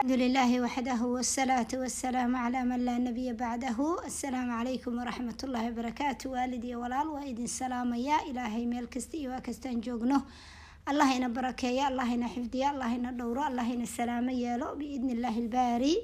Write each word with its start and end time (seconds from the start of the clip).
الحمد 0.00 0.18
لله 0.24 0.60
وحده 0.64 1.00
والصلاة 1.04 1.68
والسلام 1.74 2.36
على 2.36 2.64
من 2.64 2.80
لا 2.88 2.96
نبي 2.98 3.32
بعده 3.32 3.78
السلام 4.06 4.48
عليكم 4.50 4.92
ورحمة 4.98 5.38
الله 5.44 5.62
وبركاته 5.70 6.30
والدي 6.30 6.72
walaal 6.76 7.08
waa 7.12 7.24
idin 7.28 7.44
salaamaya 7.46 8.16
ilaahay 8.30 8.64
meel 8.66 8.86
kasta 8.88 9.16
iyo 9.20 9.30
waa 9.30 9.40
kastaan 9.44 9.80
joogno 9.84 10.22
allah 10.86 11.08
ina 11.16 11.28
barakeeya 11.28 11.86
allah 11.92 12.08
ina 12.16 12.28
xifdiya 12.32 12.70
allah 12.72 12.88
ina 12.96 13.12
dhowro 13.12 13.42
allah 13.44 13.66
ina 13.74 13.84
salaamo 13.86 14.30
yeelo 14.32 14.72
biidni 14.80 15.12
illaahi 15.20 15.40
ilbaari 15.44 15.94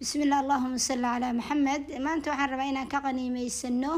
bismi 0.00 0.22
illah 0.24 0.38
allahuma 0.44 0.78
salli 0.88 1.04
calaa 1.12 1.32
maxamed 1.40 1.82
maanta 2.06 2.30
waxaan 2.32 2.50
rabaa 2.52 2.70
inaan 2.72 2.88
ka 2.88 2.98
qaniimeysano 3.06 3.92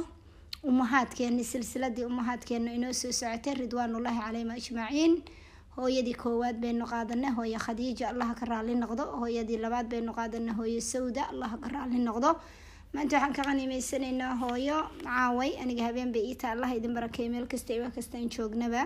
umahaadkeeni 0.70 1.45
silsiladii 1.52 2.04
umahaadkeena 2.11 2.75
inoo 2.79 2.93
soo 3.02 3.12
socotay 3.20 3.54
ridwaanullaahi 3.62 4.18
calayhim 4.27 4.50
ajmaciin 4.59 5.12
hooyadii 5.77 6.14
koowaad 6.23 6.57
baynu 6.61 6.84
qaadanay 6.93 7.32
hooye 7.39 7.59
khadiija 7.64 8.09
allaha 8.12 8.34
ka 8.34 8.46
raali 8.46 8.75
noqdo. 8.75 9.04
Hooyadii 9.21 9.59
labaad 9.64 9.86
baynu 9.93 10.12
qaadanay 10.18 10.54
hooye 10.59 10.80
sawda 10.80 11.29
allaha 11.32 11.57
ka 11.62 11.68
raali 11.75 11.98
noqdo. 12.08 12.31
Maanta 12.95 13.17
waxaan 13.17 13.32
ka 13.36 13.43
qaniimeysanaynaa 13.48 14.35
hooyo 14.43 14.79
caaway 15.04 15.50
aniga 15.62 15.85
habeen 15.89 16.12
bay 16.12 16.25
iita 16.31 16.50
allah 16.53 16.71
idin 16.76 16.95
barakeey 16.95 17.29
meel 17.29 17.46
kasta 17.46 17.72
iwa 17.75 17.90
kastaan 17.90 18.29
joognaba. 18.29 18.82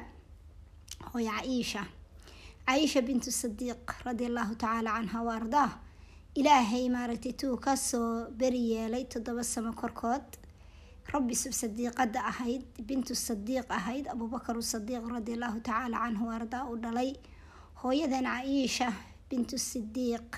Hooye 1.13 1.31
caiisha 1.31 1.83
caiisha 2.67 3.01
bintu 3.03 3.31
sadiiq 3.31 3.85
radia 4.05 4.27
allahu 4.29 4.55
tacaala 4.55 4.91
canha 4.97 5.23
wa 5.27 5.35
ardaah 5.41 5.73
ilaahay 6.35 6.89
maaragtay 6.89 7.33
tuu 7.33 7.57
ka 7.57 7.77
soo 7.77 8.31
beri 8.31 8.63
yeelay 8.71 9.05
toddoba 9.13 9.43
samo 9.45 9.73
korkood 9.73 10.27
rabbi 11.17 11.35
sadiiqada 11.35 12.21
ahayd 12.33 12.63
bintu 12.89 13.15
sadiiq 13.17 13.67
ahayd 13.79 14.05
abubakar 14.13 14.57
sadiiq 14.61 15.05
radiallahu 15.17 15.61
tacaala 15.65 15.97
canhu 16.05 16.27
ardaa 16.39 16.65
u 16.73 16.77
dhalay. 16.77 17.11
Hooyadan 17.83 18.27
caiisha 18.29 18.89
bintu 19.31 19.57
sidiiq 19.71 20.29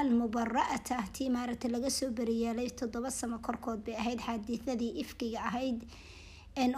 almubara'ata 0.00 0.96
tii 1.12 1.28
maaragtay 1.36 1.70
laga 1.74 1.90
soo 1.90 2.08
beriyeelay 2.18 2.68
toddoba 2.80 3.10
samo 3.10 3.38
korkood 3.46 3.84
bay 3.84 3.94
ahayd 4.02 4.20
xaadiidadii 4.26 4.92
ifkiga 5.02 5.40
ahayd 5.50 5.78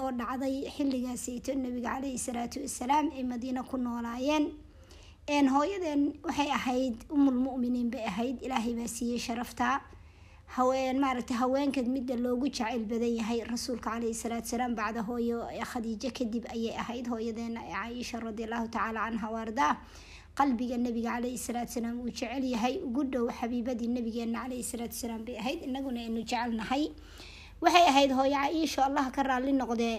oo 0.03 0.11
dhacday 0.21 0.57
xilligaasito 0.77 1.55
nabiga 1.55 1.91
caleyhi 1.95 2.19
salaatu 2.19 2.59
wasalaam 2.67 3.07
ay 3.17 3.23
madiina 3.23 3.63
ku 3.63 3.77
noolaayeen. 3.79 4.45
Hooyadan 5.55 6.03
waxay 6.27 6.51
ahayd 6.59 6.97
umulmuminiin 7.17 7.91
bay 7.95 8.05
ahayd 8.13 8.43
ilaahay 8.43 8.75
baa 8.81 8.91
siiyey 8.97 9.19
sharafta 9.27 9.81
maaragtay 10.59 11.35
haweenkan 11.37 11.87
midda 11.89 12.15
loogu 12.17 12.47
jacayl 12.49 12.85
badan 12.87 13.17
yahay 13.19 13.41
rasuulka 13.43 13.91
caleyhi 13.91 14.15
salaatu 14.15 14.47
salaam 14.49 14.75
bacda 14.75 15.03
hooyo 15.03 15.49
khadiijo 15.73 16.11
kadib 16.15 16.45
ayay 16.55 16.75
ahayd 16.79 17.07
hooyadeena 17.09 17.61
caaisha 17.73 18.21
radiallahu 18.21 18.69
tacaala 18.71 19.11
canha 19.11 19.29
waardaa 19.35 19.77
qalbiga 20.39 20.79
nabiga 20.79 21.11
caleyhi 21.17 21.39
salaatu 21.39 21.73
salaam 21.73 21.99
uu 22.01 22.09
jecel 22.11 22.45
yahay 22.45 22.79
ugu 22.87 23.03
dhow 23.05 23.27
xabiibadii 23.41 23.89
nabigeena 23.97 24.43
caleyhi 24.45 24.63
salaatu 24.63 24.95
salaam 24.95 25.25
bay 25.27 25.37
ahayd 25.43 25.63
inaguna 25.69 26.01
aynu 26.07 26.23
jecelnahay 26.23 26.85
waxay 27.61 27.87
ahayd 27.93 28.13
hooyo 28.19 28.35
caiisho 28.39 28.83
allah 28.89 29.11
ka 29.17 29.23
raali 29.23 29.53
noqdee 29.53 29.95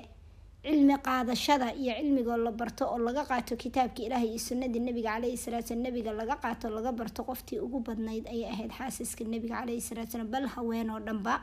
cilmi 0.67 0.95
qaadashada 1.07 1.67
iyo 1.81 1.93
cilmigoo 1.99 2.37
la 2.45 2.51
barto 2.59 2.83
oo 2.93 2.97
laga 3.07 3.23
qaato 3.29 3.53
kitaabka 3.63 4.01
ilaahay 4.07 4.29
iyo 4.33 4.39
sunnadii 4.47 4.81
nabiga 4.87 5.09
caleyhi 5.15 5.37
salaatu 5.43 5.67
salaam. 5.69 5.83
Nabiga 5.87 6.11
laga 6.19 6.35
qaato 6.43 6.65
laga 6.77 6.91
barto 6.99 7.21
qoftii 7.29 7.59
ugu 7.65 7.79
badnayd 7.87 8.25
ayay 8.33 8.49
ahayd 8.53 8.71
xaasiska 8.77 9.23
nabiga 9.33 9.55
caleyhi 9.61 9.81
salaatu 9.89 10.11
salaam. 10.13 10.29
Bal 10.33 10.47
haween 10.55 10.89
oo 10.95 10.99
dhanba 11.07 11.35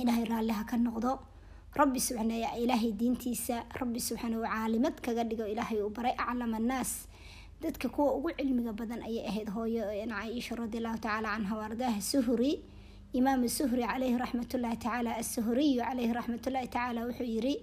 ilaahay 0.00 0.24
raalliha 0.32 0.64
ka 0.70 0.76
noqdo. 0.86 1.12
Rabbi 1.80 1.98
subxaana 2.06 2.36
ilaahay 2.62 2.92
diintiisa 3.00 3.56
rabbi 3.80 3.98
subxaana 4.08 4.36
uu 4.40 4.46
caalimad 4.54 4.96
kaga 5.06 5.22
dhigo 5.30 5.44
ilaahay 5.52 5.78
uu 5.84 5.90
baray. 5.96 6.14
Aclama 6.24 6.56
annaas 6.60 6.92
dadka 7.62 7.88
kuwa 7.94 8.14
ugu 8.18 8.30
cilmiga 8.38 8.72
badan 8.72 9.02
ayay 9.08 9.26
ahayd 9.30 9.48
hooyo. 9.56 9.84
Caaisha 10.12 10.54
radiallahu 10.62 10.98
tacaala 11.04 11.28
canha 11.36 11.54
waardaha 11.60 12.00
suhuri 12.10 12.52
imaam 13.18 13.42
suhri 13.58 13.82
caleyhi 13.90 14.16
raxmatullaahi 14.24 14.78
tacaala 14.84 15.10
asuhuriyu 15.22 15.80
caleyhi 15.88 16.12
raxmatullaahi 16.18 16.68
tacaala 16.74 17.00
wuxuu 17.08 17.28
yiri 17.34 17.54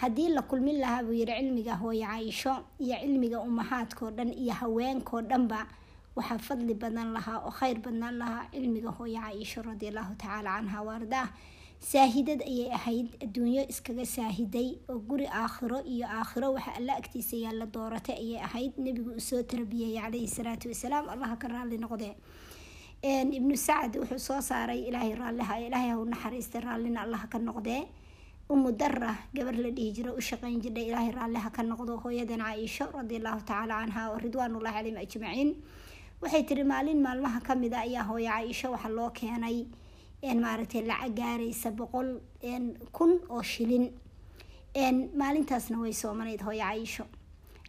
haddii 0.00 0.28
la 0.36 0.42
kulmin 0.42 0.78
lahaa 0.80 1.02
buu 1.06 1.12
yiri 1.20 1.34
cilmiga 1.40 1.74
hooyo 1.82 2.06
caaisho 2.06 2.54
iyo 2.84 2.96
cilmiga 3.02 3.38
umahaadkao 3.40 4.10
dhan 4.10 4.32
iyo 4.32 4.52
haweenkao 4.60 5.20
dhanba 5.22 5.66
waxaa 6.16 6.38
fadli 6.38 6.74
badan 6.74 7.12
lahaa 7.16 7.38
oo 7.46 7.50
kheyr 7.58 7.78
badnaan 7.84 8.16
lahaa. 8.18 8.44
Cilmiga 8.52 8.90
hooyo 8.98 9.20
caaisho 9.20 9.62
radiallahu 9.62 10.14
tacaala 10.20 10.50
canha 10.56 10.78
waardaah 10.88 11.28
saahidad 11.90 12.40
ayay 12.50 12.68
ahayd 12.78 13.08
adduunyo 13.24 13.62
iskaga 13.72 14.04
saahiday 14.06 14.68
oo 14.90 14.98
guri 15.08 15.26
aakhiro 15.42 15.78
iyo 15.94 16.06
aakhiro 16.18 16.48
waxa 16.56 16.72
alla 16.78 16.92
agtiisa 17.00 17.36
yaalla 17.44 17.66
dooratay 17.74 18.16
ayay 18.24 18.40
ahayd. 18.48 18.72
Nebigu 18.84 19.10
u 19.16 19.20
soo 19.20 19.42
tarbiyeeyay 19.42 20.02
caleyhi 20.04 20.28
salaatu 20.28 20.68
wasalaam. 20.72 21.08
Allaha 21.14 21.36
ka 21.42 21.48
raali 21.48 21.76
noqdee 21.84 22.14
ibnu 23.38 23.56
sacad 23.56 23.96
wuxuu 24.00 24.18
soo 24.18 24.40
saaray 24.40 24.80
ilaahay 24.88 25.14
raalliha 25.14 25.54
ilaahay 25.66 25.90
hau 25.94 26.04
naxariistay 26.04 26.60
raallina 26.60 27.00
allaha 27.04 27.26
ka 27.32 27.38
noqdee 27.38 27.80
umu 28.50 28.72
dara 28.72 29.12
gabar 29.34 29.54
la 29.64 29.70
dhihi 29.76 29.92
jiro 29.96 30.12
u 30.18 30.20
shaqeyn 30.28 30.60
jirdhay 30.62 30.86
ilaahay 30.90 31.12
raalliha 31.18 31.50
ka 31.56 31.62
noqdo. 31.62 31.92
Hooyadan 32.04 32.40
caaisho 32.46 32.84
radiallahu 32.98 33.40
tacaala 33.48 33.74
canha 33.82 34.02
oo 34.10 34.18
ridwaanullahi 34.24 34.74
caleyhim 34.76 34.98
ajmaciin 35.04 35.50
waxay 36.22 36.42
tiri 36.48 36.64
maalin 36.72 37.00
maalmaha 37.06 37.40
ka 37.46 37.54
mid 37.54 37.72
a 37.74 37.80
ayaa 37.86 38.04
hooyo 38.10 38.28
caaisho 38.30 38.68
waxaa 38.74 38.92
loo 38.98 39.10
keenay 39.18 39.56
maaragtay 40.44 40.82
lacag 40.90 41.14
gaaraysa 41.20 41.70
boqol 41.78 42.08
kun 42.96 43.12
oo 43.30 43.42
shilin. 43.52 43.86
Maalintaasna 45.20 45.78
way 45.82 45.92
soomanayd 45.92 46.40
hooyo 46.46 46.62
caaisho 46.64 47.04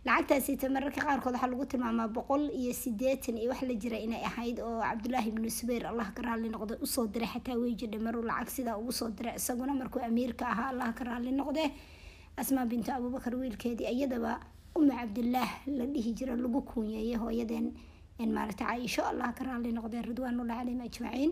lacagtaasita 0.06 0.66
mararka 0.76 1.02
qaarkood 1.06 1.34
waxaa 1.36 1.50
lagu 1.52 1.66
tilmaamaa 1.72 2.08
boqol 2.16 2.44
iyo 2.60 2.74
sideetan 2.74 3.38
iyo 3.38 3.50
wax 3.52 3.62
la 3.70 3.74
jira 3.82 3.98
inay 4.06 4.24
ahayd 4.30 4.58
oo 4.60 4.82
cabdulaahi 4.82 5.30
ibnu 5.30 5.50
subayr 5.50 5.84
allah 5.92 6.08
ka 6.16 6.22
raali 6.26 6.50
noqde 6.50 6.74
u 6.82 6.88
soo 6.94 7.06
diray 7.08 7.30
xataa 7.34 7.58
wey 7.62 7.74
jidha 7.80 8.00
maruu 8.06 8.24
lacag 8.30 8.50
sidaa 8.50 8.78
ugu 8.82 8.92
soo 8.92 9.10
diray 9.18 9.36
isaguna 9.38 9.74
markuu 9.82 10.02
amiirka 10.02 10.46
ahaa 10.54 10.70
allah 10.74 10.90
ka 10.98 11.04
raali 11.10 11.32
noqde 11.32 11.64
asmaa 12.42 12.66
bintu 12.66 12.90
abuubakar 12.92 13.36
wiilkeedii 13.36 13.90
iyadaba 13.94 14.40
uma 14.76 14.94
cabdillaah 15.02 15.52
la 15.78 15.86
dhihi 15.94 16.12
jira 16.18 16.36
lagu 16.36 16.62
kuunyeeyay 16.62 17.18
hooyadeen 17.24 17.68
maaragta 18.36 18.66
caaisho 18.66 19.02
allah 19.12 19.30
ka 19.38 19.44
raali 19.50 19.70
noqde 19.78 20.02
ridwaanullah 20.10 20.58
caleyhim 20.62 20.82
ajmaciin. 20.88 21.32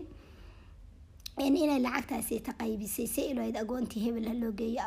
Inay 1.40 1.78
lacagtaasi 1.86 2.36
taqaybisay 2.46 3.06
si 3.06 3.20
iloyd 3.30 3.56
agoontii 3.56 4.00
hebel 4.04 4.26
ha 4.28 4.34
loo 4.34 4.50
geeyo 4.52 4.82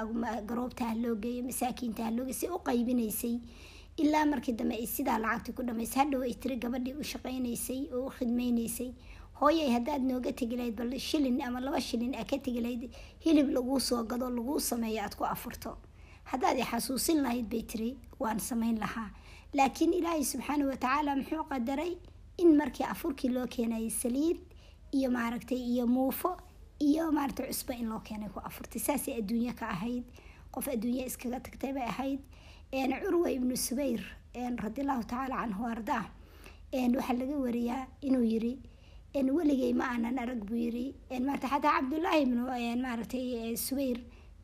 garoobta 0.49 0.83
ha 0.89 0.95
loo 1.03 1.15
geeyo 1.23 1.43
masaakiinta 1.47 2.03
ha 2.07 2.11
loo 2.11 2.25
geeyo 2.27 2.37
si 2.39 2.47
u 2.55 2.59
qaybinaysay 2.67 3.35
ilaa 3.97 4.25
markii 4.25 4.53
dambe 4.59 4.75
ay 4.75 4.85
sidaa 4.87 5.17
lacagtii 5.19 5.53
ku 5.57 5.63
dhamaysay 5.63 6.03
hadhow 6.03 6.21
ay 6.23 6.33
tiri 6.33 6.55
gabadhii 6.57 6.93
u 7.01 7.03
shaqeynaysay 7.03 7.81
oo 7.93 8.05
u 8.07 8.09
khidmeynaysay 8.17 8.89
hooyay 9.39 9.69
haddaad 9.75 10.01
nooga 10.09 10.31
tegi 10.33 10.55
lahayd 10.57 10.75
bal 10.75 10.91
shilin 10.99 11.41
ama 11.41 11.59
laba 11.59 11.81
shilin 11.81 12.15
aa 12.15 12.23
ka 12.25 12.37
tegi 12.37 12.61
lahayd 12.61 12.83
hilib 13.25 13.49
laguu 13.55 13.79
soo 13.79 14.03
gado 14.03 14.29
laguu 14.29 14.59
sameeyo 14.59 15.01
aad 15.03 15.15
ku 15.15 15.25
afurto. 15.25 15.77
Haddaad 16.31 16.57
i 16.59 16.63
xasuusin 16.71 17.21
lahayd 17.25 17.45
bay 17.51 17.61
tiri 17.71 17.97
waan 18.19 18.39
sameyn 18.39 18.77
lahaa. 18.79 19.09
Laakiin 19.53 19.93
ilaahay 19.93 20.23
subxaana 20.23 20.65
watacaala 20.65 21.15
muxuu 21.15 21.43
qadaray 21.51 21.97
in 22.37 22.55
markii 22.57 22.85
afurkii 22.93 23.29
loo 23.29 23.47
keenayay 23.47 23.89
saliid 23.89 24.39
iyo 24.91 25.11
maaragtay 25.11 25.57
iyo 25.71 25.87
muufo 25.87 26.37
iyo 26.79 27.11
maaragtay 27.11 27.47
cusbo 27.47 27.73
in 27.73 27.89
loo 27.89 27.99
keenay 27.99 28.29
ku 28.29 28.39
afurtay. 28.39 28.81
Saasay 28.81 29.13
adduunyo 29.19 29.53
ka 29.53 29.65
ahayd 29.69 30.03
qof 30.51 30.67
adduunyo 30.67 31.05
iskaga 31.05 31.39
tagtay 31.39 31.73
bay 31.73 31.83
ahayd 31.93 32.19
curwa 32.73 33.29
ibnu 33.31 33.55
subayr 33.57 34.01
radiallahu 34.33 35.03
tacaala 35.05 35.35
canhu 35.45 35.63
ardaa 35.65 36.05
waxaa 36.73 37.13
laga 37.19 37.37
wariyaa 37.37 37.87
inuu 38.01 38.23
yiri 38.23 38.53
weligay 39.37 39.73
ma 39.73 39.85
aanan 39.93 40.17
arag 40.17 40.41
buu 40.49 40.55
yiri 40.57 40.95
maarata 41.25 41.47
xataa 41.53 41.73
cabdullaahi 41.77 42.21
ibnu 42.25 42.41
maaragtay 42.81 43.55
subayr 43.57 43.99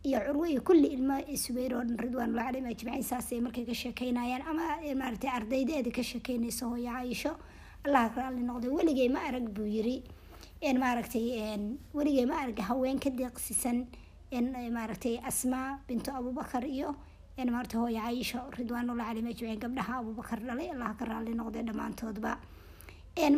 iyo 0.06 0.20
curwo 0.28 0.46
iyo 0.46 0.62
kulli 0.62 0.88
ilmo 0.96 1.18
subayr 1.46 1.74
oo 1.74 1.84
dhan 1.84 1.98
ridwaanullah 1.98 2.46
caleyhim 2.46 2.68
ajmaciin 2.70 3.04
saasay 3.10 3.40
markay 3.42 3.66
ka 3.66 3.74
sheekeynayaan 3.74 4.42
ama 4.52 4.78
maaragtay 5.02 5.30
ardaydeeda 5.38 5.92
ka 5.92 6.04
sheekeynaysa 6.04 6.66
hooyo 6.70 6.86
caaisho 6.94 7.34
allah 7.86 8.04
ka 8.14 8.22
raali 8.22 8.44
noqday 8.46 8.70
weligay 8.78 9.10
ma 9.10 9.20
arag 9.30 9.50
buu 9.58 9.66
yiri 9.66 9.98
maaragtay 10.84 11.26
weligay 11.98 12.26
ma 12.30 12.36
arag 12.46 12.60
haween 12.70 13.00
ka 13.00 13.10
deeqsisan 13.10 13.88
maaragtay 14.78 15.18
asmaa 15.30 15.80
bintu 15.88 16.12
abubakar 16.14 16.64
iyo 16.78 16.94
maarata 17.48 17.78
hooyo 17.80 18.00
caaisha 18.02 18.44
ridwaanullah 18.58 19.06
caleyhim 19.08 19.28
ajmaciin 19.32 19.60
gabdhaha 19.64 19.94
abubakar 20.02 20.40
dhalay 20.40 20.70
allah 20.76 20.92
ka 21.00 21.06
raali 21.06 21.34
noqday 21.40 21.64
dhammaantoodba. 21.64 22.32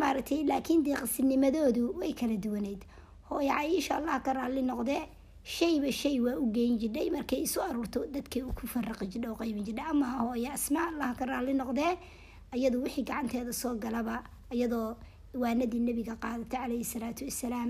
Maaragtay 0.02 0.44
laakiin 0.50 0.84
deeqsinimadoodu 0.86 1.84
way 2.00 2.14
kala 2.14 2.38
duwaneyd 2.38 2.82
hooyo 3.30 3.50
caaisha 3.54 3.98
allah 3.98 4.22
ka 4.26 4.34
raali 4.34 4.62
noqdee 4.62 5.02
shayba 5.44 5.92
shay 5.92 6.20
waa 6.20 6.36
u 6.38 6.46
geyn 6.56 6.78
jidhay 6.82 7.10
markay 7.10 7.42
isu 7.48 7.62
aruurto 7.62 8.06
dadkay 8.14 8.42
ku 8.58 8.68
faraqi 8.68 9.08
jidha 9.14 9.32
oo 9.32 9.36
qaybin 9.42 9.64
jidha 9.70 9.84
ama 9.94 10.06
hooyo 10.22 10.52
asmaa 10.58 10.88
allah 10.92 11.10
ka 11.20 11.26
raali 11.26 11.54
noqdee 11.62 11.94
iyadoo 12.58 12.84
wixii 12.86 13.04
gacanteeda 13.10 13.54
soo 13.54 13.74
galaba 13.84 14.24
iyadoo 14.54 14.98
waanadii 15.34 15.80
nabiga 15.88 16.16
qaadatay 16.24 16.60
caleyhi 16.62 16.84
salaatu 16.94 17.26
wasalaam 17.26 17.70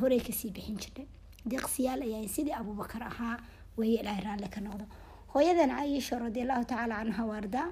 horey 0.00 0.20
ka 0.20 0.32
sii 0.32 0.50
bixin 0.56 0.76
jirtay 0.82 1.06
deeqsiyaal 1.50 2.02
ayaa 2.08 2.28
sidii 2.28 2.52
abuubakar 2.60 3.02
ahaa 3.10 3.36
weeye 3.78 4.02
raalli 4.02 4.48
ka 4.54 4.60
noqdo 4.60 4.84
hooyadan 5.32 5.70
caaisha 5.70 6.18
radiallahu 6.24 6.64
tacaala 6.70 6.96
canha 7.04 7.22
waarda 7.30 7.62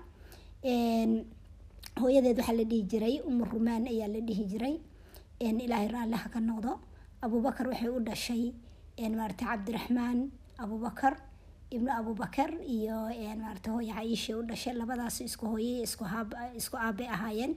hooyadeed 2.00 2.38
waxaa 2.38 2.56
la 2.58 2.64
dhihi 2.70 2.82
jiray 2.90 3.14
umu 3.28 3.44
rumaan 3.52 3.84
ayaa 3.92 4.08
la 4.14 4.20
dhihi 4.28 4.44
jiray 4.52 4.76
ilaahay 5.40 5.88
raalliha 5.94 6.28
ka 6.34 6.40
noqdo. 6.40 6.72
Abubakar 7.22 7.66
waxay 7.70 7.88
u 7.90 8.00
dhashay 8.08 8.42
maarata 9.16 9.44
cabdiraxmaan 9.50 10.18
abubakar 10.62 11.14
ibnu 11.74 11.90
abubakar 12.00 12.50
iyo 12.76 12.98
maarata 13.42 13.70
hooya 13.74 13.94
caiisha 13.98 14.38
u 14.38 14.42
dhashay. 14.42 14.74
Labadaas 14.74 15.20
isku 15.20 15.46
hooyay 15.46 15.82
isku 16.58 16.76
aabe 16.76 17.04
ahaayeen. 17.14 17.52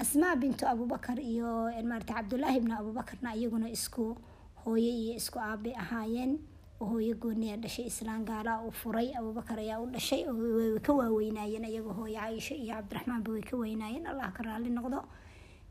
Asmaa 0.00 0.36
bintu 0.36 0.64
abubakar 0.72 1.18
iyo 1.20 1.72
maarata 1.88 2.14
cabdullaahi 2.20 2.56
ibnu 2.60 2.72
abubakarna 2.80 3.30
iyaguna 3.36 3.68
isku 3.76 4.16
hooye 4.64 4.92
iyo 5.02 5.12
isku 5.20 5.38
aabe 5.40 5.70
ahaayeen 5.82 6.32
hooyo 6.80 7.14
gooniya 7.22 7.56
dhashay 7.62 7.86
islaan 7.86 8.24
gaala 8.24 8.52
u 8.66 8.70
furay 8.70 9.08
abubakar 9.18 9.58
ayaa 9.58 9.80
u 9.84 9.86
dhashay 9.94 10.22
ka 10.86 10.92
waaweynaayeen 10.98 11.64
iyagoo 11.70 11.92
hooyo 12.00 12.18
caaisha 12.20 12.54
iyo 12.54 12.74
cabdiraxmaanba 12.74 13.30
way 13.32 13.42
ka 13.42 13.56
weynaayeen 13.56 14.06
allah 14.06 14.32
ka 14.32 14.42
raali 14.42 14.70
noqdo. 14.70 15.00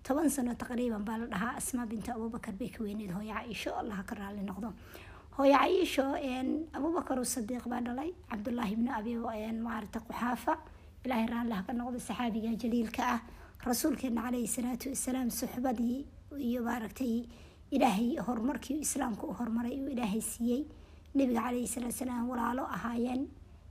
Toban 0.03 0.29
sano 0.29 0.53
taqriiban 0.55 1.03
baa 1.07 1.17
la 1.17 1.25
dhahaa 1.33 1.57
asmaa 1.57 1.85
bintu 1.91 2.11
abubakar 2.11 2.53
bay 2.59 2.69
ka 2.69 2.83
weyneyd 2.83 3.11
hooyo 3.11 3.33
caaisho 3.33 3.71
allah 3.81 4.03
ka 4.05 4.15
raali 4.15 4.41
noqdo. 4.49 4.69
Hooyo 5.37 5.53
caaisho 5.57 6.05
abubakar 6.77 7.17
sadiiq 7.25 7.65
baa 7.67 7.81
dhalay 7.81 8.11
cabdullaahi 8.29 8.73
ibnu 8.77 8.89
abi 8.99 9.15
maarata 9.67 9.99
quxaafa 10.07 10.53
ilaahay 11.05 11.27
raalliha 11.33 11.61
ka 11.67 11.73
noqdo 11.73 11.97
saxaabiga 11.99 12.53
jaliilka 12.61 13.01
ah 13.15 13.19
rasuulkeena 13.65 14.21
caleyhi 14.25 14.47
salaatu 14.47 14.89
wasalaam 14.93 15.29
suxbadii 15.39 16.05
iyo 16.47 16.61
maaragtay 16.63 17.25
ilaahay 17.75 18.09
horumarkii 18.27 18.79
islaamka 18.85 19.23
u 19.27 19.33
horumaray 19.39 19.75
uu 19.83 19.89
ilaahay 19.95 20.21
siiyey 20.21 20.61
nabiga 21.15 21.41
caleyhi 21.45 21.67
salaatu 21.67 21.97
salaam 22.01 22.29
walaalo 22.29 22.63
ahaayeen 22.75 23.27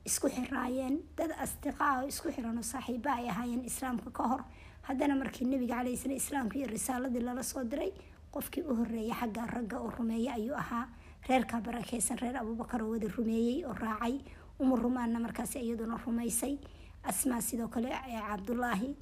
isku 0.09 0.29
xiraayeen 0.37 0.95
dad 1.19 1.31
asdiqaa 1.45 1.93
oo 2.03 2.07
isku 2.13 2.29
xiran 2.35 2.57
oo 2.59 2.63
saaxiiba 2.73 3.11
ay 3.19 3.29
ahaayeen 3.29 3.65
islaamka 3.71 4.11
ka 4.11 4.23
hor. 4.31 4.43
Haddana 4.89 5.15
markii 5.23 5.45
nabiga 5.47 5.75
caleyhi 5.79 5.97
salaam 5.97 6.17
islaamka 6.23 6.55
iyo 6.59 6.67
risaaladii 6.67 7.21
lala 7.29 7.43
soo 7.43 7.65
diray 7.65 7.93
qofkii 8.33 8.63
u 8.71 8.75
horeeyay 8.79 9.15
xagga 9.21 9.47
ragga 9.55 9.77
oo 9.81 9.91
rumeeyay 9.99 10.33
ayuu 10.35 10.55
ahaa. 10.57 10.87
Reerkaa 11.29 11.61
barakeysan 11.61 12.19
reer 12.19 12.37
abubakar 12.37 12.83
oo 12.83 12.91
wada 12.91 13.09
rumeeyey 13.09 13.65
oo 13.65 13.73
raacay. 13.75 14.19
Umu 14.61 14.77
rumaanna 14.77 15.19
markaas 15.21 15.55
iyaduna 15.57 15.97
rumaysay. 16.07 16.59
Asmaa 17.05 17.41
sidoo 17.41 17.69
kale 17.69 17.89
cabdullaahi 18.29 18.97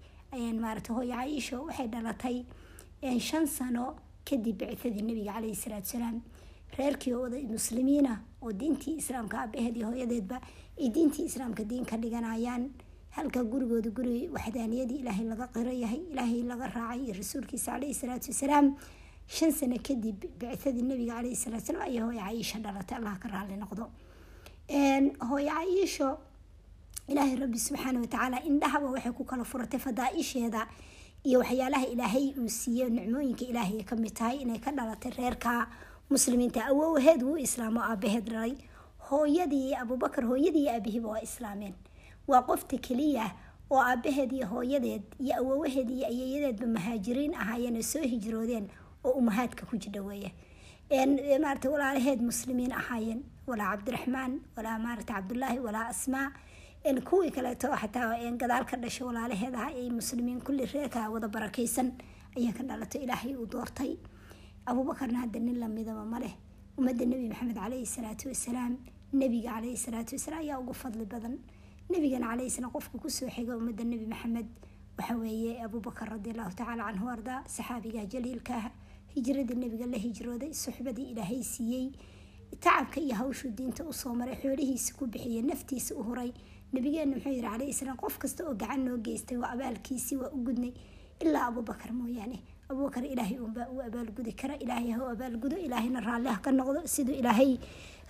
maarata 0.61 0.93
hooyo 0.93 1.15
caiisho 1.15 1.65
waxay 1.65 1.89
dhalatay. 1.89 2.45
Shan 3.21 3.47
sano 3.47 3.97
kadib 4.25 4.59
bicadii 4.59 5.03
nabiga 5.03 5.33
caleyhi 5.33 5.55
salaatu 5.55 5.87
salaam 5.89 6.21
reerkii 6.79 7.13
oo 7.15 7.23
wada 7.23 7.39
muslimiina 7.49 8.21
oo 8.43 8.53
diintii 8.61 8.95
islaamka 9.03 9.37
aabaheed 9.43 9.77
iyo 9.77 9.87
hooyadeedba 9.91 10.37
ay 10.81 10.89
diintii 10.97 11.25
islaamka 11.31 11.65
diin 11.71 11.85
ka 11.91 11.97
dhiganayaan 12.03 12.65
halka 13.17 13.41
gurigooda 13.53 13.91
guri 13.99 14.29
waxdaaniyadii 14.37 14.99
ilaahay 15.03 15.27
laga 15.33 15.47
qiro 15.55 15.73
yahay 15.83 16.01
ilaahay 16.13 16.43
laga 16.51 16.67
raacay 16.77 17.01
iyo 17.05 17.15
rasuulkiisa 17.21 17.73
caleyhi 17.73 17.95
salaatu 18.01 18.29
wasalaam 18.33 18.67
shan 19.37 19.53
sano 19.59 19.77
kadib 19.89 20.19
bicadii 20.41 20.83
nabiga 20.91 21.15
caleyhi 21.19 21.37
salaatu 21.45 21.67
salaam 21.69 21.85
ayaa 21.89 22.05
hooyo 22.07 22.21
caiisha 22.27 22.59
dhalatay 22.65 22.97
allah 22.99 23.15
ka 23.23 23.29
raali 23.35 23.57
noqdo. 23.63 23.85
Hooyo 25.29 25.51
caiisho 25.55 26.19
ilaahay 27.09 27.37
rabbi 27.37 27.59
subxaana 27.59 27.99
watacaala 28.05 28.39
indhahaba 28.51 28.87
waxay 28.95 29.13
ku 29.19 29.25
kala 29.25 29.45
furatay 29.45 29.81
fadaa-isheeda 29.87 30.63
iyo 31.25 31.39
waxyaalaha 31.43 31.87
ilaahay 31.95 32.27
uu 32.39 32.49
siiye 32.49 32.85
nicmooyinka 32.91 33.45
ilaahay 33.51 33.83
ka 33.85 33.95
mid 33.97 34.15
tahay 34.15 34.37
inay 34.43 34.59
ka 34.59 34.71
dhalatay 34.79 35.13
reerka 35.19 35.69
muslimiinta 36.11 36.61
awowaheed 36.71 37.23
wuu 37.23 37.37
islaamo 37.47 37.81
aabaheed 37.83 38.25
dhalay 38.31 38.55
hooyadii 39.11 39.75
abubakar 39.75 40.25
hooyadii 40.25 40.63
iyo 40.63 40.73
aabihiiba 40.75 41.09
waa 41.09 41.21
islaameen. 41.29 41.75
Waa 42.29 42.43
qofta 42.43 42.79
keliya 42.79 43.31
oo 43.71 43.81
aabaheed 43.81 44.33
iyo 44.33 44.47
hooyadeed 44.47 45.03
iyo 45.21 45.35
awowaheed 45.41 45.91
iyo 45.91 46.07
ayeeyadeedba 46.07 46.67
muhaajiriin 46.67 47.35
ahaayeen 47.35 47.77
oo 47.77 47.83
soo 47.83 48.03
hijroodeen 48.13 48.67
oo 49.05 49.11
umahaadka 49.11 49.67
ku 49.67 49.77
jidha 49.77 50.03
weeye. 50.03 50.33
Maarata 51.43 51.71
walaalaheed 51.71 52.21
muslimiin 52.23 52.73
ahaayeen. 52.73 53.23
Walaa 53.47 53.71
cabdiraxmaan 53.77 54.41
walaa 54.57 54.79
maarata 54.79 55.15
cabdullaahi 55.15 55.59
walaa 55.59 55.87
asmaa. 55.89 56.31
Kuwii 57.11 57.31
kaleeto 57.31 57.69
xataa 57.77 58.15
gadaal 58.39 58.65
ka 58.65 58.77
dhashay 58.77 59.07
walaalaheed 59.07 59.55
aha 59.55 59.71
muslimiin 59.91 60.41
kulli 60.41 60.67
reerka 60.67 61.11
wada 61.11 61.29
barakeysan 61.29 61.93
ayaa 62.37 62.53
ka 62.53 62.63
dhalato 62.63 62.99
ilaahay 62.99 63.35
uu 63.37 63.47
doortay 63.47 63.97
abuubakarna 64.67 65.19
hadda 65.25 65.41
nin 65.41 65.59
lamidaba 65.63 66.05
maleh 66.05 66.35
ummadda 66.79 67.05
nebi 67.07 67.29
maxamed 67.33 67.57
caleyhi 67.57 67.87
salaatu 67.97 68.29
wasalaam 68.33 68.73
nebiga 69.21 69.51
caleyhi 69.57 69.77
salaatu 69.87 70.13
wasalaam 70.17 70.43
ayaa 70.45 70.59
ugu 70.63 70.75
fadli 70.75 71.07
badan. 71.13 71.35
Nebigana 71.91 72.27
caleyhi 72.31 72.63
qofka 72.75 72.99
ku 72.99 73.09
soo 73.09 73.29
xiga 73.31 73.57
ummadda 73.57 73.85
nebi 73.85 74.07
maxamed 74.07 74.49
waxa 74.99 75.15
weeye 75.23 75.63
abuubakar 75.65 76.09
radiallahu 76.17 76.51
tacaala 76.59 76.83
canhu 76.89 77.07
arda 77.15 77.35
saxaabiga 77.47 78.03
jaliilka 78.13 78.55
ah. 78.55 78.71
Hijradii 79.15 79.55
nebiga 79.63 79.87
la 79.87 79.99
hijrooday 80.05 80.53
suxbadii 80.53 81.13
ilaahay 81.13 81.43
siiyey 81.43 81.87
tacabka 82.61 83.01
iyo 83.01 83.15
hawshuu 83.21 83.51
diinta 83.59 83.85
u 83.85 83.93
soo 83.93 84.15
maray 84.15 84.37
xoolihiisa 84.43 84.95
ku 84.99 85.07
bixiyay 85.07 85.43
naftiisa 85.43 85.95
u 85.95 86.03
huray. 86.03 86.33
Nabigeena 86.73 87.15
muxuu 87.15 87.31
yihi 87.31 87.43
calayhi 87.47 87.73
salaam 87.73 87.97
qof 87.97 88.19
kasta 88.19 88.45
oo 88.49 88.55
gacan 88.55 88.85
noo 88.85 88.99
geystay 88.99 89.39
waa 89.39 89.53
abaalkiisii 89.55 90.17
waa 90.23 90.31
u 90.37 90.43
gudnay. 90.47 90.73
Ilaa 91.23 91.47
abubakar 91.51 91.93
mooyaane 91.93 92.39
abubakar 92.71 93.05
ilaahay 93.05 93.39
uunbaa 93.39 93.69
u 93.75 93.81
abaalgudi 93.87 94.33
kara. 94.41 94.55
Ilaahay 94.65 94.91
ha 94.97 95.11
abaalgudo 95.15 95.57
ilaahayna 95.67 96.01
raalli 96.01 96.29
ha 96.29 96.39
ka 96.45 96.51
noqdo. 96.51 96.81
Siduu 96.87 97.15
ilaahay 97.15 97.59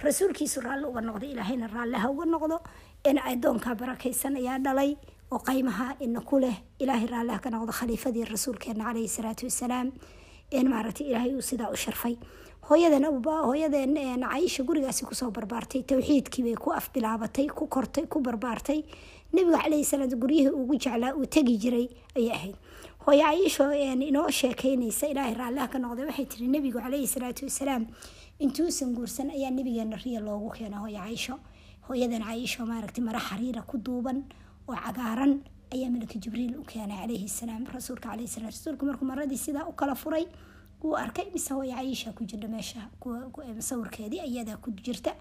rasuulkiisu 0.04 0.60
raalli 0.66 0.86
uga 0.86 1.00
noqdo. 1.00 1.26
Ilaahayna 1.34 1.66
raalli 1.74 1.96
ha 2.02 2.08
uga 2.10 2.24
noqdo. 2.24 2.56
In 3.04 3.18
adoonkaa 3.18 3.74
barakaysan 3.80 4.36
ayaa 4.36 4.58
dhalay 4.58 4.96
oo 5.32 5.38
qaymaha 5.38 5.96
ina 6.00 6.20
ku 6.20 6.38
leh. 6.38 6.56
Ilaahay 6.80 7.06
raalli 7.06 7.32
ha 7.32 7.38
ka 7.38 7.50
noqdo 7.50 7.72
khaliifadii 7.72 8.24
rasuulkeena 8.24 8.84
calayhi 8.84 9.08
salaatu 9.08 9.46
wasalaam. 9.46 9.92
In 10.50 10.68
maaragtay 10.72 11.06
ilaahay 11.10 11.34
uu 11.36 11.42
sidaa 11.42 11.70
u 11.70 11.76
sharfay. 11.76 12.16
Hooyadan 12.68 13.04
hooyadeen 13.46 13.94
caiisha 14.24 14.62
gurigaasi 14.64 15.04
ku 15.06 15.14
soo 15.14 15.30
barbaartay. 15.30 15.82
Towxiidkii 15.82 16.42
bay 16.42 16.54
ku 16.56 16.72
afbilaabatay 16.72 17.46
ku 17.48 17.66
kortay 17.68 18.06
ku 18.08 18.20
barbaartay. 18.20 18.82
Nabiga 19.32 19.58
caleyhi 19.62 19.84
salaam 19.84 20.08
guryihii 20.10 20.48
ugu 20.50 20.74
jeclaa 20.78 21.12
uu 21.14 21.26
tegi 21.26 21.58
jiray 21.58 21.86
ayay 22.16 22.30
ahayd 22.32 22.56
hooyo 23.06 23.22
caiisho 23.22 23.64
inoo 24.08 24.30
sheekeynaysa 24.30 25.06
ilaahay 25.08 25.34
raalliha 25.34 25.68
ka 25.68 25.78
noqday. 25.78 26.06
Waxay 26.06 26.26
tiri 26.26 26.48
nabigu 26.48 26.78
caleyhi 26.80 27.06
salaatu 27.06 27.44
wasalaam 27.46 27.86
intuusan 28.40 28.94
guursan 28.94 29.30
ayaa 29.30 29.50
nabigeena 29.50 29.96
riya 30.04 30.20
loogu 30.20 30.50
keena 30.56 30.78
hooyo 30.82 30.98
caiisho 30.98 31.38
hooyadan 31.88 32.22
caiisho 32.28 32.66
maaragtay 32.66 33.04
mara 33.04 33.20
xariira 33.20 33.62
ku 33.62 33.78
duuban 33.78 34.24
oo 34.68 34.74
cagaaran 34.74 35.40
ayaa 35.74 35.90
malaka 35.90 36.18
jibriil 36.18 36.56
u 36.58 36.64
keenay 36.64 36.98
caleyhi 37.02 37.28
salaam 37.28 37.64
rasuulka 37.66 38.08
caleyhi 38.10 38.28
salaam. 38.28 38.50
Rasuulka 38.50 38.86
markuu 38.86 39.06
maradii 39.06 39.38
sidaa 39.38 39.66
u 39.68 39.72
kala 39.72 39.94
furay 39.94 40.26
wuu 40.82 40.96
arkay 40.96 41.30
mise 41.32 41.54
hooyo 41.54 41.74
caiisha 41.76 42.12
ku 42.12 42.24
jirta 42.24 42.48
meesha 42.48 42.90
sawirkeedii 43.58 44.20
ayadaa 44.20 44.56
ku 44.56 44.70
jirta. 44.70 45.14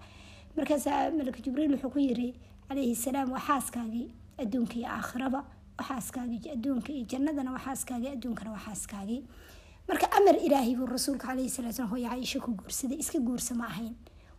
Markaasaa 0.56 1.10
malaka 1.10 1.38
jibriil 1.44 1.72
wuxuu 1.74 1.90
ku 1.90 1.98
yiri 1.98 2.34
calayhi 2.68 2.94
salaam 2.96 3.30
waa 3.32 3.38
xaaskaagii 3.48 4.10
adduunka 4.42 4.74
iyo 4.74 4.88
aakhiraba 4.88 5.44
waa 5.78 5.86
xaaskaagii 5.88 6.50
adduunka 6.54 6.92
iyo 6.92 7.04
jannadana 7.12 7.50
waa 7.52 7.64
xaaskaagii 7.66 8.10
adduunkana 8.16 8.50
waa 8.54 8.64
xaaskaagii 8.66 9.22
marka 9.88 10.06
amar 10.18 10.36
ilaahay 10.46 10.74
buu 10.78 10.86
rasuulka 10.86 11.26
calayhi 11.28 11.50
salaa 11.56 11.72
slam 11.72 11.88
hooyo 11.92 12.08
caiisha 12.10 12.40
ku 12.40 12.50
guursaday 12.58 12.98
iska 12.98 13.18
guursa 13.18 13.54
ma 13.54 13.66
ahayn. 13.72 13.94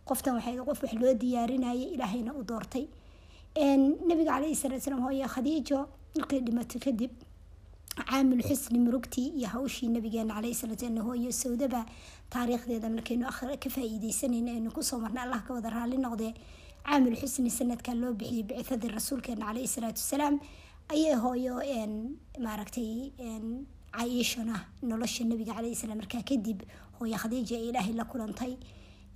Qoftan 0.08 0.34
waxay 0.36 0.56
qof 0.68 0.82
wax 0.82 0.92
loo 1.00 1.14
diyaarinayay 1.14 1.94
ilaahayna 1.94 2.32
u 2.34 2.42
doortay. 2.44 2.84
Nabiga 4.08 4.32
calayhi 4.36 4.54
salaa 4.56 4.80
salaam 4.80 5.02
hooyo 5.06 5.26
khadiijo 5.34 5.78
markay 6.16 6.40
dhimatay 6.40 6.80
kadib 6.80 7.10
xusni 8.48 8.78
murugtii 8.78 9.28
iyo 9.38 9.48
hawshii 9.48 9.88
nabigeena 9.88 10.34
caleyhi 10.34 10.54
salaam 10.54 10.98
hooyo 11.06 11.32
sawdaba 11.32 11.86
taariikhdeeda 12.30 12.88
markaynu 12.90 13.26
ka 13.62 13.68
faa-iideysanayna 13.70 14.50
aynu 14.52 14.70
ku 14.70 14.82
soo 14.82 14.98
marnay 14.98 15.24
allah 15.24 15.42
ka 15.46 15.54
wada 15.54 15.70
raalli 15.70 15.96
noqdee. 15.98 16.34
Caamil 16.84 17.16
xusni 17.16 17.50
sanadka 17.50 17.94
loo 17.94 18.12
bixiyay 18.12 18.42
bicadii 18.42 18.88
rasuulkeena 18.88 19.46
caleyhi 19.46 19.68
salaatu 19.68 20.00
wasalaam 20.00 20.40
ayay 20.94 21.14
hooyo 21.24 21.54
maaragtay 22.44 23.12
caiishana 23.92 24.56
nolosha 24.82 25.24
nabiga 25.24 25.54
caleyhi 25.54 25.74
salaam. 25.76 25.98
Markaa 25.98 26.22
kadib 26.22 26.62
hooyo 26.98 27.16
khadiija 27.22 27.56
ee 27.58 27.68
ilaahay 27.70 27.92
la 27.94 28.04
kulantay 28.04 28.56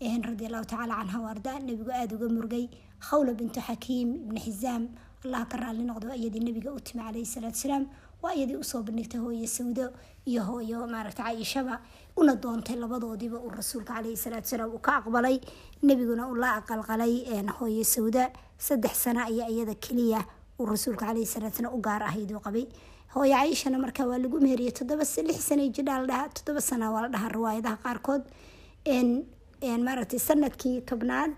radi 0.00 0.47
allahu 0.47 0.64
tacaala 0.67 0.95
canha 1.00 1.19
waarda 1.26 1.52
nabigu 1.61 1.91
aada 1.93 2.14
uga 2.17 2.29
murgay. 2.29 2.69
Khawla 3.00 3.33
bintu 3.35 3.61
xakiim 3.61 4.09
ibni 4.25 4.41
xisaam 4.41 4.88
allah 5.25 5.47
ka 5.50 5.57
raalli 5.57 5.85
noqdo 5.91 6.14
iyadii 6.14 6.41
nabiga 6.49 6.71
u 6.73 6.81
timi 6.81 7.02
caleyhi 7.02 7.26
salaatu 7.26 7.55
wasalaam 7.57 7.85
waa 8.23 8.35
iyadii 8.35 8.57
u 8.57 8.64
soo 8.64 8.83
bandhigtay 8.83 9.21
hooyo 9.21 9.47
sawdo 9.47 9.87
iyo 10.26 10.43
hooyo 10.49 10.87
maaragta 10.87 11.23
caiishaba 11.23 11.81
una 12.17 12.35
doontay 12.37 12.76
labadoodiiba 12.76 13.38
uu 13.38 13.50
rasuulka 13.50 13.95
caleyhi 13.95 14.17
salaatu 14.17 14.49
salaam 14.49 14.71
uu 14.75 14.79
ka 14.79 14.93
aqbalay. 15.00 15.41
Nebiguna 15.83 16.29
uu 16.29 16.35
la 16.35 16.59
aqalqalay 16.61 17.14
hooyo 17.59 17.85
sawda. 17.85 18.31
Saddex 18.59 18.95
sano 19.05 19.21
ayaa 19.26 19.49
iyada 19.50 19.75
keliya 19.75 20.21
uu 20.62 20.66
rasuulka 20.75 21.04
caleyhi 21.11 21.26
salaatu 21.35 21.57
salaam 21.61 21.75
u 21.78 21.81
gaar 21.88 22.02
ahayd 22.11 22.31
uu 22.37 22.40
qabay. 22.47 22.64
Hooyo 23.14 23.35
caiishana 23.37 23.78
markaa 23.85 24.07
waa 24.11 24.19
lagu 24.25 24.38
meheriyay 24.47 24.73
toddoba 24.78 25.04
lix 25.28 25.38
sana 25.49 25.64
jidhaa 25.76 25.99
la 26.02 26.07
dhahaa 26.11 26.28
toddoba 26.37 26.61
sana 26.71 26.87
waa 26.95 27.02
la 27.04 27.09
dhahaa 27.14 27.31
riwaayadaha 27.37 27.76
qaarkood. 27.85 28.23
Maaragtay 29.87 30.19
sannadkii 30.28 30.81
tobnaad 30.90 31.33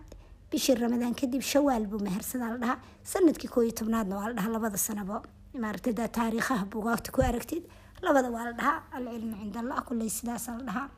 bishii 0.50 0.74
ramadaan 0.80 1.14
kadib 1.20 1.42
shawaal 1.42 1.86
buu 1.86 1.98
mehersadaa 2.06 2.50
la 2.54 2.58
dhahaa. 2.62 2.78
Sanadkii 3.12 3.48
kooiyo 3.54 3.72
tobnaadna 3.80 4.16
waa 4.16 4.28
la 4.28 4.34
dhahaa 4.38 4.52
labada 4.56 4.78
sanabo. 4.78 5.16
Maaragtay 5.62 5.92
taariikhaha 6.18 6.64
bugaagta 6.72 7.12
ku 7.12 7.20
aragtid 7.22 7.64
labada 8.02 8.30
waa 8.30 8.44
la 8.48 8.52
dhahaa 8.52 8.82
alcilmu 8.96 9.36
cind 9.40 9.56
allah 9.62 9.82
kulley 9.88 10.08
sidaasaa 10.18 10.56
la 10.58 10.64
dhahaa. 10.70 10.88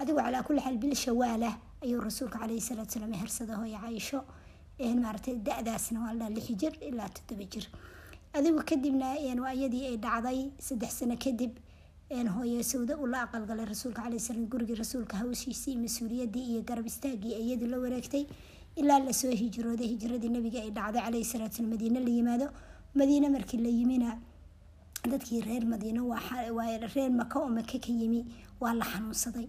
Adigu 0.00 0.18
calaa 0.22 0.42
kulli 0.46 0.60
xaal 0.60 0.76
bil 0.78 0.94
shawaalah 1.04 1.54
ayuu 1.82 2.00
rasuulka 2.00 2.38
caleyhi 2.38 2.60
salaatu 2.68 2.92
salaam 2.94 3.12
hersada 3.22 3.54
hooya 3.60 3.78
caaisho 3.84 4.20
maaragtay 4.78 5.36
da-daasna 5.46 6.00
waa 6.00 6.14
la 6.14 6.28
lix 6.30 6.46
jir 6.60 6.72
ilaa 6.80 7.08
toddoba 7.08 7.44
jir. 7.52 7.66
Adigu 8.34 8.62
kadibna 8.64 9.06
waa 9.42 9.54
iyadii 9.54 9.86
ay 9.86 9.96
dhacday 9.96 10.50
saddex 10.58 10.98
sano 10.98 11.16
kadib 11.16 11.52
hooye 12.10 12.62
sawda 12.62 12.96
uu 12.96 13.06
la 13.06 13.22
aqalgalay 13.26 13.66
rasuulka 13.66 14.02
caleyhi 14.02 14.20
salaam 14.20 14.46
gurigii 14.46 14.74
rasuulka 14.74 15.16
hawshiisii 15.16 15.76
mas'uuliyadii 15.76 16.44
iyo 16.52 16.62
garab 16.62 16.86
istaagii 16.86 17.34
iyadii 17.44 17.66
la 17.66 17.78
wareegtay 17.78 18.24
ilaa 18.76 18.98
la 18.98 19.12
soo 19.12 19.30
hijrooday. 19.30 19.86
Hijradii 19.88 20.28
nabiga 20.28 20.60
ay 20.62 20.70
dhacday 20.70 21.02
caleyhi 21.02 21.24
salaatu 21.24 21.62
madiine 21.62 22.00
la 22.00 22.10
yimaado. 22.10 22.48
Madiine 22.94 23.28
markii 23.28 23.58
la 23.60 23.68
yimina 23.68 24.18
dadkii 25.10 25.40
reer 25.40 25.64
madiino 25.66 26.02
reer 26.94 27.10
maka 27.10 27.38
oo 27.40 27.48
maka 27.48 27.78
ka 27.78 27.88
yimi 27.92 28.24
waa 28.60 28.74
la 28.74 28.84
xanuunsaday 28.84 29.48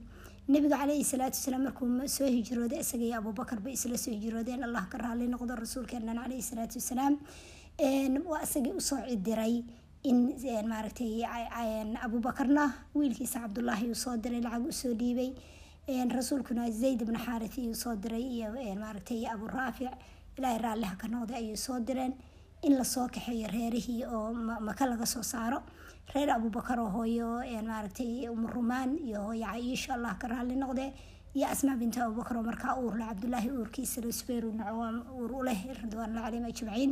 nabiga 0.53 0.77
caleyhi 0.81 1.03
salaatu 1.11 1.37
wasalaam 1.39 1.63
markuu 1.67 1.87
soo 2.15 2.25
hijrooday 2.35 2.79
isaga 2.85 3.17
abuubakar 3.19 3.59
bay 3.65 3.73
isla 3.77 3.97
soo 4.03 4.11
hijroodeen 4.15 4.63
allah 4.67 4.83
ka 4.91 4.97
raali 5.03 5.27
noqdo 5.33 5.53
rasuulkeenan 5.63 6.17
caleyhi 6.23 6.41
salaatu 6.51 6.75
wasalaam. 6.81 7.15
Waa 8.31 8.41
isagii 8.47 8.73
u 8.79 8.81
soo 8.81 8.99
cidiray 9.09 9.55
in 10.03 10.17
maaragtay 10.71 11.11
abuubakarna 12.05 12.63
wiilkiisa 12.95 13.39
cabdullaahi 13.45 13.89
uu 13.89 13.95
soo 14.05 14.17
diray 14.17 14.41
lacag 14.41 14.65
u 14.65 14.71
soo 14.81 14.93
dhiibay. 15.01 15.31
Rasuulkuna 16.17 16.69
zayd 16.71 17.01
ibnu 17.01 17.19
xaarit 17.25 17.57
iyuu 17.57 17.75
soo 17.75 17.95
diray 17.95 18.21
iyo 18.35 18.49
maaragtay 18.83 19.25
abu 19.33 19.47
raafic 19.47 19.89
ilaahay 20.37 20.59
raalliha 20.65 20.95
ka 21.01 21.07
noqday 21.07 21.35
ayuu 21.43 21.57
soo 21.57 21.79
direen. 21.79 22.13
In 22.63 22.73
la 22.77 22.83
soo 22.83 23.07
kaxeeyo 23.07 23.47
reerihii 23.47 24.03
oo 24.05 24.33
maka 24.69 24.85
laga 24.85 25.05
soo 25.05 25.23
saaro 25.23 25.61
reer 26.13 26.29
abuubakar 26.35 26.79
oo 26.79 26.89
hooyo 26.95 27.29
maaragtay 27.69 28.27
umurumaan 28.29 28.97
iyo 29.07 29.19
hooyo 29.27 29.45
caiisha 29.45 29.93
allah 29.93 30.13
ka 30.21 30.27
raali 30.27 30.55
noqdee 30.55 30.89
iyo 31.35 31.47
asmaa 31.53 31.77
binta 31.81 32.05
abubakar 32.05 32.37
oo 32.37 32.43
markaa 32.49 32.73
uurla 32.81 33.05
cabdulaahi 33.11 33.49
uurkiisa 33.51 34.01
rasbeer 34.01 34.45
uur 34.45 35.31
u 35.39 35.43
leh 35.47 35.59
ridwaanullah 35.81 36.23
calayhim 36.25 36.45
ajmaciin. 36.51 36.91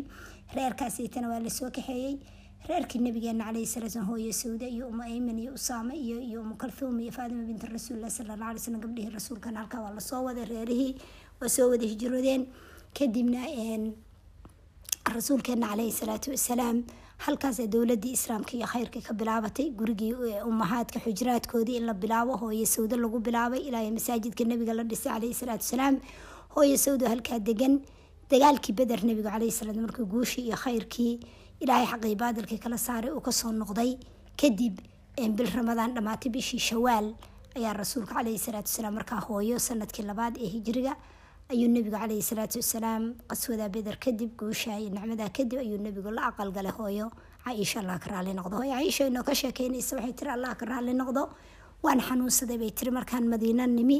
Reerkaasaytana 0.55 1.27
waa 1.31 1.39
la 1.45 1.49
soo 1.49 1.69
kaxeeyey. 1.77 2.13
Reerkii 2.69 2.99
nabigeena 3.05 3.45
caleyhi 3.47 3.65
salaam 3.73 4.05
hooyo 4.09 4.31
sawda 4.33 4.67
iyo 4.75 4.87
umu 4.87 5.01
ayman 5.01 5.39
iyo 5.39 5.51
usaama 5.53 5.93
iyo 5.95 6.17
iyo 6.21 6.41
umu 6.41 6.55
kalthuum 6.55 6.99
iyo 6.99 7.11
faadima 7.11 7.43
binta 7.49 7.67
rasuulilah 7.67 8.09
sala 8.09 8.33
alla 8.33 8.45
alay 8.49 8.59
slam 8.59 8.79
gabdhihii 8.81 9.13
rasuulkan 9.17 9.55
halkaa 9.55 9.81
waa 9.81 9.93
la 9.97 10.01
soo 10.01 10.21
waday 10.27 10.45
reerihii 10.45 10.93
waa 11.41 11.49
soo 11.49 11.69
wada 11.71 11.85
hijroodeen 11.91 12.45
kadibna 12.97 13.41
rasuulkeena 15.15 15.67
caleyhi 15.67 15.91
salaatu 15.91 16.31
wasalaam 16.35 16.83
halkaas 17.25 17.57
dowladii 17.73 18.13
islaamka 18.17 18.53
iyo 18.57 18.67
khayrkii 18.73 19.01
ka 19.07 19.13
bilaabatay 19.13 19.67
gurigii 19.79 20.13
umahaadka 20.45 20.99
xujraadkoodii 21.05 21.77
in 21.79 21.85
la 21.85 21.93
bilaabo 21.93 22.37
hooyo 22.37 22.65
sawdo 22.65 22.95
lagu 22.97 23.19
bilaabay 23.19 23.59
ilaa 23.67 23.89
masaajidka 23.91 24.43
nabiga 24.45 24.73
la 24.73 24.83
dhisay 24.83 25.11
caleyhi 25.13 25.33
salaatu 25.33 25.63
wasalaam. 25.65 25.95
Hooyo 26.55 26.77
sawdo 26.77 27.07
halkaa 27.07 27.39
degan 27.39 27.81
dagaalkii 28.29 28.73
beder 28.79 28.99
nabiga 29.05 29.31
caleyhi 29.31 29.51
salaam 29.51 29.81
markii 29.81 30.05
guushii 30.05 30.45
iyo 30.47 30.55
khayrkii 30.63 31.19
ilaahay 31.59 31.87
xaqii 31.91 32.15
baadilkii 32.15 32.57
kala 32.59 32.77
saaray 32.77 33.11
uu 33.11 33.21
ka 33.21 33.31
soo 33.31 33.51
noqday. 33.51 33.97
Kadib 34.37 34.77
bil 35.37 35.49
ramadaan 35.55 35.93
dhammaatay 35.95 36.29
bishii 36.31 36.59
shawaal 36.59 37.13
ayaa 37.57 37.73
rasuulka 37.73 38.13
caleyhi 38.13 38.37
salaatu 38.37 38.69
wasalaam 38.69 38.93
markaa 38.93 39.19
hooyo 39.27 39.57
sannadkii 39.59 40.05
labaad 40.05 40.37
ee 40.37 40.47
hijriga 40.55 40.93
ayuu 41.53 41.69
nabigu 41.75 41.95
caleyhi 41.97 42.21
salaatu 42.29 42.57
wasalaam 42.61 43.03
qaswadaa 43.31 43.69
beder 43.75 43.95
kadib 44.05 44.31
guusha 44.39 44.79
iyo 44.79 44.89
nicmadaa 44.95 45.29
kadib 45.37 45.59
ayuu 45.63 45.79
nabigu 45.85 46.11
la 46.17 46.21
aqalgalay 46.31 46.71
hooyo 46.79 47.07
caaisha 47.45 47.79
allah 47.81 47.97
ka 48.03 48.09
raali 48.11 48.33
noqdo. 48.39 48.55
Hooyo 48.59 48.73
caaisha 48.75 49.07
inoo 49.07 49.23
ka 49.23 49.33
sheekeynaysa 49.41 49.95
waxay 49.97 50.13
tiri 50.19 50.31
allah 50.35 50.51
ka 50.59 50.65
raali 50.65 50.93
noqdo. 51.01 51.23
Waan 51.83 51.99
xanuunsaday 52.07 52.57
bay 52.59 52.71
tiri 52.71 52.91
markaan 52.91 53.23
madiina 53.31 53.63
nimi 53.67 53.99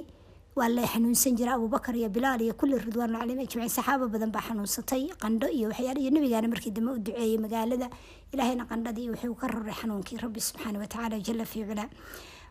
waa 0.57 0.67
la 0.67 0.83
xanuunsan 0.91 1.37
jira 1.39 1.53
abuubakar 1.55 1.95
iyo 1.95 2.09
bilaal 2.09 2.41
iyo 2.41 2.53
kulli 2.59 2.75
ridwaanu 2.85 3.15
calayhim 3.21 3.39
ajmaciin 3.45 3.69
saxaabo 3.77 4.05
badan 4.13 4.31
baa 4.35 4.41
xanuunsatay 4.49 5.03
qandho 5.23 5.47
iyo 5.57 5.69
waxyaala 5.71 5.99
iyo 6.03 6.11
nabigaana 6.15 6.47
markii 6.53 6.71
dambe 6.75 6.91
u 6.91 6.99
duceeyey 7.05 7.37
magaalada 7.45 7.87
ilaahayna 8.33 8.65
qandhadii 8.71 9.07
wuxuu 9.13 9.35
ka 9.41 9.47
raray 9.53 9.75
xanuunkii 9.81 10.17
rabbi 10.23 10.41
subxaana 10.47 10.77
watacaala 10.83 11.21
jala 11.27 11.45
fii 11.51 11.63
culaa 11.69 11.87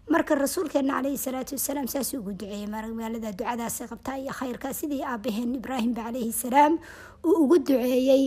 marka 0.09 0.35
rasuulkeena 0.35 0.99
caleyhi 0.99 1.19
salaatu 1.19 1.55
wasalaam 1.59 1.87
saasuu 1.89 2.21
ugu 2.21 2.33
duceeyey 2.33 2.67
magaalada 2.67 3.33
ducadaas 3.33 3.79
qabtaa 3.91 4.19
iyo 4.23 4.33
khayrkaa 4.33 4.73
sidii 4.73 5.03
aabaheen 5.03 5.55
ibraahimba 5.59 6.03
caleyhi 6.09 6.33
salaam 6.33 6.79
uu 7.25 7.37
ugu 7.45 7.59
duceeyey 7.59 8.25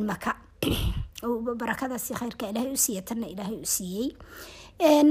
maka 0.00 0.36
barakadaasi 1.22 2.14
khayrka 2.14 2.50
ilaahay 2.50 2.72
u 2.72 2.76
siiya 2.76 3.02
tanna 3.02 3.26
ilaahay 3.26 3.58
u 3.62 3.66
siiyey. 3.66 4.14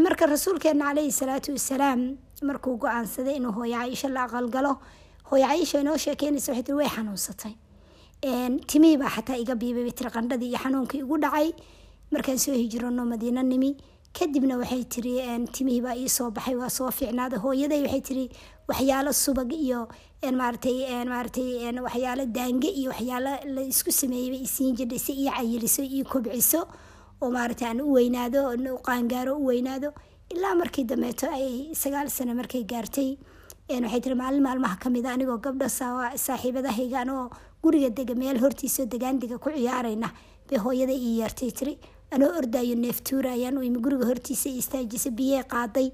Marka 0.03 0.27
rasuulkeena 0.27 0.91
caleyhi 0.91 1.11
salaatu 1.11 1.51
wasalaam 1.51 2.17
markuu 2.43 2.77
go'aansaday 2.77 3.35
inuu 3.35 3.51
hooyo 3.51 3.75
caaisho 3.75 4.09
la 4.09 4.27
aqalgalo 4.27 4.79
hooyo 5.31 5.45
caaisha 5.47 5.79
inoo 5.79 5.97
sheekeynaysa 5.97 6.51
waxay 6.51 6.63
tiri 6.63 6.77
way 6.77 6.89
xanuunsatay. 6.89 7.53
Timihii 8.67 8.97
baa 8.97 9.09
xataa 9.09 9.37
iga 9.43 9.55
biibay 9.55 9.83
bay 9.83 9.91
tiri 9.91 10.11
qandhadii 10.11 10.49
iyo 10.51 10.59
xanuunkii 10.59 11.01
igu 11.03 11.17
dhacay. 11.17 11.51
Markaan 12.11 12.39
soo 12.39 12.53
hijrano 12.53 13.05
madiino 13.05 13.41
nimi 13.43 13.77
kadibna 14.17 14.55
waxay 14.61 14.83
tiri 14.93 15.13
timihii 15.55 15.81
baa 15.85 15.95
ii 15.95 16.09
soo 16.09 16.29
baxay 16.31 16.55
waa 16.61 16.69
soo 16.77 16.91
fiicnaaday 16.97 17.39
hooyaday 17.45 17.81
waxay 17.85 18.01
tiri 18.09 18.25
waxyaalo 18.69 19.11
subag 19.23 19.51
iyo 19.53 19.87
maaratay 20.39 21.05
maaratay 21.13 21.49
waxyaalo 21.87 22.25
daange 22.37 22.69
iyo 22.79 22.89
waxyaalo 22.91 23.31
la 23.55 23.61
isku 23.71 23.91
sameeyeyba 23.91 24.37
isiin 24.47 24.75
jirdhay 24.77 24.99
si 25.05 25.13
cayiliso 25.29 25.83
ii 25.83 26.03
kobciso 26.03 26.61
oo 27.21 27.29
maaragtay 27.35 27.67
aan 27.69 27.81
u 27.81 27.91
weynaado 27.93 28.41
qaangaaro 28.87 29.33
u 29.37 29.45
weynaado. 29.49 29.89
Ilaa 30.33 30.55
markii 30.55 30.83
dambeeto 30.83 31.27
ay 31.37 31.75
sagaal 31.75 32.09
sano 32.09 32.33
markay 32.33 32.63
gaartay 32.63 33.17
waxay 33.69 34.01
tiri 34.01 34.15
maalin 34.15 34.43
maalmaha 34.43 34.75
ka 34.83 34.89
mid 34.89 35.05
a 35.05 35.11
anigoo 35.15 35.37
gabdho 35.45 35.67
saaxiibadahayga 36.25 36.99
anoo 37.03 37.29
guriga 37.63 37.89
dega 37.89 38.15
meel 38.15 38.39
hortiisao 38.43 38.85
degaandiga 38.85 39.37
ku 39.39 39.49
ciyaarayna. 39.49 40.09
Bay 40.49 40.57
hooyada 40.59 40.93
ii 40.93 41.19
yeertay 41.19 41.51
tiri 41.51 41.73
anoo 42.15 42.29
ordayo 42.39 42.75
neeftuurayaan 42.75 43.57
u 43.57 43.63
imi 43.63 43.79
guriga 43.85 44.05
hortiisa 44.09 44.49
istaajisa 44.49 45.09
biyey 45.11 45.43
qaaday. 45.53 45.91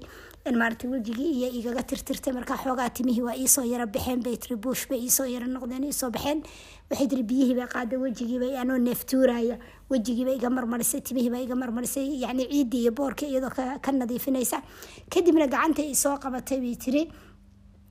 Maarata 0.58 0.88
wejigii 0.88 1.30
iyo 1.38 1.48
igaga 1.58 1.82
tirtirtay 1.82 2.32
markaa 2.32 2.56
xoogaa 2.56 2.88
timihii 2.90 3.22
waa 3.22 3.36
iisoo 3.36 3.64
yara 3.64 3.86
baxeen 3.86 4.22
bay 4.22 4.36
tiri 4.36 4.56
bay 4.56 4.98
iisoo 5.04 5.26
yara 5.26 5.46
noqdeen 5.46 5.84
iisoo 5.84 6.10
baxeen. 6.10 6.42
Waxay 6.90 7.06
tiri 7.08 7.22
biyihii 7.22 7.54
bay 7.58 7.66
qaaday 7.74 7.98
wejigiiba 8.00 8.48
anoo 8.60 8.78
neeftuuraya 8.78 9.58
wejigiiba 9.90 10.32
iga 10.38 10.50
marmarisay 10.50 11.00
timihiiba 11.00 11.38
iga 11.44 11.54
marmarisay. 11.54 12.06
Yacni 12.22 12.48
ciiddii 12.48 12.80
iyo 12.82 12.92
boorka 12.92 13.26
iyadoo 13.26 13.50
ka 13.84 13.92
nadiifinaysa. 13.92 14.62
Kadibna 15.10 15.46
gacanta 15.46 15.82
isoo 15.82 16.16
qabatay 16.18 16.58
bay 16.64 16.74
tiri 16.76 17.02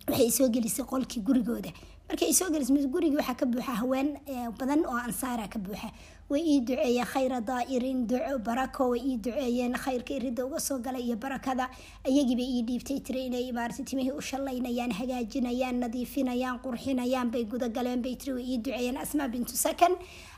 waxay 0.10 0.28
isoo 0.28 0.50
gelisay 0.50 0.86
qolkii 0.86 1.22
gurigooda. 1.22 1.70
Markay 2.10 2.30
isoo 2.34 2.50
gelisay 2.50 2.88
gurigii 2.90 3.18
waxaa 3.22 3.36
ka 3.38 3.46
buuxa 3.46 3.74
haween 3.84 4.18
badan 4.58 4.82
oo 4.86 4.98
ansaara 4.98 5.48
ka 5.48 5.60
buuxa 5.60 5.92
way 6.30 6.42
ii 6.44 6.60
duceeyeen 6.68 7.06
khayra 7.06 7.40
daa'irin 7.42 8.08
duco 8.08 8.38
barako 8.48 8.90
way 8.92 9.00
ii 9.12 9.18
duceeyeen 9.18 9.74
khayrka 9.84 10.14
iridda 10.14 10.46
uga 10.46 10.60
soo 10.60 10.78
galay 10.80 11.02
iyo 11.08 11.16
barakada. 11.16 11.70
Ayagiiba 12.04 12.42
ii 12.44 12.62
dhiibtay 12.68 13.00
tiri 13.00 13.26
inay 13.26 13.52
maarata 13.52 13.84
timihii 13.84 14.12
u 14.12 14.22
shallaynayaan 14.22 14.92
hagaajinayaan 14.92 15.80
nadiifinayaan 15.80 16.60
qurxinayaan 16.60 17.32
bay 17.32 17.44
gudagaleen 17.46 18.02
bay 18.02 18.16
tiri 18.16 18.34
way 18.34 18.44
ii 18.54 18.58
duceeyeen 18.58 18.98
asmaa 18.98 19.28
bintu 19.28 19.56
sakan 19.56 19.96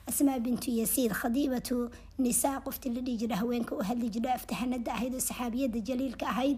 asmaa 0.08 0.40
bintu 0.40 0.72
yasiid 0.72 1.12
khadiibatu 1.12 1.90
nisaa 2.20 2.60
qoftii 2.62 2.94
la 2.94 3.02
dhihi 3.02 3.18
jira 3.18 3.36
haweenka 3.42 3.76
u 3.76 3.82
hadli 3.84 4.10
jira 4.10 4.34
aftahanada 4.38 4.94
ahayd 4.94 5.14
oo 5.14 5.20
saxaabiyada 5.20 5.80
jaliilka 5.80 6.26
ahayd 6.30 6.58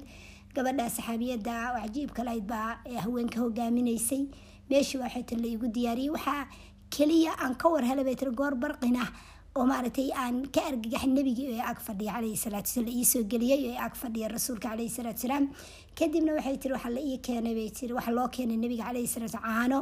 gabadha 0.56 0.90
saxaabiyada 0.90 1.56
cajiibka 1.80 2.24
lahayd 2.24 2.44
baa 2.44 2.80
haweenka 3.04 3.40
hogaaminaysay. 3.40 4.26
Meeshii 4.72 5.00
la 5.42 5.48
igu 5.48 5.68
diyaariyey. 5.68 6.10
Waxaa 6.16 6.48
keliya 6.96 7.32
aan 7.44 7.56
ka 7.62 7.68
war 7.74 7.84
helay 7.90 8.04
bay 8.10 8.16
tiri 8.22 8.32
goor 8.42 8.54
barqina 8.64 9.04
oo 9.60 9.66
maaragtay 9.72 10.08
aan 10.24 10.36
ka 10.56 10.62
argagax 10.70 11.04
nebigii 11.18 11.48
ee 11.56 11.64
ag 11.72 11.80
fadhiya 11.88 12.12
caleyhi 12.18 12.38
salaatu 12.44 12.68
wasalaam 12.70 12.88
la 12.90 12.94
iisoo 13.00 13.24
geliyey 13.34 13.60
ee 13.72 13.78
ag 13.86 13.94
fadhiya 14.02 14.28
rasuulka 14.36 14.68
caleyhi 14.70 14.94
salaatu 14.98 15.20
wasalaam 15.22 15.46
kadibna 16.00 16.32
waxay 16.38 16.58
tiri 16.64 16.74
waxaa 16.78 16.94
la 16.98 17.02
ii 17.12 17.18
keenay? 17.28 17.54
bay 17.60 17.70
tiri 17.80 17.94
waxaa 17.98 18.16
loo 18.18 18.28
keenay 18.36 18.58
nebiga 18.64 18.84
caleyhi 18.90 19.08
salaatu 19.16 19.40
caano 19.48 19.80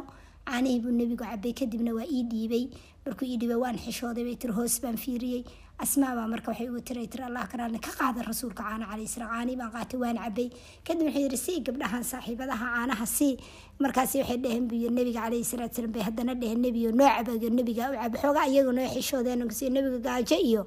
caanihii 0.50 0.80
buu 0.84 0.94
nebigu 1.00 1.22
cabay 1.24 1.52
kadibna 1.60 1.90
waa 1.98 2.08
ii 2.16 2.22
dhiibay 2.32 2.64
markuu 3.06 3.26
ii 3.32 3.38
dhiibay 3.40 3.60
waan 3.64 3.76
xishooday 3.84 4.24
bay 4.28 4.36
tiri 4.42 4.52
hoos 4.58 4.74
baan 4.84 4.96
fiiriyey 5.04 5.42
asmaa 5.82 6.14
baa 6.18 6.28
marka 6.32 6.50
waxay 6.52 6.68
ugu 6.68 6.80
tiray 6.88 7.06
tiri 7.12 7.24
allah 7.28 7.44
karaalna 7.50 7.78
ka 7.80 7.90
qaada 7.98 8.20
rasuulka 8.28 8.62
caana 8.62 8.84
calayhi 8.90 9.08
salaam. 9.08 9.30
Caanii 9.32 9.56
baan 9.60 9.70
qaatay 9.76 9.98
waan 10.02 10.16
cabay 10.24 10.48
kadib 10.86 11.06
waxay 11.08 11.22
yidhi 11.24 11.38
sii 11.44 11.58
gabdhahan 11.66 12.02
saaxiibadaha 12.10 12.66
caanaha 12.74 13.06
sii. 13.16 13.34
Markaasi 13.80 14.16
waxay 14.20 14.38
dheheen 14.44 14.68
buyo 14.68 14.90
nebiga 14.90 15.20
calayhi 15.24 15.44
salaatu 15.52 15.74
salaam 15.80 15.92
bay 15.94 16.02
haddana 16.08 16.34
dheheen 16.40 16.60
nebiyo 16.64 16.90
noo 16.92 17.08
cabayo 17.16 17.48
nebiga 17.58 17.84
u 17.92 17.94
caba 17.96 18.16
xoogaa 18.22 18.46
iyagu 18.52 18.72
noo 18.76 18.88
xishoodeen 18.94 19.50
si 19.58 19.70
nebiga 19.70 19.98
gaajo 20.06 20.36
iyo 20.50 20.62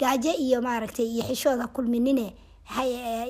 gaajo 0.00 0.32
iyo 0.44 0.58
maaragtay 0.66 1.04
iyo 1.14 1.22
xishooda 1.28 1.66
kulminine 1.76 2.26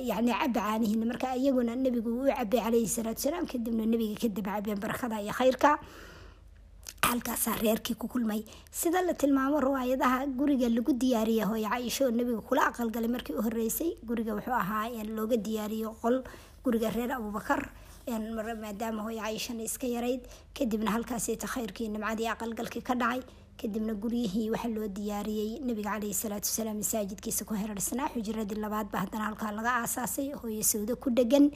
yani 0.09 0.31
caba 0.31 0.61
caanihiina. 0.61 1.05
Marka 1.05 1.35
iyaguna 1.35 1.75
nebigu 1.75 2.09
u 2.23 2.27
cabay 2.31 2.61
calayhi 2.63 2.87
salaatu 2.87 3.21
salaam 3.21 3.45
kadibna 3.45 3.83
nebiga 3.85 4.15
kadib 4.23 4.45
cabeen 4.47 4.79
barakada 4.79 5.19
iyo 5.21 5.33
khayrka 5.33 5.71
halkaasaa 7.11 7.55
reerkii 7.63 7.95
ku 7.95 8.07
kulmay. 8.07 8.43
Sida 8.71 9.01
la 9.01 9.13
tilmaamo 9.13 9.59
riwaayadaha 9.67 10.25
guriga 10.39 10.67
lagu 10.69 10.93
diyaariya 10.93 11.45
hooyo 11.49 11.69
caaisho 11.69 12.05
oo 12.05 12.11
nebiga 12.11 12.41
kula 12.41 12.67
aqalgalay 12.69 13.07
markii 13.15 13.33
u 13.39 13.41
horeysay 13.47 13.91
guriga 14.07 14.35
wuxuu 14.37 14.53
ahaa 14.63 15.03
looga 15.17 15.37
diyaariyo 15.37 15.95
qol 16.01 16.23
guriga 16.63 16.89
reer 16.95 17.11
abubakar 17.17 17.61
maadaama 18.63 19.01
hooyo 19.03 19.21
caaishana 19.21 19.63
iska 19.63 19.87
yarayd. 19.87 20.21
Kadibna 20.53 20.91
halkaasita 20.91 21.47
khayrkii 21.47 21.89
nimcadii 21.89 22.27
aqalgalkii 22.35 22.81
ka 22.83 22.95
dhacay. 22.95 23.21
Kadibna 23.57 23.93
guryihii 23.93 24.49
waxaa 24.53 24.69
loo 24.75 24.87
diyaariyey 24.87 25.59
nabiga 25.65 25.91
caleyhi 25.95 26.13
salaatu 26.13 26.45
wasalaam 26.51 26.77
masaajidkiisa 26.83 27.45
ku 27.45 27.53
herarsnaa 27.57 28.09
xujiradii 28.13 28.59
labaadba 28.63 28.99
haddana 29.03 29.25
halkaa 29.29 29.51
laga 29.51 29.71
aasaasay. 29.81 30.27
Hooyo 30.41 30.63
sawda 30.63 30.95
ku 30.95 31.09
dhegan 31.09 31.49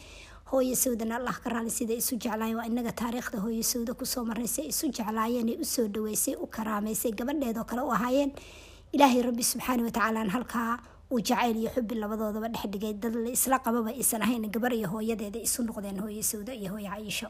hooyo 0.51 0.75
sawdana 0.75 1.15
allah 1.19 1.35
ka 1.43 1.49
raali 1.53 1.69
sida 1.71 1.93
isu 2.01 2.15
jeclaayeen. 2.23 2.57
Waa 2.59 2.67
inaga 2.71 2.91
taariikhda 2.91 3.39
hooyo 3.43 3.63
sawda 3.63 3.93
ku 3.93 4.05
soo 4.05 4.23
marnaysay 4.29 4.67
isu 4.73 4.91
jeclaayeen 4.97 5.49
u 5.61 5.65
soo 5.65 5.87
dhaweysay 5.87 6.35
u 6.35 6.47
karaameysay 6.47 7.11
gabadheedoo 7.19 7.63
kale 7.69 7.81
u 7.81 7.91
ahaayeen. 7.97 8.31
Ilaahay 8.95 9.21
rabbi 9.27 9.43
subxaana 9.43 9.83
watacaalaan 9.87 10.29
halkaa 10.35 10.79
uu 11.11 11.19
jacayl 11.29 11.55
iyo 11.61 11.69
xubi 11.75 11.95
labadoodaba 11.95 12.47
dhex 12.53 12.65
dhigay. 12.73 12.93
Dad 12.93 13.15
la 13.15 13.29
isla 13.37 13.59
qababa 13.59 13.89
aysan 13.95 14.21
ahayn 14.21 14.51
gabar 14.51 14.73
iyo 14.73 14.87
hooyadeeda 14.93 15.39
isu 15.39 15.63
noqdeen 15.63 15.99
hooyo 16.03 16.23
sawda 16.31 16.53
iyo 16.53 16.69
hooyo 16.75 16.89
caiisho 16.91 17.29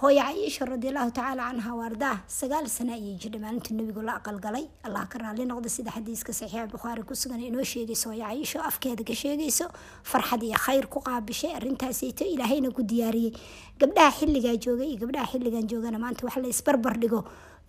hooyo 0.00 0.22
caiisha 0.22 0.64
radiallahu 0.66 1.10
tacaala 1.16 1.44
canha 1.50 1.72
waardaa 1.80 2.16
sagaal 2.38 2.66
sano 2.76 2.92
ayay 2.96 3.14
jirhay 3.22 3.40
maalintuu 3.44 3.74
nabigu 3.78 4.02
la 4.02 4.14
aqalgalay. 4.18 4.64
Allah 4.86 5.06
ka 5.12 5.18
raali 5.22 5.44
noqda 5.46 5.68
sida 5.70 5.90
xadiiska 5.96 6.32
saxiixa 6.34 6.66
bukhaari 6.72 7.02
ku 7.06 7.14
sugan 7.14 7.38
inoo 7.48 7.62
sheegayso 7.62 8.10
hooyo 8.10 8.24
caiisho 8.26 8.58
afkeeda 8.70 9.04
ka 9.06 9.14
sheegayso 9.14 9.66
farxad 10.02 10.42
iyo 10.42 10.58
khayr 10.58 10.86
ku 10.90 10.98
qaabishay 10.98 11.54
arrintaasayto 11.58 12.24
ilaahayna 12.26 12.74
ku 12.74 12.82
diyaariyey. 12.82 13.32
Gabdhaha 13.78 14.10
xilligaa 14.18 14.56
joogay 14.58 14.88
iyo 14.90 14.98
gabdhaha 15.06 15.30
xilligan 15.32 15.66
joogana 15.70 15.98
maanta 16.02 16.26
wax 16.26 16.36
la 16.42 16.92
dhigo 16.98 17.20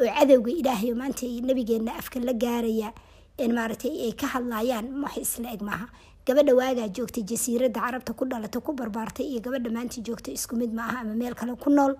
oo 0.01 0.09
cadowga 0.17 0.51
ilaahay 0.51 0.93
maanta 0.97 1.25
nabigeena 1.49 1.93
afka 2.01 2.19
la 2.19 2.33
gaaraya. 2.33 2.89
Maaragtay 3.37 3.93
ay 4.07 4.13
ka 4.17 4.27
hadlayaan 4.33 4.87
wax 5.03 5.17
isla 5.21 5.53
eg 5.53 5.61
maaha 5.61 5.87
gabadha 6.27 6.53
waagaa 6.57 6.87
joogtay 6.89 7.23
jasiiradda 7.23 7.79
carabta 7.81 8.13
ku 8.17 8.25
dhalatay 8.25 8.61
ku 8.61 8.73
barbaartay 8.73 9.25
iyo 9.29 9.39
gabadha 9.45 9.69
maanta 9.69 10.01
joogta 10.01 10.31
isku 10.33 10.55
mid 10.57 10.73
maaha 10.73 11.01
ama 11.05 11.13
meel 11.13 11.35
kale 11.35 11.53
ku 11.55 11.69
nool. 11.69 11.93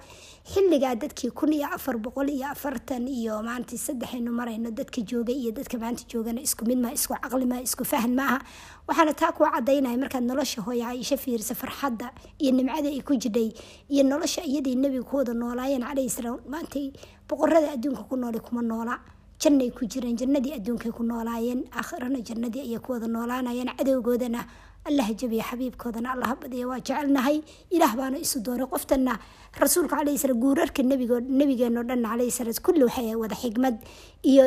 Xilligaa 0.51 0.95
dadkii 0.97 1.29
kun 1.29 1.53
iyo 1.53 1.67
afar 1.69 1.97
boqol 2.01 2.29
iyo 2.33 2.47
afartan 2.49 3.05
iyo 3.07 3.43
maanta 3.45 3.77
saddexaynu 3.77 4.31
marayno 4.33 4.71
dadka 4.71 5.01
joogay 5.05 5.37
iyo 5.37 5.51
dadka 5.51 5.77
maanta 5.77 6.03
joogana 6.09 6.41
isku 6.41 6.65
mid 6.65 6.81
isku 6.97 7.13
caqli 7.21 7.45
maaha 7.45 7.61
isku 7.61 7.85
fahan 7.85 8.15
maaha 8.17 8.39
waxaana 8.87 9.13
taa 9.13 9.31
kuu 9.31 9.45
cadaynaya 9.45 9.97
markaad 9.97 10.23
nolosha 10.25 10.61
hooya 10.65 10.85
caiisho 10.89 11.17
fiirisa 11.17 11.53
farxadda 11.55 12.09
iyo 12.41 12.51
nimcada 12.57 12.89
ay 12.89 13.01
ku 13.05 13.13
jidhay 13.13 13.53
iyo 13.93 14.03
nolosha 14.03 14.41
iyadii 14.41 14.75
nebiga 14.75 15.03
ku 15.05 15.17
wada 15.21 15.33
noolaayeen 15.33 15.85
calayhi 15.85 16.09
salaam. 16.09 16.39
Maantay 16.49 16.93
boqorada 17.29 17.77
adduunka 17.77 18.09
ku 18.09 18.17
noolay 18.17 18.41
kuma 18.41 18.61
noola 18.61 18.97
jannay 19.41 19.69
ku 19.77 19.85
jireen 19.85 20.17
jannadii 20.21 20.53
adduunkay 20.59 20.91
ku 20.91 21.03
noolaayeen 21.03 21.61
aakhirana 21.79 22.19
jannadii 22.29 22.63
ayay 22.67 22.79
ku 22.79 22.91
wada 22.95 23.07
noolaanayeen 23.07 23.69
cadowgoodana 23.79 24.41
allah 24.89 25.07
jabiya 25.19 25.43
xabiibkoodana 25.49 26.09
allah 26.13 26.31
badiya 26.41 26.67
waa 26.69 26.77
jecelnahay. 26.77 27.41
Ilaah 27.73 27.93
baana 27.97 28.17
isu 28.21 28.37
dooray 28.45 28.67
qoftana 28.73 29.17
rasuulka 29.61 29.97
calayhi 29.97 30.19
salaam 30.23 30.37
guurarka 30.43 30.83
nebigo 30.85 31.17
nebigeenoo 31.19 31.81
dhan 31.89 32.05
calayhi 32.05 32.29
salaam 32.37 32.53
kulli 32.65 32.83
waxay 32.85 33.15
wada 33.17 33.33
xigmad 33.43 33.75
iyo 34.21 34.45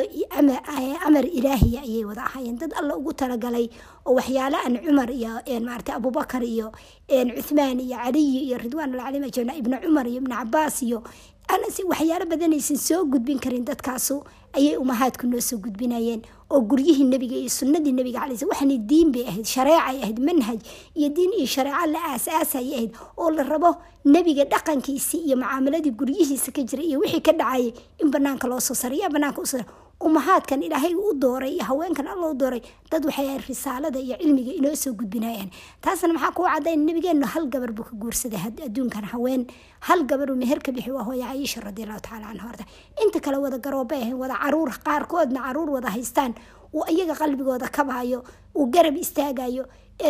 amar 1.07 1.25
ilaahiya 1.27 1.81
ayay 1.83 2.05
wada 2.07 2.23
ahaayeen. 2.23 2.55
Dad 2.61 2.71
alla 2.79 2.95
ugu 2.95 3.11
talagalay 3.13 3.67
oo 4.07 4.15
waxyaale 4.15 4.55
aan 4.63 4.79
cumar 4.85 5.09
iyo 5.11 5.43
maarata 5.67 5.99
abubakar 5.99 6.43
iyo 6.43 6.71
cuthmaan 7.09 7.79
iyo 7.83 7.97
caliyi 7.99 8.39
iyo 8.47 8.57
ridwaan 8.63 8.95
alcalim 8.95 9.23
ajmacin 9.27 9.59
ibnu 9.59 9.75
cumar 9.83 10.07
iyo 10.07 10.19
ibnu 10.23 10.35
cabaas 10.39 10.79
iyo 10.87 11.03
anase 11.51 11.83
waxyaalo 11.83 12.25
badanaysan 12.31 12.77
soo 12.79 13.03
gudbin 13.11 13.39
karin 13.43 13.65
dadkaasu 13.67 14.23
ayay 14.57 14.75
umahaadku 14.83 15.27
noo 15.31 15.41
soo 15.49 15.57
gudbinayeen 15.65 16.21
oo 16.49 16.59
guryihii 16.69 17.05
nebiga 17.11 17.35
iyo 17.41 17.49
sunnadii 17.49 17.93
nebiga 17.99 18.19
calay 18.25 18.37
slam 18.37 18.49
waxaana 18.53 18.77
diin 18.89 19.09
bay 19.13 19.25
ahayd 19.31 19.45
shareecay 19.45 19.97
ahayd 20.01 20.19
manhaj 20.29 20.59
iyo 20.97 21.09
diin 21.17 21.31
iyo 21.37 21.45
shareeco 21.55 21.85
la 21.93 21.99
aas-aasayay 22.13 22.73
ahayd 22.77 22.91
oo 23.17 23.29
la 23.37 23.43
rabo 23.51 23.71
nebiga 24.05 24.45
dhaqankiisii 24.53 25.21
iyo 25.29 25.35
mucaamaladii 25.37 25.93
guryihiisa 25.99 26.49
ka 26.55 26.61
jiray 26.69 26.87
iyo 26.89 26.99
wixii 27.03 27.21
ka 27.27 27.33
dhacayay 27.41 27.69
in 28.01 28.09
banaanka 28.15 28.47
loo 28.51 28.59
soo 28.59 28.73
saray 28.83 28.99
yaa 29.05 29.13
banaanka 29.13 29.41
u 29.41 29.45
soo 29.53 29.61
umahaadkan 30.07 30.63
ilaahay 30.63 30.93
u 30.95 31.11
dooray 31.23 31.53
iyo 31.59 31.63
haweenkan 31.69 32.07
alla 32.07 32.27
u 32.31 32.33
dooray 32.41 32.61
dad 32.91 33.03
waxay 33.05 33.37
risaalada 33.47 33.99
iyo 33.99 34.15
cilmiga 34.21 34.51
inoo 34.59 34.75
soo 34.75 34.93
gudbinayaan 34.99 35.49
taasna 35.83 36.13
maxaa 36.15 36.31
kuu 36.37 36.47
cadayn 36.47 36.85
nabigeenu 36.87 37.25
hal 37.33 37.45
gabar 37.53 37.71
buu 37.77 37.83
ka 37.83 37.95
guursaday 38.01 38.39
adduunkan 38.67 39.03
haween. 39.11 39.43
Hal 39.87 40.03
gabar 40.07 40.31
uu 40.31 40.35
meher 40.39 40.59
ka 40.63 40.71
bixi 40.71 40.91
waa 40.91 41.03
hooya 41.03 41.27
caiisha 41.31 41.59
radiallahu 41.67 41.99
tacaala 42.05 42.27
canha 42.31 42.45
horta 42.47 42.63
inta 43.03 43.19
kale 43.19 43.37
wada 43.43 43.57
garoobay 43.59 43.99
ahayn 44.03 44.15
wada 44.23 44.35
carruur 44.43 44.71
qaarkoodna 44.87 45.39
carruur 45.45 45.69
wada 45.75 45.89
haystaan 45.95 46.33
uu 46.73 46.85
iyaga 46.93 47.15
qalbigooda 47.21 47.67
kabayo 47.77 48.23
uu 48.55 48.65
garab 48.73 48.95
istaagayo 48.97 49.65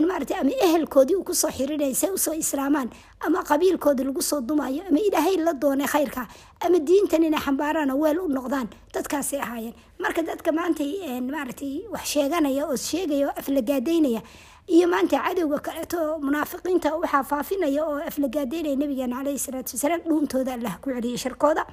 maarata 0.08 0.38
ama 0.42 0.52
ehelkoodii 0.66 1.16
uu 1.18 1.24
ku 1.26 1.34
soo 1.34 1.50
xirinaya 1.58 1.96
say 1.96 2.10
u 2.14 2.18
soo 2.18 2.34
islaamaan 2.34 2.90
ama 3.26 3.42
qabiilkoodii 3.44 4.06
lagu 4.06 4.22
soo 4.22 4.42
dumayo 4.42 4.84
ama 4.90 5.00
ilaahay 5.08 5.38
la 5.46 5.54
doonay 5.54 5.88
khayrka 5.88 6.28
ama 6.66 6.78
diintan 6.80 7.24
inay 7.24 7.42
xambaaraan 7.46 7.90
oo 7.92 7.98
weel 8.04 8.20
u 8.20 8.28
noqdaan 8.30 8.68
dadkaasay 8.94 9.40
ahaayeen. 9.42 9.74
Marka 10.04 10.22
dadka 10.22 10.52
maanta 10.52 10.84
maaratay 11.32 11.74
wax 11.94 12.06
sheeganaya 12.14 12.68
oo 12.70 12.76
sheegaya 12.76 13.28
oo 13.28 13.34
aflagaadaynaya 13.42 14.22
iyo 14.76 14.86
maanta 14.94 15.18
cadowga 15.26 15.58
kaleeto 15.66 16.00
munaafiqiinta 16.22 16.90
waxaa 17.02 17.24
faafinaya 17.32 17.82
oo 17.90 17.98
aflagaadeynaya 18.10 18.76
nabigeena 18.82 19.16
caleyhi 19.18 19.40
salaatu 19.46 19.74
wasalaam 19.76 20.02
dhuuntooda 20.06 20.54
allah 20.54 20.74
ku 20.84 20.90
celiyay 20.94 21.18
sharkooda 21.18 21.64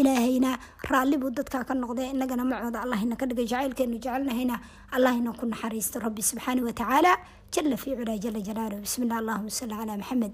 ilaahayna 0.00 0.50
raalli 0.90 1.16
buu 1.22 1.30
dadkaa 1.38 1.64
ka 1.68 1.74
noqday 1.82 2.08
inagana 2.14 2.44
macooda 2.50 2.78
allahina 2.84 3.16
ka 3.20 3.26
dhigay 3.30 3.46
jacaylkeenu 3.52 3.98
jecelnahayna 4.04 4.56
allahina 4.96 5.32
ku 5.40 5.46
naxariisto 5.52 5.98
rabbi 6.06 6.22
subxaana 6.30 6.62
watacaala 6.68 7.12
jala 7.54 7.76
fi 7.82 7.90
culaa 7.98 8.18
jala 8.24 8.40
jalaaluhu 8.48 8.82
bismillah 8.86 9.18
allahuma 9.22 9.50
salli 9.58 9.74
calaa 9.80 9.98
maxamed 10.02 10.32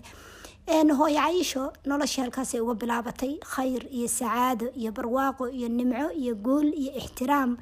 hooyo 0.98 1.20
caiisho 1.24 1.64
noloshii 1.90 2.22
halkaasay 2.24 2.60
uga 2.64 2.74
bilaabatay 2.82 3.32
khayr 3.54 3.82
iyo 3.98 4.08
sacaado 4.18 4.66
iyo 4.80 4.90
barwaaqo 4.96 5.44
iyo 5.58 5.68
nimco 5.78 6.06
iyo 6.22 6.34
guul 6.46 6.66
iyo 6.82 6.92
ixtiraam 7.00 7.56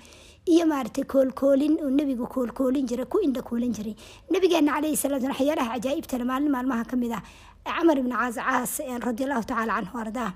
iyo 0.53 0.65
maaragtay 0.71 1.05
koolkoolin 1.13 1.75
uu 1.85 1.91
nebigu 1.99 2.27
koolkoolin 2.35 2.87
jiray 2.91 3.07
ku 3.13 3.19
indha 3.27 3.43
koolin 3.43 3.73
jiray. 3.77 3.95
Nabigeena 4.33 4.73
calayhi 4.77 4.97
salaatu 5.03 5.27
waxyaalaha 5.33 5.71
cajaa'ibtale 5.77 6.25
maalin 6.31 6.51
maalmaha 6.57 6.85
ka 6.91 6.97
mid 7.03 7.13
ah 7.19 7.23
camar 7.69 7.97
ibni 8.03 8.13
caas 8.21 8.37
caas 8.49 8.73
radiallahu 9.09 9.45
tacaala 9.51 9.73
canhu 9.79 9.97
ardaa 10.05 10.31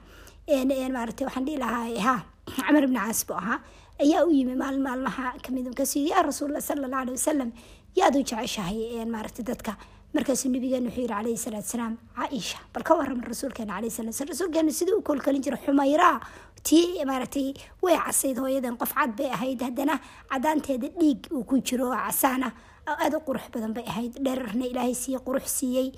maarata 0.49 1.25
waxaan 1.27 1.45
dhihi 1.45 1.59
lahaa 1.59 2.01
ha 2.01 2.25
camar 2.67 2.83
ibni 2.85 2.97
caas 2.99 3.25
buu 3.27 3.35
ahaa 3.37 3.61
ayaa 4.01 4.25
u 4.27 4.31
yimi 4.33 4.55
maalin 4.57 4.81
maalmaha 4.83 5.37
ka 5.45 5.53
mid 5.53 5.67
markaasuu 5.69 6.07
yaa 6.09 6.23
rasuulla 6.23 6.61
sala 6.61 6.87
allah 6.87 7.01
alay 7.05 7.13
wasalam 7.15 7.51
yaad 7.97 8.17
u 8.17 8.23
jeceshahay 8.23 9.05
maarata 9.07 9.43
dadka. 9.43 9.77
Markaasuu 10.15 10.49
nabigeena 10.49 10.89
wuxuu 10.89 11.01
yihi 11.05 11.09
calayhi 11.13 11.37
salaatu 11.37 11.69
salaam 11.69 11.95
caaisha 12.17 12.59
bal 12.73 12.83
ka 12.83 12.95
warrama 12.97 13.23
rasuulkeena 13.29 13.73
calayhi 13.77 13.93
salatu 13.99 14.17
salam 14.17 14.33
rasuulkeena 14.33 14.73
sidii 14.79 14.97
u 14.97 15.03
koolkalin 15.09 15.43
jiray 15.45 15.61
xumayraa 15.67 16.17
tii 16.65 17.05
maaragtay 17.11 17.47
way 17.85 17.97
casayd 18.07 18.39
hooyadan 18.45 18.77
qof 18.83 18.93
cad 18.97 19.13
bay 19.19 19.29
ahayd 19.37 19.61
haddana 19.69 20.01
cadaanteeda 20.33 20.89
dhiig 21.01 21.29
uu 21.37 21.45
ku 21.45 21.61
jiro 21.61 21.91
casaana 21.93 22.49
aada 22.89 23.17
u 23.19 23.21
qurux 23.29 23.45
badan 23.55 23.75
bay 23.77 23.85
ahayd. 23.93 24.17
Dherarna 24.27 24.65
ilaahay 24.73 24.95
siiyey 25.03 25.21
qurux 25.29 25.45
siiyey 25.59 25.89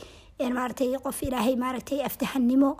maaragtay 0.58 0.90
qof 1.06 1.22
ilaahay 1.28 1.54
maaragtay 1.64 2.00
aftahanimo 2.08 2.70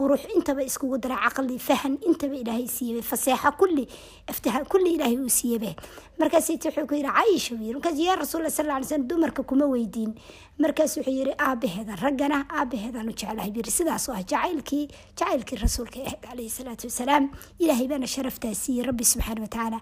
qurux 0.00 0.22
intaba 0.36 0.62
iskugu 0.70 0.96
dara 1.04 1.16
caqli 1.24 1.56
fahan 1.68 1.94
intaba 2.10 2.36
ilaahay 2.42 2.66
siiyey 2.76 3.02
faseexa 3.10 3.50
kulli 3.60 3.84
aftaha 4.32 4.60
kulli 4.72 4.90
ilaahay 4.96 5.18
uu 5.24 5.28
siiyebe. 5.38 5.70
Markaasayt 6.20 6.64
wuxuu 6.66 6.86
ku 6.90 6.94
yidhi 6.98 7.10
caaisha 7.16 7.54
buu 7.58 7.64
yiri 7.68 7.76
markaas 7.78 7.98
yaa 8.06 8.16
rasuul 8.22 8.46
sal 8.56 8.70
alla 8.70 8.86
slam 8.90 9.04
dumarka 9.10 9.42
kuma 9.50 9.66
weydiin. 9.74 10.12
Markaas 10.64 10.96
wuxuu 10.98 11.12
yidhi 11.18 11.34
aabaheedan 11.46 11.98
raggana 12.04 12.38
aabaheedan 12.58 13.08
u 13.08 13.12
jeclahay. 13.20 13.50
Buu 13.54 13.60
yiri 13.62 13.70
sidaas 13.78 14.08
oo 14.08 14.14
ah 14.18 14.24
jacaylkii 14.32 14.84
jacaylkii 15.20 15.58
rasuulka 15.64 15.98
ahayd 16.06 16.20
calayhi 16.26 16.50
salaatu 16.58 16.86
wasalaam 16.90 17.24
ilaahay 17.64 17.88
baana 17.92 18.06
sharaftaa 18.16 18.54
siiyey 18.62 18.84
rabbi 18.90 19.04
subxaana 19.12 19.40
watacaala 19.46 19.78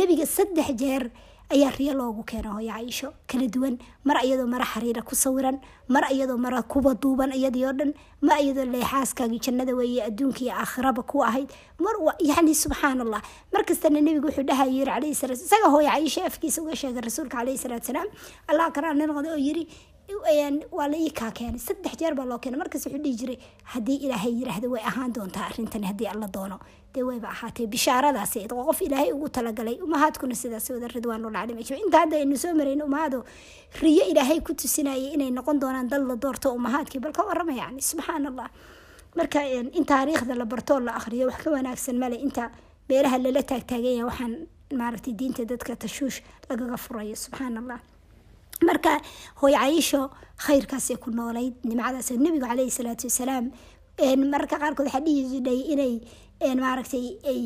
nebiga 0.00 0.26
saddex 0.36 0.68
jeer 0.82 1.04
ayaa 1.54 1.70
riyo 1.78 1.94
loogu 2.00 2.22
keena 2.30 2.50
hooyo 2.54 2.72
caiisho 2.72 3.08
kala 3.26 3.46
duwan. 3.54 3.78
Mar 4.04 4.16
iyadoo 4.24 4.46
mara 4.46 4.64
xariira 4.64 5.02
ku 5.02 5.14
sawiran 5.14 5.60
mar 5.88 6.04
iyadoo 6.12 6.38
mara 6.38 6.62
kuba 6.62 6.94
duuban 6.94 7.32
iyadii 7.32 7.64
oo 7.68 7.72
dhan 7.72 7.92
ma 8.22 8.38
iyadoo 8.40 8.64
leexaaskaagii 8.74 9.40
jannada 9.46 9.74
weeye 9.80 10.02
adduunka 10.08 10.40
iyo 10.46 10.52
aakhiraba 10.54 11.02
ku 11.02 11.22
ahayd. 11.24 11.48
Mar 11.78 11.94
yani 12.20 12.54
subxaan 12.54 13.00
allah 13.04 13.22
markastana 13.52 14.00
nebigu 14.00 14.28
wuxuu 14.28 14.46
dhahay 14.50 14.70
yiri 14.78 14.90
calayhi 14.90 15.14
salaatu 15.20 15.44
isaga 15.48 15.68
hooyo 15.74 15.88
caiisho 15.90 16.20
afkiisa 16.30 16.62
uga 16.62 16.76
sheegay 16.76 17.02
rasuulka 17.08 17.36
calayhi 17.38 17.58
salaatu 17.64 17.86
salaam 17.90 18.08
allah 18.50 18.66
karaan 18.76 18.98
noqda 19.10 19.30
oo 19.36 19.40
yiri 19.46 19.64
waa 20.72 20.88
la 20.88 20.96
ii 20.96 21.10
kaa 21.10 21.30
keenay 21.30 21.58
saddex 21.58 21.96
jeer 22.00 22.14
baa 22.14 22.24
loo 22.24 22.38
keenay. 22.38 22.58
Markaas 22.58 22.86
wuxuu 22.86 23.02
dhihi 23.02 23.14
jiray 23.20 23.38
haddii 23.72 23.96
ilaahay 24.06 24.32
yiraahdo 24.40 24.68
way 24.70 24.82
ahaan 24.82 25.12
doontaa 25.12 25.46
arrintan 25.50 25.84
haddii 25.84 26.06
alla 26.12 26.26
doono. 26.34 26.58
Dee 26.94 27.02
wayba 27.02 27.28
ahaatee. 27.28 27.66
Bishaaradaas 27.66 28.34
qof 28.48 28.80
ilaahay 28.82 29.12
ugu 29.12 29.28
talagalay 29.28 29.78
umahaadkuna 29.86 30.34
sidaas 30.34 30.70
wada 30.70 30.88
ridwaanulcalim 30.88 31.56
ajmaciin 31.58 31.92
hadda 31.92 32.16
aynu 32.16 32.36
soo 32.36 32.54
marayn 32.54 32.82
umahaado 32.82 33.24
riyo 33.82 34.04
ilaahay 34.10 34.40
ku 34.40 34.54
tusinayay 34.54 35.14
inay 35.14 35.30
noqon 35.30 35.60
doonaan 35.62 35.88
dad 35.88 36.02
la 36.10 36.16
doorto 36.16 36.52
umahaadkii 36.52 37.00
bal 37.00 37.12
ka 37.12 37.22
warrama 37.28 37.52
yani 37.52 37.80
subxaan 37.82 38.26
allah 38.30 38.48
marka 39.16 39.40
in 39.78 39.84
taariikhda 39.84 40.34
la 40.34 40.44
bartoo 40.44 40.80
la 40.80 40.92
akhriyo 40.98 41.26
wax 41.30 41.38
ka 41.44 41.50
wanaagsan 41.50 41.96
male 42.02 42.16
inta 42.26 42.50
meelaha 42.88 43.18
lala 43.18 43.42
taagtaaganya 43.42 44.04
waxaan 44.10 44.34
maaragtay 44.80 45.14
diinta 45.20 45.44
dadka 45.50 45.76
tashuush 45.76 46.18
lagaga 46.50 46.76
furayo. 46.84 47.14
Subxaan 47.24 47.56
allah 47.62 47.78
marka 48.68 48.92
hooy 49.40 49.54
cayisho 49.60 50.02
khayrkaasay 50.46 50.96
ku 51.04 51.10
noolayd 51.10 51.54
nimcadaas 51.64 52.10
nebigu 52.24 52.46
caleyhi 52.46 52.70
salaatu 52.78 53.06
wasalaam 53.10 53.46
mararka 54.32 54.56
qaarkood 54.62 54.86
waxaa 54.88 55.04
dhihi 55.06 55.72
inay 55.74 55.94
maaragtay 56.64 57.06
ay 57.32 57.40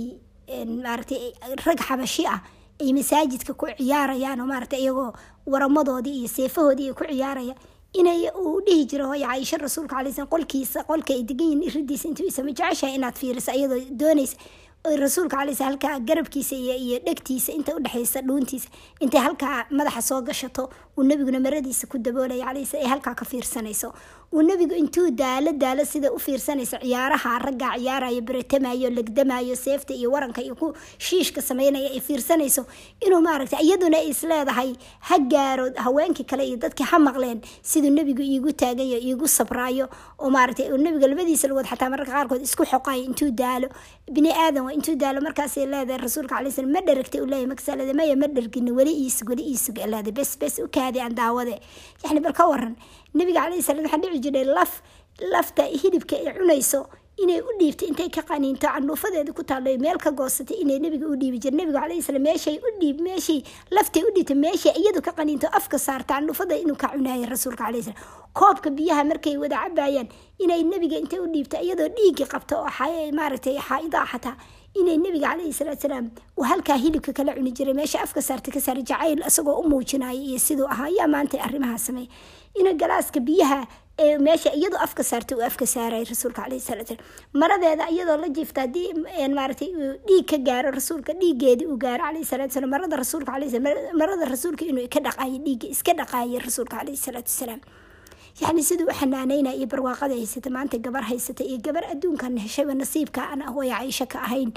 maaragtay 0.87 1.21
rag 1.67 1.79
xabashi 1.89 2.25
ah 2.35 2.41
ay 2.83 2.91
masaajidka 2.99 3.53
ku 3.61 3.67
ciyaarayaan 3.79 4.41
oo 4.43 4.47
maaragtay 4.53 4.81
iyagoo 4.85 5.13
waramadoodii 5.53 6.17
iyo 6.21 6.29
seefahoodii 6.37 6.89
ay 6.91 6.95
ku 7.01 7.05
ciyaaraya 7.11 7.55
inay 8.01 8.21
uu 8.43 8.61
dhihi 8.67 8.85
jiro 8.91 9.07
hooya 9.11 9.29
caaisho 9.31 9.57
rasuulka 9.65 9.97
alay 9.99 10.13
slam 10.13 10.27
qolkiisa 10.35 10.83
qolka 10.91 11.15
ay 11.15 11.23
degan 11.31 11.47
yihiin 11.51 11.63
iridiisa 11.71 12.09
intuu 12.11 12.27
isama 12.31 12.51
jeceshahay 12.59 12.95
inaad 12.99 13.17
fiiriso 13.23 13.53
iyadoo 13.59 13.81
doonaysa 14.01 14.37
rasuulka 14.85 15.37
calay 15.37 15.55
slam 15.55 15.69
halkaa 15.71 15.99
garabkiisa 16.01 16.55
iyo 16.57 16.99
dhegtiisa 17.07 17.53
inta 17.53 17.73
udhexaysa 17.77 18.21
dhuuntiisa 18.23 18.69
intay 19.01 19.21
halkaa 19.21 19.65
madaxa 19.71 20.03
soo 20.03 20.21
gashato 20.23 20.69
uu 20.99 21.03
nebiguna 21.05 21.41
maradiisa 21.41 21.87
ku 21.89 21.97
daboolaya 21.99 22.45
calay 22.45 22.65
slam 22.67 22.83
ay 22.85 22.89
halkaa 22.93 23.15
ka 23.15 23.25
fiirsanayso 23.25 23.95
uu 24.35 24.43
nebigu 24.49 24.75
intuu 24.83 25.07
daalo 25.21 25.51
daalo 25.63 25.85
sida 25.93 26.09
u 26.13 26.19
fiirsanayso 26.25 26.77
ciyaaraha 26.85 27.33
raggaa 27.47 27.73
ciyaarayo 27.83 28.21
baratamayo 28.29 28.89
legdamayo 28.99 29.55
seefta 29.65 29.93
iyo 29.99 30.09
waranka 30.15 30.41
iyo 30.47 30.55
ku 30.61 30.69
shiishka 31.07 31.41
sameynaya 31.49 31.89
ay 31.97 32.01
fiirsanayso 32.09 32.63
inuu 33.07 33.21
maaragtay 33.27 33.61
iyaduna 33.67 34.01
is 34.11 34.21
leedahay 34.31 34.71
ha 35.09 35.17
gaaro 35.35 35.67
haweenkii 35.85 36.27
kale 36.31 36.43
iyo 36.49 36.57
dadkii 36.65 36.87
ha 36.91 36.99
maqleen 37.07 37.39
siduu 37.71 37.93
nebigu 37.99 38.23
iigu 38.33 38.53
taagayo 38.63 38.99
iigu 39.09 39.29
sabraayo 39.39 39.87
oo 40.19 40.31
maaragtay 40.37 40.67
nebiga 40.87 41.07
labadiisa 41.13 41.49
lagood 41.51 41.67
xataa 41.73 41.91
mararka 41.95 42.13
qaarkood 42.17 42.43
isku 42.49 42.65
xoqayo 42.73 43.03
intuu 43.09 43.31
daalo 43.43 43.69
bini 44.17 44.31
aadan 44.43 44.65
waa 44.67 44.75
intuu 44.79 44.97
daalo 45.05 45.21
markaasay 45.29 45.67
leedahay 45.75 46.01
rasuulka 46.07 46.35
calay 46.39 46.53
slam 46.57 46.73
ma 46.77 46.81
dheragtay 46.89 47.21
u 47.23 47.27
leeyahy 47.33 47.47
markasaa 47.53 47.77
leedahay 47.81 47.99
maya 48.03 48.17
ma 48.23 48.27
dhergina 48.37 48.73
weli 48.79 48.93
iisug 49.05 49.29
weli 49.33 49.45
iisug 49.53 49.77
leedahay 49.93 50.13
bes 50.19 50.33
bes 50.43 50.57
u 50.59 50.69
kaadi 50.79 50.99
aan 51.07 51.15
daawade 51.21 51.55
yacni 52.05 52.21
bal 52.27 52.35
ka 52.41 52.45
waran 52.53 52.75
nabiga 53.15 53.41
calayhi 53.47 53.63
salaam 53.69 53.85
waxaa 53.87 54.01
dhici 54.03 54.21
jiray 54.27 54.45
laf 54.57 54.73
lafta 55.33 55.65
hidibka 55.83 56.15
ay 56.21 56.27
cunayso 56.39 56.81
inay 57.23 57.41
u 57.41 57.53
dhiibtay 57.61 57.89
intay 57.91 58.09
ka 58.17 58.23
qaniinto 58.31 58.67
canuufadeeda 58.75 59.33
ku 59.39 59.43
taallay 59.51 59.77
meel 59.85 59.99
ka 60.05 60.11
goosatay 60.21 60.57
inay 60.65 60.79
nebiga 60.85 61.07
u 61.07 61.17
dhiibi 61.21 61.39
jira 61.45 61.57
nebiga 61.61 61.81
calayhi 61.85 62.03
salaam 62.09 62.25
meeshay 62.29 62.57
u 62.59 62.69
dhiib 62.81 62.99
meeshay 63.09 63.39
laftay 63.77 64.03
u 64.09 64.11
dhiibtay 64.17 64.39
meeshay 64.45 64.75
iyadu 64.83 65.01
ka 65.09 65.13
qaniinto 65.21 65.47
afka 65.61 65.79
saarta 65.87 66.15
canuufada 66.19 66.59
inuu 66.65 66.77
ka 66.83 66.89
cunaayay 66.95 67.29
rasuulka 67.35 67.65
calayhi 67.67 67.87
salaam. 67.87 68.03
Koobka 68.39 68.71
biyaha 68.79 69.03
markay 69.11 69.37
wada 69.43 69.57
cabaayaan 69.65 70.09
inay 70.45 70.61
nebiga 70.73 70.99
intay 71.03 71.21
u 71.23 71.29
dhiibta 71.35 71.63
iyadoo 71.67 71.89
dhiigga 71.99 72.27
qabta 72.35 72.55
oo 72.63 72.71
maaragtay 73.19 73.57
xaa'idaa 73.69 74.07
xataa 74.13 74.35
inay 74.81 74.97
nebiga 75.05 75.29
calayhi 75.31 75.53
salaatu 75.59 75.83
salaam 75.87 76.07
uu 76.39 76.43
halkaa 76.51 76.77
hilibka 76.83 77.13
kala 77.19 77.33
cuni 77.39 77.53
jiray. 77.57 77.75
Meesha 77.79 78.03
afka 78.03 78.21
saarta 78.29 78.51
ka 78.51 78.59
saaray 78.67 78.83
jacayl 78.91 79.23
isagoo 79.31 79.55
u 79.63 79.69
muujinaya 79.71 80.19
iyo 80.29 80.39
siduu 80.47 80.67
ahaa. 80.67 80.91
Yaa 80.99 81.07
maanta 81.15 81.39
arrimaha 81.47 81.79
sameey 81.79 82.09
ina 82.59 82.73
galaaska 82.75 83.21
biyaha 83.29 83.59
meesha 83.99 84.51
iyadoo 84.55 84.79
afka 84.83 85.03
saartay 85.05 85.37
uu 85.39 85.43
afka 85.47 85.67
saarayay 85.67 86.05
rasuulka 86.05 86.43
calayhi 86.43 86.61
salaatu 86.61 86.97
salaam. 86.97 87.07
Maradeeda 87.33 87.87
iyadoo 87.91 88.17
la 88.23 88.29
jiifta 88.29 88.61
haddii 88.67 88.93
maaragtay 89.35 89.71
dhiig 90.07 90.27
ka 90.27 90.39
gaaro 90.39 90.71
rasuulka 90.75 91.13
dhiiggeedii 91.15 91.67
uu 91.67 91.77
gaaro 91.79 92.03
calayhi 92.05 92.25
salaatu 92.27 92.53
salaam. 92.55 92.71
Marada 92.71 92.97
rasuulka 92.97 93.31
calayhi 93.33 93.51
salaam 93.55 93.97
marada 94.01 94.27
rasuulka 94.27 94.65
inuu 94.67 94.89
ka 94.91 95.01
dhaqaayo 95.01 95.39
dhiigga 95.47 95.69
iska 95.71 95.93
dhaqaayay 96.01 96.39
rasuulka 96.47 96.77
calayhi 96.81 96.97
salaatu 97.07 97.31
wasalaam 97.31 97.61
yacni 98.41 98.63
siduu 98.69 98.87
u 98.91 99.55
iyo 99.55 99.67
barwaaqada 99.73 100.15
haysata 100.19 100.51
maanta 100.51 100.79
gabar 100.79 101.03
haysata 101.11 101.45
iyo 101.45 101.59
gabar 101.63 101.85
adduunkan 101.93 102.35
heshayba 102.45 102.75
nasiibka 102.75 103.23
aan 103.31 103.43
hooya 103.55 103.79
caisho 103.79 104.07
ka 104.11 104.19
ahayn 104.27 104.51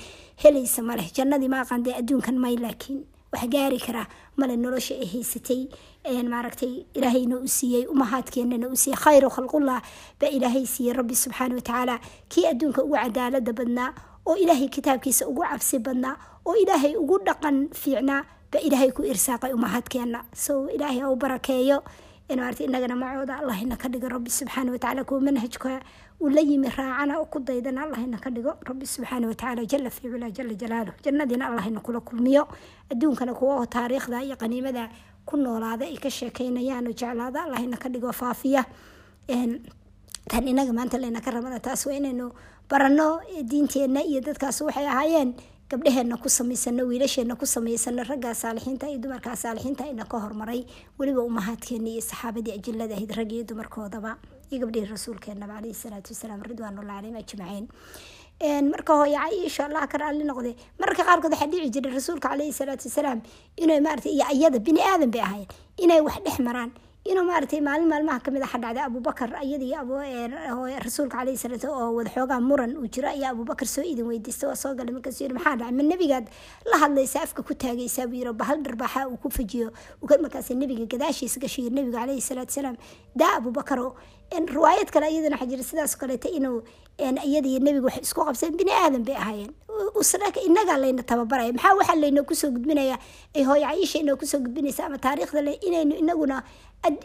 helaysa 0.43 0.82
maleh 0.82 1.06
jannadii 1.13 1.47
ma 1.54 1.62
aqaan 1.62 1.84
dee 1.86 1.93
adduunkan 1.93 2.39
may 2.41 2.58
laakiin 2.58 3.06
wax 3.34 3.45
gaari 3.54 3.78
karaa 3.86 4.08
male 4.36 4.56
nolosha 4.58 4.97
ay 4.97 5.06
haysatay 5.13 5.62
maaragtay 6.08 6.86
ilaahayna 6.93 7.38
u 7.38 7.48
siiyey 7.48 7.86
umahaadkeenana 7.88 8.67
u 8.67 8.76
siiyey 8.76 8.98
khayru 9.04 9.30
khalqullah 9.30 9.82
baa 10.22 10.28
ilaahay 10.38 10.65
siiyey 10.65 10.93
rabbi 10.93 11.15
subxaana 11.15 11.56
watacaala 11.56 12.00
kii 12.30 12.46
adduunka 12.52 12.84
ugu 12.84 12.96
cadaalada 12.96 13.54
badnaa 13.54 13.89
oo 14.26 14.36
ilaahay 14.36 14.70
kitaabkiisa 14.70 15.28
ugu 15.28 15.41
cabsi 15.50 15.80
badnaa 15.80 16.15
oo 16.46 16.56
ilaahay 16.63 16.96
ugu 16.96 17.20
dhaqan 17.28 17.58
fiicnaa 17.82 18.22
baa 18.52 18.60
ilaahay 18.67 18.91
ku 18.91 19.04
irsaaqay 19.04 19.52
umahaadkeena 19.54 20.24
so 20.34 20.70
ilaahay 20.70 21.00
ha 21.00 21.12
u 21.12 21.15
barakeeyo. 21.15 21.84
Maarta 22.38 22.63
inagana 22.63 22.96
macooda 22.96 23.39
allahina 23.39 23.76
ka 23.80 23.88
dhigo 23.88 24.08
rabbi 24.12 24.30
subxaana 24.30 24.72
watacaala 24.76 25.04
kuwa 25.08 25.22
manhajka 25.22 25.80
uu 26.20 26.30
la 26.30 26.41
yimi 26.43 26.67
raacana 26.67 27.20
oo 27.20 27.26
ku 27.32 27.39
daydana 27.39 27.84
allahina 27.88 28.17
ka 28.20 28.30
dhigo 28.30 28.52
rabbi 28.67 28.86
subxaana 28.86 29.28
watacaala 29.32 29.63
jala 29.72 29.89
fi 29.89 30.10
culaa 30.12 30.30
jala 30.38 30.54
jalaaluh 30.62 30.96
jannadiina 31.06 31.48
allahina 31.48 31.80
kula 31.80 32.00
kulmiyo. 32.04 32.43
Adduunkana 32.91 33.34
kuwa 33.34 33.63
taariikhda 33.67 34.24
iyo 34.28 34.36
qaniimada 34.36 34.89
ku 35.29 35.35
noolaada 35.37 35.85
ay 35.91 35.97
ka 36.05 36.09
sheekeynayaan 36.17 36.87
oo 36.87 36.95
jeclaada 37.01 37.39
allahina 37.45 37.77
ka 37.83 37.89
dhigo 37.93 38.11
faafiya. 38.21 38.63
Tan 40.27 40.43
inaga 40.47 40.73
maanta 40.75 40.97
layna 40.99 41.21
ka 41.23 41.31
rabana 41.31 41.59
taas 41.59 41.85
waa 41.87 41.95
inaynu 41.99 42.31
barano 42.69 43.19
diinteenna 43.51 44.01
iyo 44.03 44.19
dadkaas 44.21 44.59
waxay 44.61 44.87
ahaayeen 44.87 45.29
gabdhaheenna 45.71 46.17
ku 46.23 46.27
samaysano 46.29 46.83
wiilasheena 46.89 47.35
ku 47.39 47.45
samaysano 47.45 48.03
raggaa 48.03 48.33
saalixiinta 48.35 48.87
iyo 48.91 48.99
dumarkaa 49.03 49.35
saalixiinta 49.35 49.87
ina 49.87 50.03
ka 50.05 50.19
hormaray. 50.19 50.65
Weliba 50.99 51.21
umahaadkeena 51.23 51.87
iyo 51.95 52.01
saxaabadii 52.01 52.51
ajilada 52.59 52.95
ahayd 52.95 53.11
rag 53.19 53.31
dumarkoodaba 53.47 54.17
iyo 54.51 54.59
gabdhihii 54.67 54.91
rasuulkeenaba 54.91 55.53
caleyhi 55.59 55.73
salaatu 55.83 56.11
wasalaam 56.13 56.43
ridwaanullah 56.43 56.95
caleyhim 56.99 57.15
ajmaciin 57.23 57.65
marka 58.41 58.93
hooya 58.93 59.19
caiisha 59.30 59.65
allah 59.65 59.88
ka 59.88 59.97
raalli 59.97 60.23
noqde 60.23 60.56
mararka 60.80 61.04
qaarkood 61.04 61.32
waxaa 61.34 61.47
dhici 61.52 61.69
jiray 61.73 61.93
rasuulka 61.93 62.30
caleyhi 62.30 62.54
salaatu 62.54 62.86
wasalaam 62.88 63.21
inay 63.58 63.80
maarata 63.82 64.10
iyo 64.10 64.26
iyada 64.34 64.60
bini 64.60 64.82
aadan 64.82 65.10
bay 65.12 65.21
ahaayeen. 65.21 65.47
Inay 65.78 66.02
wax 66.02 66.17
dhex 66.26 66.39
maraan. 66.39 66.71
Inuu 67.08 67.23
maaragtay 67.23 67.62
maalin 67.62 67.88
maalmaha 67.88 68.19
ka 68.19 68.32
mid 68.32 68.41
a 68.43 68.45
dhacday 68.45 68.84
abubakar 68.84 69.30
iyada 69.41 69.63
iyo 69.65 70.78
rasuulka 70.86 71.17
caleyhi 71.17 71.38
salaatu 71.38 71.67
oo 71.71 71.95
wada 71.97 72.10
xoogaa 72.10 72.39
muran 72.41 72.76
uu 72.78 72.88
jiro 72.88 73.08
ayaa 73.10 73.32
abubakar 73.34 73.67
soo 73.67 73.82
idin 73.82 74.06
weydiista 74.06 74.47
waa 74.47 74.56
soo 74.56 74.76
galay. 74.76 74.93
Markaasuu 74.93 75.23
yiri 75.23 75.34
maxaa 75.34 75.56
dhacay? 75.58 75.71
Ma 75.73 75.84
nebigaad 75.84 76.26
la 76.71 76.78
hadlaysa 76.84 77.21
afka 77.23 77.41
ku 77.43 77.54
taagaysaa 77.56 78.08
buu 78.08 78.17
yiri 78.21 78.34
bahal 78.34 78.62
dharbaaxa 78.62 79.08
uu 79.10 79.17
ku 79.17 79.30
fajiyo 79.30 79.71
markaas 80.21 80.50
nebiga 80.52 80.86
gadaashiisa 80.86 81.39
gasho 81.39 81.62
yiri 81.63 81.73
nebiga 81.80 82.00
caleyhi 82.04 82.21
salaatu 82.21 82.52
wasalaam 82.54 82.78
daa 83.15 83.38
abubakaro 83.39 83.95
riwaayad 84.32 84.89
kale 84.91 85.08
iyadana 85.10 85.38
waxaa 85.39 85.47
jira 85.52 85.63
sidaas 85.63 85.95
kaleeta 85.97 86.28
inuu 86.30 86.62
iyada 86.97 87.47
iyo 87.47 87.60
nebiga 87.60 87.86
wax 87.88 87.97
isku 88.01 88.21
qabseen 88.25 88.57
bini 88.57 88.71
aadan 88.71 89.03
bay 89.05 89.15
ahaayeen. 89.15 89.53
Inagaa 90.47 90.77
layna 90.81 91.03
tababaraya. 91.03 91.53
Maxaa 91.53 91.75
waxaa 91.77 91.95
laynoo 92.01 92.23
ku 92.25 92.33
soo 92.36 92.49
gudbinaya? 92.49 92.97
Ay 93.36 93.43
hooyo 93.43 93.65
caiisha 93.67 93.99
inoo 93.99 94.17
ku 94.17 94.25
soo 94.25 94.39
gudbinaysa 94.39 94.86
ama 94.86 94.97
taariikhda 94.97 95.41
le 95.45 95.53
inaynu 95.62 95.95
inaguna 96.01 96.43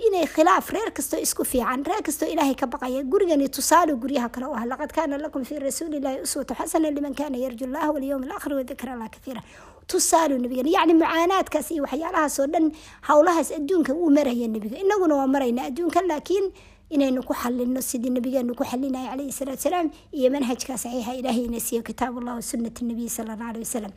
inay 0.07 0.27
khilaaf 0.27 0.71
reer 0.73 0.91
kastoo 0.97 1.21
isku 1.21 1.45
fiican 1.45 1.85
reer 1.85 2.03
kastoo 2.03 2.27
ilaahay 2.33 2.55
ka 2.55 2.67
baqaya. 2.67 3.05
Gurigani 3.05 3.49
tusaalo 3.49 3.97
guryaha 3.97 4.29
kale 4.33 4.47
u 4.47 4.55
ah. 4.57 4.65
Laqad 4.65 4.93
kaana 4.97 5.19
lakum 5.19 5.45
fii 5.45 5.59
rasuulillahi 5.61 6.23
uswatu 6.25 6.55
xasana 6.55 6.91
liman 6.91 7.15
kaana 7.15 7.37
yarju 7.37 7.67
llaha 7.69 7.93
walyowm 7.93 8.23
alaakhir 8.25 8.53
wadakra 8.57 8.93
allah 8.97 9.11
kathiira. 9.13 9.43
Tusaalo 9.87 10.39
nebigan 10.39 10.67
yacni 10.73 10.95
mucaanaadkaas 10.95 11.71
iyo 11.75 11.83
waxyaalahaas 11.85 12.41
dhan 12.53 12.73
howlahaas 13.09 13.51
adduunka 13.59 13.93
uu 13.93 14.11
maraya 14.11 14.49
nebiga. 14.49 14.77
Inaguna 14.85 15.15
waa 15.21 15.27
marayna 15.27 15.69
adduunkan 15.69 16.07
laakiin 16.09 16.53
inaynu 16.97 17.21
ku 17.29 17.35
xalino 17.43 17.81
sidii 17.91 18.13
nabigeenu 18.17 18.55
ku 18.61 18.65
xalinaya 18.71 19.09
calayhi 19.13 19.33
salaatu 19.39 19.63
salaam 19.67 19.87
iyo 20.19 20.29
manhajka 20.35 20.75
saxiixa 20.85 21.13
ilaahayna 21.21 21.61
siiyo 21.67 21.83
kitaab 21.89 22.15
allah 22.21 22.35
wa 22.39 22.43
sunnati 22.51 22.85
nabiy 22.91 23.09
sala 23.17 23.33
allah 23.37 23.49
alay 23.53 23.65
wasalam 23.67 23.93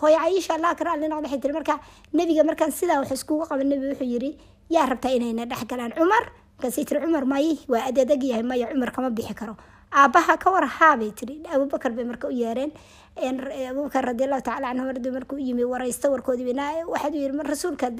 hooyo 0.00 0.18
caiisha 0.22 0.52
allah 0.58 0.72
ka 0.78 0.84
raalli 0.88 1.06
noqda 1.12 1.26
waxay 1.28 1.40
tiri 1.44 1.54
marka 1.58 1.74
nebiga 2.18 2.42
markaan 2.50 2.72
sidaa 2.80 2.98
wax 3.02 3.10
iskugu 3.18 3.44
qaba 3.50 3.62
nebi 3.70 3.84
wuxuu 3.92 4.08
yiri 4.14 4.30
yaa 4.74 4.86
rabtaa 4.92 5.12
inayna 5.18 5.44
dhex 5.50 5.62
galaan 5.70 5.92
cumar? 5.98 6.24
Markaasay 6.58 6.84
tiri 6.88 7.00
cumar 7.04 7.24
may 7.32 7.46
waa 7.72 7.82
adeedag 7.90 8.22
yahay 8.30 8.42
maya 8.50 8.66
cumar 8.72 8.90
kama 8.96 9.10
bixi 9.18 9.34
karo 9.40 9.54
aabaha 9.92 10.36
ka 10.38 10.50
war 10.50 10.66
haabay 10.66 11.10
tiri 11.12 11.40
abubakar 11.54 11.92
bay 11.96 12.04
marka 12.04 12.28
u 12.28 12.32
yeereen. 12.32 12.72
Abubakar 13.18 14.04
radiallahu 14.14 14.42
tacala 14.46 14.70
canhu 14.70 14.84
mardi 14.86 15.10
markuu 15.10 15.38
yimi 15.42 15.64
waraysta 15.66 16.06
warkoodii 16.10 16.54
waxaad 16.86 17.14
yiri 17.14 17.34
rasuulka 17.42 17.90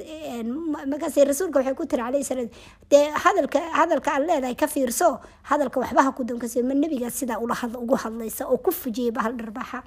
markaas 0.87 1.17
rasuulka 1.27 1.59
waxay 1.59 1.75
ku 1.75 1.87
tiri 1.91 2.03
calayhi 2.03 2.23
salaam 2.25 2.49
dee 2.91 3.11
hadalka 3.25 3.59
hadalka 3.79 4.11
aad 4.15 4.23
leedahay 4.29 4.55
ka 4.55 4.67
fiirso 4.71 5.19
hadalka 5.51 5.81
waxba 5.83 6.03
ha 6.07 6.13
ku 6.15 6.23
donkasi 6.23 6.63
ma 6.63 6.75
nebiga 6.75 7.11
sidaa 7.11 7.39
ula 7.43 7.57
ugu 7.83 7.97
hadlaysa 7.99 8.47
oo 8.47 8.59
ku 8.63 8.71
fujiyay 8.71 9.11
bahal 9.11 9.35
dharbaaxa 9.35 9.83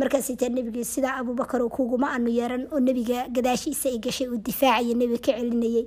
markaasay 0.00 0.36
taa 0.40 0.48
nebiga 0.48 0.80
sidaa 0.84 1.20
abubakar 1.20 1.60
oo 1.60 1.68
kuguma 1.68 2.08
anu 2.16 2.30
yeeran 2.32 2.64
oo 2.72 2.80
nebiga 2.80 3.28
gadaashiisa 3.28 3.92
ay 3.92 3.98
gashay 4.00 4.28
uu 4.32 4.40
difaacaya 4.40 4.94
nebiga 4.96 5.20
ka 5.20 5.32
celinayay 5.36 5.84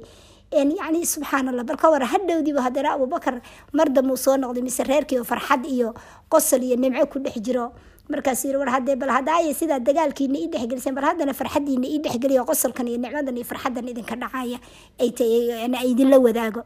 yacni 0.53 1.05
subxaan 1.05 1.49
allah 1.49 1.63
bal 1.63 1.77
ka 1.77 1.89
war 1.93 2.01
hadhowdiiba 2.13 2.61
haddana 2.61 2.93
abubakar 2.95 3.41
mar 3.73 3.87
dambuu 3.89 4.17
soo 4.17 4.37
noqday 4.37 4.61
mise 4.61 4.83
reerkii 4.83 5.19
oo 5.19 5.23
farxad 5.23 5.65
iyo 5.65 5.93
qosol 6.29 6.63
iyo 6.63 6.75
nimco 6.77 7.05
ku 7.13 7.19
dhex 7.19 7.37
jiro. 7.41 7.73
Markaasuu 8.09 8.47
yiri 8.51 8.59
war 8.59 8.69
haddee 8.75 8.95
bal 8.99 9.09
hadaaye 9.09 9.53
sidaa 9.55 9.79
dagaalkiina 9.79 10.35
ii 10.37 10.47
dhexgeliseen 10.53 10.95
bal 10.95 11.05
haddana 11.09 11.33
farxadiina 11.33 11.87
ii 11.87 11.99
dhexgeliyo 12.03 12.43
qosolkan 12.45 12.87
iyo 12.87 12.97
nicmadan 12.99 13.35
iyo 13.37 13.45
farxadan 13.51 13.87
idinka 13.87 14.15
dhacaya 14.15 14.59
ay 14.99 15.87
idinla 15.91 16.19
wadaago. 16.19 16.63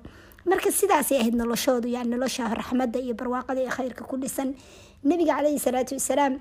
Marka 0.50 0.72
sidaasay 0.72 1.20
ahayd 1.22 1.36
noloshoodu 1.36 1.88
yani 1.88 2.10
nolosha 2.10 2.48
raxmadda 2.50 3.00
iyo 3.00 3.14
barwaaqada 3.14 3.62
iyo 3.62 3.70
khayrka 3.70 4.04
ku 4.08 4.18
dhisan. 4.18 4.56
Nabiga 5.04 5.36
caleyhi 5.38 5.60
salaatu 5.60 5.94
wasalaam 6.00 6.40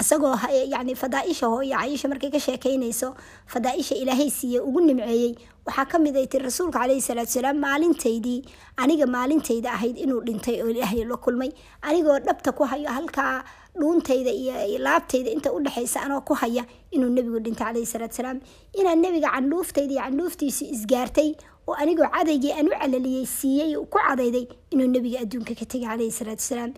isagoo 0.00 0.34
yani 0.74 0.94
fadaa-isha 0.94 1.46
hooyo 1.48 1.74
cayisha 1.78 2.08
markay 2.12 2.30
ka 2.30 2.38
sheekeynayso 2.38 3.14
fadaa-isha 3.46 3.94
ilaahay 3.96 4.28
siiye 4.30 4.60
ugu 4.60 4.80
nimceeyey 4.80 5.34
waxaa 5.68 5.86
ka 5.92 5.98
mid 6.04 6.16
ay 6.16 6.26
tiri 6.32 6.44
rasuulka 6.48 6.78
caleyhi 6.82 7.04
salaatu 7.08 7.32
salaam 7.38 7.58
maalintaydii 7.66 8.38
aniga 8.84 9.06
maalintayda 9.16 9.70
ahayd 9.76 9.96
inuu 10.04 10.20
dhintay 10.28 10.56
oo 10.64 10.68
ilaahay 10.74 11.04
la 11.12 11.16
kulmay. 11.26 11.50
Anigoo 11.82 12.18
dhabta 12.26 12.52
ku 12.58 12.64
hayo 12.72 12.88
halkaa 12.98 13.44
dhuuntayda 13.80 14.32
iyo 14.32 14.78
laabtayda 14.86 15.30
inta 15.36 15.52
udhexaysa 15.52 15.98
anoo 16.06 16.20
ku 16.28 16.34
haya 16.34 16.64
inuu 16.90 17.10
nebigu 17.16 17.38
dhintay 17.44 17.66
caleyhi 17.68 17.86
salaatu 17.94 18.16
salaam. 18.20 18.40
Inaan 18.80 18.98
nebiga 19.04 19.30
candhuuftayda 19.36 19.92
iyo 19.94 20.02
candhuuftiisu 20.06 20.64
isgaartay 20.74 21.30
oo 21.68 21.74
anigoo 21.82 22.08
cadaygii 22.16 22.52
aan 22.58 22.68
u 22.72 22.74
calaliyey 22.80 23.26
siiyey 23.26 23.72
ku 23.92 23.98
cadayday 24.06 24.44
inuu 24.72 24.88
nebiga 24.94 25.18
adduunka 25.24 25.54
ka 25.60 25.66
tegay 25.72 25.86
caleyhi 25.90 26.14
salaatu 26.20 26.42
salaam. 26.50 26.72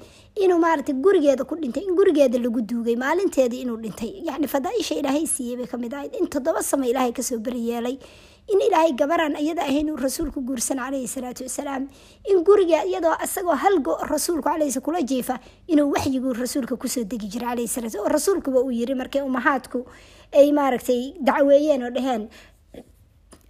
Inuu 0.45 0.59
maaragtay 0.65 0.97
gurigeeda 1.05 1.45
ku 1.51 1.55
dhintay 1.63 1.85
in 1.89 1.95
gurigeeda 2.01 2.39
lagu 2.47 2.61
duugay 2.73 2.97
maalinteedii 3.05 3.63
inuu 3.65 3.79
dhintay. 3.85 4.11
Yacni 4.29 4.49
fadaa-isha 4.55 4.99
ilaahay 5.01 5.27
siiyey 5.37 5.57
bay 5.63 5.69
ka 5.73 5.77
mid 5.85 5.95
ahayd. 5.95 6.15
In 6.21 6.27
toddoba 6.27 6.63
sama 6.73 6.91
ilaahay 6.91 7.13
ka 7.15 7.23
soo 7.23 7.39
beriyeelay 7.39 7.97
in 8.53 8.61
ilaahay 8.67 8.93
gabaraan 9.01 9.37
iyada 9.45 9.63
ahayn 9.71 9.91
uu 9.93 9.97
rasuulku 10.07 10.41
guursan 10.49 10.79
caleyhi 10.85 11.09
salaatu 11.15 11.45
wasalaam. 11.49 11.83
In 12.33 12.39
guriga 12.49 12.79
iyadoo 12.91 13.15
isagoo 13.27 13.57
halgo 13.65 13.95
rasuulku 14.13 14.47
caleyhis 14.49 14.79
kula 14.87 15.03
jiifa 15.11 15.37
inuu 15.73 15.89
waxyigu 15.95 16.33
rasuulka 16.43 16.77
ku 16.83 16.89
soo 16.95 17.05
degi 17.13 17.29
jira 17.35 17.49
caleyhi 17.53 17.69
salaatu 17.77 17.99
oo 18.05 18.09
rasuulkuba 18.17 18.61
uu 18.67 18.71
yiri 18.81 18.95
markay 19.03 19.23
umahaadku 19.31 19.81
ay 20.41 20.49
maaragtay 20.59 21.01
dacweeyeen 21.29 21.83
oo 21.87 21.91
dheheen 21.99 22.25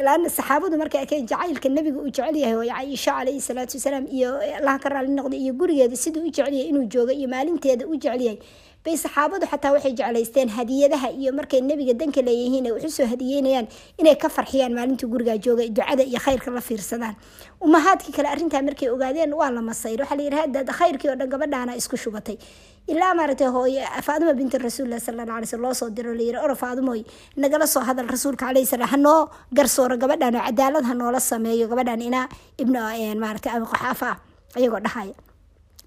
laana 0.06 0.28
saxaabadu 0.36 0.76
markay 0.82 1.00
arkeen 1.04 1.26
jacaylka 1.32 1.68
nabiga 1.76 1.98
uu 2.04 2.08
jecel 2.16 2.36
yahay 2.42 2.56
oo 2.60 2.66
caaisha 2.72 3.12
caleyhi 3.18 3.40
salaatu 3.48 3.74
wasalaam 3.78 4.04
iyo 4.18 4.30
allaha 4.58 4.78
ka 4.84 4.88
raali 4.94 5.12
noqday 5.18 5.40
iyo 5.44 5.52
gurigeeda 5.60 5.96
siduu 6.04 6.22
u 6.28 6.30
jecel 6.36 6.54
yahay 6.58 6.68
inuu 6.72 6.84
joogo 6.94 7.12
iyo 7.20 7.28
maalinteeda 7.34 7.84
u 7.92 7.96
jecel 8.04 8.22
yahay 8.26 8.38
bay 8.85 8.97
saxaabadu 8.97 9.45
xataa 9.53 9.73
waxay 9.77 9.93
jeclaysteen 9.99 10.49
hadiyadaha 10.57 11.09
iyo 11.21 11.31
markay 11.38 11.61
nebiga 11.61 11.93
danka 12.01 12.21
leeyihiin 12.29 12.64
ay 12.69 12.73
waxusoo 12.77 13.07
hadiyeynayaan 13.12 13.66
inay 14.01 14.16
ka 14.23 14.29
farxiyaan 14.37 14.73
maalintii 14.79 15.09
gurigaa 15.12 15.37
jooga 15.45 15.69
ducada 15.69 16.01
iyo 16.11 16.16
khayrka 16.25 16.49
la 16.51 16.61
fiirsadaan. 16.69 17.14
Umahaadkii 17.61 18.12
kale 18.16 18.29
arrintaa 18.33 18.62
markay 18.69 18.88
ogaadeen 18.88 19.35
waa 19.40 19.51
la 19.57 19.61
masayr 19.61 20.01
waxaa 20.01 20.16
la 20.16 20.23
yidhi 20.25 20.37
hadaad 20.43 20.69
khayrkii 20.79 21.09
oo 21.12 21.16
dhan 21.21 21.29
gabadhaana 21.29 21.77
isku 21.77 21.97
shubatay. 21.97 22.37
Ilaa 22.88 23.12
maaragtay 23.14 23.49
hooye 23.57 23.85
faaduma 24.07 24.33
binti 24.33 24.57
rasuulilah 24.59 25.01
sala 25.07 25.23
alla 25.23 25.35
alay 25.37 25.47
sl 25.53 25.61
loo 25.61 25.75
soo 25.81 25.90
diro 25.90 26.14
layiri 26.16 26.38
oro 26.40 26.55
faadumoy 26.57 27.05
nagala 27.37 27.66
soo 27.66 27.85
hadal 27.88 28.09
rasuulka 28.09 28.47
calayhi 28.49 28.66
salaam. 28.66 28.88
Hanoo 28.95 29.29
garsooro 29.53 29.97
gabadhan 30.01 30.35
oo 30.40 30.45
cadaalad 30.49 30.85
ha 30.88 31.21
sameeyo 31.21 31.69
gabadhan 31.69 32.01
inaa 32.09 32.27
ibnu 32.62 32.79
maaragtay 33.25 33.53
abi 33.57 33.66
qaxaafa 33.73 34.11
ah 34.57 34.81
dhahaya 34.87 35.14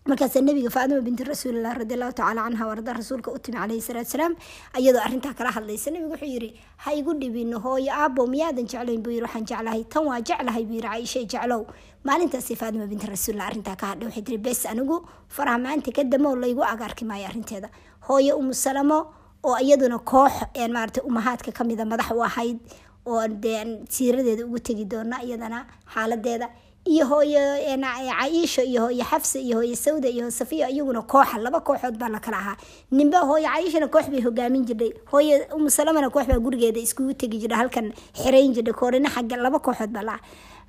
markaasa 0.05 0.41
nabiga 0.41 0.69
faadima 0.69 1.01
binti 1.01 1.23
rasuulilah 1.23 1.73
radi 1.79 1.93
allahu 1.95 2.11
tacala 2.13 2.41
canha 2.43 2.65
warda 2.69 2.91
rasuulka 2.99 3.31
u 3.31 3.37
timi 3.39 3.57
caleyhi 3.57 3.81
salaatu 3.87 4.09
salaam 4.13 4.33
ayadoo 4.77 4.99
arrintaa 5.07 5.33
kala 5.37 5.51
hadlaysa 5.55 5.91
nabigu 5.95 6.11
wuxuu 6.13 6.27
yiri 6.33 6.49
ha 6.83 6.89
igu 6.99 7.13
dhibino 7.21 7.59
hooyo 7.65 7.91
aabo 7.93 8.27
miyaadan 8.27 8.67
jeclayn? 8.71 8.99
Buu 9.03 9.11
yiri 9.15 9.23
waxaan 9.23 9.45
jeclahay 9.49 9.83
tan 9.93 10.03
waa 10.09 10.19
jeclahay 10.29 10.63
buu 10.67 10.75
yiri 10.75 10.87
caaisha 10.89 11.23
jeclow. 11.33 11.61
Maalintaasi 12.03 12.55
faadima 12.61 12.85
binti 12.91 13.07
rasuulilah 13.07 13.47
arrintaa 13.47 13.75
ka 13.79 13.85
hadhay 13.91 14.07
waxay 14.09 14.23
tiri 14.27 14.37
bes 14.37 14.65
anigu 14.65 14.97
faraha 15.35 15.57
maanta 15.65 15.91
ka 15.95 16.03
damoo 16.03 16.35
laygu 16.35 16.63
agaarki 16.73 17.05
maayo 17.05 17.27
arrinteeda. 17.31 17.69
Hooyo 18.07 18.35
umu 18.37 18.53
salamo 18.53 18.99
oo 19.47 19.57
iyaduna 19.63 19.99
koox 19.99 20.33
maaragtay 20.75 21.03
umahaadka 21.07 21.51
kamida 21.55 21.85
madax 21.85 22.11
u 22.11 22.19
ahayd 22.23 22.59
oo 23.07 23.23
dee 23.27 23.63
siiradeeda 23.89 24.43
ugu 24.45 24.59
tegi 24.59 24.83
doona 24.85 25.23
iyadana 25.23 25.65
xaaladeeda 25.93 26.47
iyo 26.85 27.05
hooyo 27.05 27.39
caiisha 27.81 28.63
iyo 28.63 28.81
hooyo 28.81 29.03
xafsa 29.03 29.39
iyo 29.39 29.57
hooyo 29.57 29.75
sawda 29.75 30.09
iyo 30.09 30.31
safiya 30.31 30.69
iyaguna 30.69 31.01
kooxa 31.01 31.37
laba 31.37 31.59
kooxood 31.61 31.97
baa 31.97 32.09
lakala 32.09 32.37
ahaa. 32.37 32.57
Ninba 32.91 33.19
hooyo 33.19 33.47
caiishana 33.47 33.87
koox 33.87 34.09
bay 34.11 34.21
hogaamin 34.21 34.65
jirtay 34.65 34.91
hooyo 35.11 35.45
umusalamana 35.55 36.09
koox 36.09 36.27
baa 36.27 36.39
gurigeeda 36.39 36.79
iskugu 36.79 37.13
tegi 37.13 37.37
jirta 37.39 37.55
halkan 37.55 37.93
xirayn 38.13 38.53
jirtay 38.53 38.73
koorina 38.73 39.09
xagga 39.09 39.37
laba 39.37 39.59
kooxood 39.59 39.89
baa 39.95 40.03
lahaa 40.03 40.19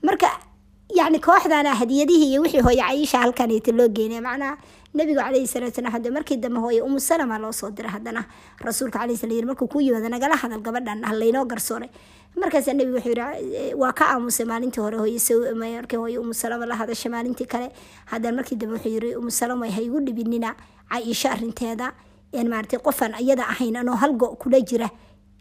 marka 0.02 0.30
yani 0.94 1.18
kooxdana 1.18 1.74
hadiyadihii 1.74 2.30
iyo 2.30 2.42
wixii 2.42 2.60
hooyo 2.60 2.82
caiisha 2.82 3.18
halkanita 3.18 3.72
loo 3.72 3.88
geynay 3.88 4.20
macnaha 4.20 4.56
nabigu 4.94 5.18
calayhi 5.20 5.46
salaatu 5.46 5.74
salam 5.76 5.92
hade 5.92 6.10
markii 6.10 6.36
dambe 6.36 6.60
hooye 6.60 6.80
umu 6.82 7.00
salama 7.00 7.38
loo 7.38 7.52
soo 7.52 7.70
diray 7.70 7.90
haddana 7.90 8.24
rasuulka 8.66 8.98
calayhi 8.98 9.16
salam 9.20 9.34
yiri 9.36 9.46
markuu 9.46 9.66
kuu 9.68 9.80
yimaado 9.80 10.08
nagala 10.08 10.36
hadal 10.36 10.60
gabadhan 10.62 11.04
ah 11.04 11.12
laynoo 11.12 11.44
garsooray. 11.44 11.90
Markaasa 12.36 12.74
nabigu 12.74 12.96
wuxuu 12.98 13.10
yiri 13.10 13.74
waa 13.74 13.92
ka 13.92 14.04
aamusay 14.14 14.46
maalintii 14.46 14.80
hore 14.80 14.98
hooye 14.98 15.18
markii 15.76 15.96
hooye 15.96 16.18
umu 16.18 16.34
salama 16.34 16.66
la 16.66 16.76
hadashay 16.76 17.10
maalintii 17.10 17.46
kale. 17.46 17.70
Haddana 18.06 18.36
markii 18.36 18.56
dambe 18.56 18.74
wuxuu 18.78 18.88
yiri 18.94 19.14
umu 19.16 19.30
salama 19.30 19.66
ha 19.70 19.80
igu 19.82 20.00
dhibinina 20.00 20.54
caiisho 20.90 21.28
arrinteeda 21.28 21.92
maaratay 22.50 22.78
qofaan 22.78 23.14
iyada 23.20 23.46
ahayn 23.48 23.76
anoo 23.76 23.94
halgo 23.94 24.34
kula 24.36 24.60
jira 24.60 24.90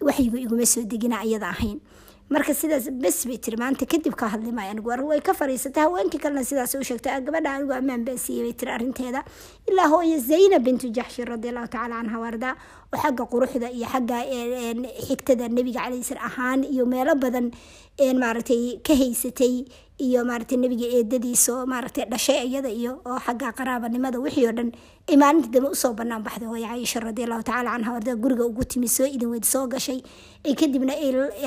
waxyigu 0.01 0.37
iguma 0.37 0.65
soo 0.65 0.81
degina 0.81 1.23
iyada 1.25 1.49
ahayn 1.49 1.79
marka 2.33 2.53
sidaas 2.59 2.85
bes 3.03 3.17
bay 3.29 3.37
tiri 3.45 3.57
maanta 3.61 3.85
kadib 3.93 4.15
ka 4.21 4.25
hadli 4.33 4.51
maayo 4.57 4.71
anigu 4.73 4.89
war 4.91 5.01
way 5.09 5.19
ka 5.27 5.33
fariisatay 5.39 5.83
haweenkii 5.85 6.21
kalena 6.23 6.43
sidaas 6.49 6.73
u 6.79 6.83
sheegtay 6.89 7.19
gabadha 7.27 7.49
anigu 7.57 7.73
ammaan 7.79 8.05
baan 8.07 8.17
siiyey 8.25 8.43
bay 8.47 8.53
tiri 8.59 8.71
arrinteeda. 8.77 9.21
Ilaa 9.69 9.87
hooye 9.93 10.17
zaynab 10.29 10.63
bintu 10.67 10.87
jaxshi 10.97 11.25
radiallahu 11.33 11.67
tacala 11.75 11.95
canha 12.01 12.17
warda 12.25 12.49
oo 12.93 12.97
xagga 13.03 13.23
quruxda 13.33 13.67
iyo 13.77 13.85
xagga 13.93 14.17
xigtada 15.07 15.45
nebiga 15.57 15.81
calayhi 15.85 16.03
sala 16.09 16.21
ahaan 16.29 16.63
iyo 16.73 16.85
meelo 16.93 17.13
badan 17.23 17.47
maaragtay 17.99 18.79
ka 18.87 18.93
haysatay 18.95 19.65
iyo 20.01 20.25
maaragtay 20.25 20.57
nebiga 20.57 20.85
eedadiisa 20.97 21.49
oo 21.61 21.65
maaragtay 21.65 22.05
dhashay 22.09 22.47
iyada 22.49 22.69
iyo 22.69 22.91
oo 23.05 23.19
xagga 23.25 23.53
qaraabanimada 23.53 24.17
wixii 24.19 24.47
oo 24.49 24.51
dhan 24.57 24.69
ay 25.09 25.15
maalinta 25.21 25.49
dambe 25.53 25.69
u 25.69 25.75
soo 25.75 25.93
banaan 25.93 26.23
baxday 26.25 26.47
hooye 26.49 26.65
caaisha 26.67 26.99
radiallahu 26.99 27.43
tacala 27.43 27.69
canha 27.77 27.91
warda 27.95 28.15
guriga 28.23 28.45
ugu 28.49 28.63
timi 28.65 28.87
soo 28.89 29.05
idin 29.05 29.29
weyd 29.33 29.45
soo 29.45 29.67
gashay. 29.67 29.99
Ay 30.45 30.53
kadibna 30.55 30.93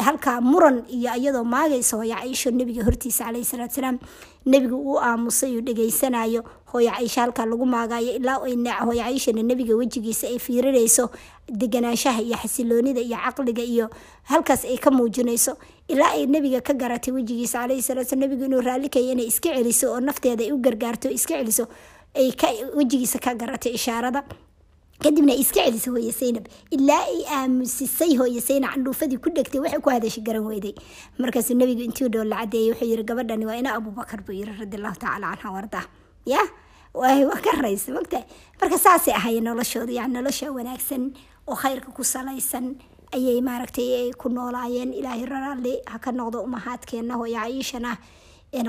halkaa 0.06 0.40
muran 0.40 0.85
iyo 0.88 1.11
iyadoo 1.20 1.44
maagaysa 1.44 1.96
hooye 1.96 2.14
caaisho 2.14 2.50
nebiga 2.50 2.85
hortiisa 2.85 3.24
calayhi 3.26 3.44
salaatu 3.44 3.74
salaam 3.74 3.98
nebiga 4.46 4.76
uu 4.76 4.98
aamusay 5.00 5.56
uu 5.56 5.61
dhegaysanayo 5.66 6.42
hooye 6.72 6.90
caaisha 6.90 7.20
halkaa 7.22 7.46
lagu 7.46 7.66
maagayo 7.66 8.12
ilaa 8.18 8.38
hooye 8.85 9.00
caaishana 9.02 9.42
nebiga 9.42 9.74
wejigiisa 9.76 10.26
ay 10.26 10.38
fiirinayso 10.38 11.11
deganaanshaha 11.48 12.22
iyo 12.22 12.37
xasiloonida 12.42 13.00
iyo 13.00 13.16
caqliga 13.24 13.62
iyo 13.62 13.87
halkaas 14.30 14.64
ay 14.64 14.78
ka 14.78 14.90
muujinayso. 14.90 15.56
Ilaa 15.88 16.11
ay 16.18 16.26
nebiga 16.26 16.61
ka 16.61 16.74
garatay 16.74 17.14
wejigiisa 17.14 17.59
calayhi 17.62 17.82
salaatu 17.82 18.16
nebigu 18.16 18.44
inuu 18.44 18.61
raalli 18.61 18.88
kaya 18.88 19.12
inay 19.12 19.26
iska 19.30 19.50
celiso 19.54 19.92
oo 19.92 20.00
nafteeda 20.00 20.42
ay 20.44 20.52
u 20.52 20.59
gargaarto 20.59 21.11
iska 21.11 21.35
celiso 21.38 21.64
ay 22.14 22.30
wejigiisa 22.78 23.18
ka 23.18 23.35
garatay 23.35 23.72
ishaarada 23.78 24.24
kadibna 25.02 25.35
iska 25.42 25.61
celisay 25.66 25.92
hooye 25.94 26.12
saynab 26.20 26.46
ilaa 26.76 27.02
ay 27.12 27.20
aamusisay 27.38 28.12
hooye 28.20 28.40
saynab 28.48 28.70
candhuufadii 28.74 29.18
ku 29.24 29.30
dhegtay 29.37 29.61
waxay 29.64 29.80
ku 29.87 29.90
hadashay 29.94 30.22
garan 30.28 30.44
weyday 30.50 30.74
markaasuu 31.22 31.56
nebigu 31.61 31.82
intii 31.88 32.09
dhow 32.14 32.24
la 32.32 32.37
cadeeyay 32.42 32.70
wuxuu 32.72 32.88
yiri 32.92 33.04
gabadhani 33.11 33.46
waa 33.50 33.59
ina 33.62 33.74
abubakar 33.78 34.20
buu 34.26 34.32
yiri 34.40 34.52
radiallahu 34.61 34.96
tacala 35.02 35.37
canha 35.37 35.52
warda 35.56 35.82
ya? 36.26 36.40
Waa 36.96 37.37
ka 37.44 37.52
raysa 37.62 37.92
mogtahay 37.92 38.24
marka 38.61 38.78
saasay 38.85 39.14
ahaayeen 39.18 39.44
noloshooda 39.44 39.92
yani 39.92 40.14
nolosha 40.16 40.48
wanaagsan 40.56 41.12
oo 41.48 41.54
khayrka 41.62 41.92
ku 41.92 42.00
salaysan 42.04 42.66
ayay 43.16 43.40
maaragtay 43.48 43.88
ay 43.98 44.09
ku 44.16 44.28
noolaayeen. 44.32 44.90
Ilaahay 44.96 45.26
raraalli 45.32 45.74
ha 45.92 45.98
ka 45.98 46.11
noqdo 46.12 46.40
umahaadkeena 46.48 47.14
hooye 47.20 47.37
caiishana 47.37 47.92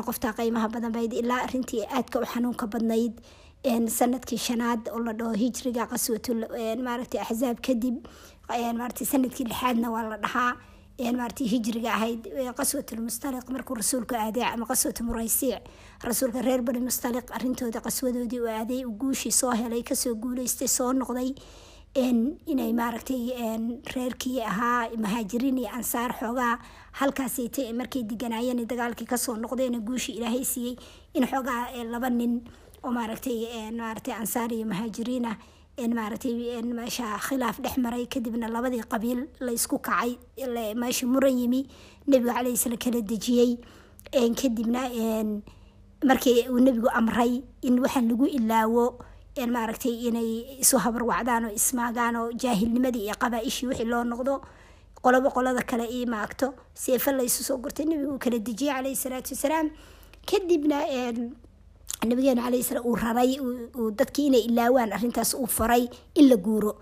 qoftaa 0.07 0.33
qiimaha 0.37 0.67
badan 0.73 0.91
bayd 0.91 1.13
ilaa 1.21 1.39
arintii 1.47 1.87
aadka 1.87 2.19
u 2.19 2.25
xanuunka 2.33 2.67
badnayd 2.73 3.15
sannadkii 3.65 4.37
shanaad 4.37 4.89
oo 4.93 4.99
la 4.99 5.13
dhaho 5.13 5.33
hijriga 5.33 5.87
qaswatul 5.87 6.45
maaragtay 6.83 7.19
axzaab 7.21 7.59
kadib 7.61 8.05
maaragtay 8.49 9.05
sannadkii 9.07 9.45
lixaadna 9.45 9.89
waa 9.91 10.03
la 10.09 10.17
dhahaa. 10.17 10.55
Maaragtay 10.99 11.47
hijriga 11.47 11.93
ahayd 11.93 12.27
qaswatul 12.55 13.01
mustaliq 13.01 13.49
markuu 13.49 13.75
rasuulku 13.75 14.15
aaday 14.15 14.43
ama 14.43 14.65
qaswatu 14.65 15.03
muraysiic 15.03 15.61
rasuulka 16.03 16.41
reer 16.41 16.61
bani 16.61 16.79
mustaliq 16.79 17.29
arintooda 17.31 17.81
qaswadoodii 17.81 18.39
uu 18.41 18.47
aaday 18.49 18.85
uu 18.85 18.91
guushii 18.97 19.31
soo 19.31 19.51
helay 19.51 19.83
ka 19.83 19.95
soo 19.95 20.15
guuleystay 20.15 20.67
soo 20.67 20.93
noqday. 20.93 21.33
Inay 21.95 22.73
maaragtay 22.73 23.21
reerkii 23.95 24.41
ahaa 24.41 24.89
muhaajiriin 24.97 25.57
iyo 25.57 25.69
ansaar 25.73 26.13
xoogaa 26.19 26.57
halkaasayta 26.91 27.73
markay 27.73 28.03
deganaayeen 28.03 28.67
dagaalkii 28.67 29.05
ka 29.07 29.17
soo 29.17 29.35
noqdeen 29.35 29.81
guushii 29.81 30.17
ilaahay 30.17 30.43
siiyey. 30.45 30.75
In 31.13 31.25
xoogaa 31.27 31.73
laba 31.91 32.09
nin 32.09 32.41
oo 32.87 32.91
maaragtay 32.97 33.37
maaragtay 33.81 34.13
ansaar 34.21 34.49
iyo 34.57 34.65
muhaajiriin 34.71 35.25
ah 35.31 35.37
maaragtay 35.97 36.33
meesha 36.77 37.07
khilaaf 37.25 37.57
dhex 37.63 37.75
maray 37.85 38.05
kadibna 38.13 38.47
labadii 38.55 38.83
qabiil 38.93 39.19
la 39.45 39.51
isku 39.57 39.77
kacay 39.87 40.11
meesha 40.81 41.05
muran 41.13 41.37
yimi 41.41 41.61
nebigu 42.07 42.33
calayhi 42.33 42.57
sala 42.63 42.77
kala 42.77 43.01
dejiyey. 43.11 43.51
Kadibna 44.39 44.81
markii 46.09 46.47
uu 46.49 46.59
nebigu 46.65 46.89
amray 46.99 47.43
in 47.61 47.79
waxaan 47.83 48.07
lagu 48.09 48.25
ilaawo 48.37 48.85
maaragtay 49.55 49.93
inay 50.09 50.29
isu 50.63 50.77
habarwacdaan 50.83 51.45
oo 51.45 51.53
ismaagaan 51.59 52.15
oo 52.15 52.31
jaahilnimadii 52.41 53.03
iyo 53.05 53.15
qabaa-ishii 53.21 53.67
wixii 53.69 53.85
loo 53.91 54.03
noqdo 54.03 54.33
qolobo 55.03 55.29
qolada 55.35 55.61
kale 55.61 55.85
ii 55.91 56.05
maagto. 56.05 56.53
Seefa 56.73 57.11
la 57.11 57.23
isu 57.23 57.43
soo 57.43 57.57
gurtay 57.57 57.85
nebigu 57.85 58.17
kala 58.17 58.39
dejiyey 58.39 58.73
calayhi 58.73 58.95
salaatu 58.95 59.33
wasalaam. 59.35 59.67
Kadibna 60.25 60.77
nabigeena 62.05 62.41
calayhi 62.45 62.63
salaam 62.63 62.85
uu 62.85 62.95
raray 62.95 63.31
dadkii 63.99 64.27
inay 64.29 64.43
ilaawaan 64.49 64.93
arrintaas 64.93 65.33
uu 65.33 65.47
faray 65.47 65.89
in 66.15 66.29
la 66.29 66.35
guuro. 66.37 66.73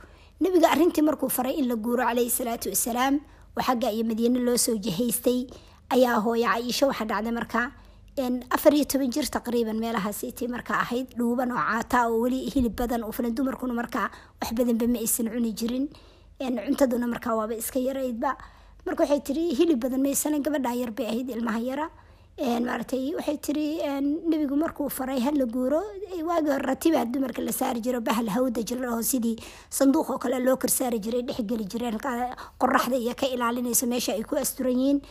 Nebiga 0.41 0.67
arrintii 0.73 1.01
markuu 1.08 1.30
faray 1.30 1.54
in 1.62 1.67
la 1.71 1.75
guuro 1.75 2.04
calayhi 2.04 2.30
salaatu 2.30 2.69
wasalaam 2.73 3.19
oo 3.58 3.62
xagga 3.63 3.91
iyo 3.95 4.04
madiine 4.04 4.39
loo 4.47 4.58
soo 4.58 4.75
jihaystay 4.78 5.47
ayaa 5.95 6.19
hooya 6.25 6.49
caiisho 6.54 6.88
waxaa 6.91 7.06
dhacday 7.12 7.32
markaa 7.32 7.67
afar 8.56 8.73
iyo 8.75 8.86
toban 8.91 9.10
jir 9.15 9.25
taqriiban 9.36 9.78
meelahaasitii 9.84 10.47
markaa 10.56 10.80
ahayd 10.84 11.08
dhuuban 11.17 11.51
oo 11.51 11.63
caataa 11.69 12.04
oo 12.12 12.19
weli 12.23 12.39
hilib 12.54 12.75
badan 12.75 13.04
oo 13.08 13.12
filan 13.12 13.36
dumarkuna 13.38 13.73
markaa 13.82 14.08
wax 14.41 14.51
badanba 14.58 14.88
ma 14.88 14.99
aysan 14.99 15.28
cuni 15.32 15.51
jirin. 15.60 15.86
Cuntaduna 16.39 17.08
markaa 17.08 17.36
waaba 17.39 17.56
iska 17.56 17.80
yaraydba. 17.80 18.36
Marka 18.86 19.04
waxay 19.04 19.21
tiri 19.28 19.43
hilib 19.56 19.80
badan 19.80 20.01
maysanan 20.04 20.43
gabadhaa 20.43 20.75
yar 20.82 20.91
bay 20.91 21.08
ahayd 21.12 21.30
ilmaha 21.36 21.60
yara 21.69 21.88
maaragtay 22.39 23.15
waxay 23.15 23.38
tiri 23.39 23.80
nebigu 24.28 24.56
markuu 24.58 24.89
faray 24.89 25.19
hala 25.19 25.45
guuro 25.45 25.80
waagii 26.28 26.52
hore 26.52 26.65
ratibaa 26.65 27.06
dumarka 27.06 27.41
la 27.41 27.52
saari 27.52 27.80
jiro 27.82 28.02
bahal 28.02 28.28
hawda 28.28 28.62
jira 28.63 28.91
oo 28.91 29.02
sidii 29.02 29.36
sanduuq 29.69 30.10
oo 30.10 30.17
kale 30.19 30.39
loo 30.43 30.58
korsaari 30.58 31.00
jiray 31.00 31.21
dhexgeli 31.24 31.63
jireen 31.65 31.98
qoraxda 32.60 32.98
iyo 32.98 33.15
ka 33.15 33.26
ilaalinayso 33.28 33.88
meesha 33.88 34.12
ay 34.13 34.24
ku 34.24 34.36
asturan 34.36 34.76
yihiin. 34.76 35.02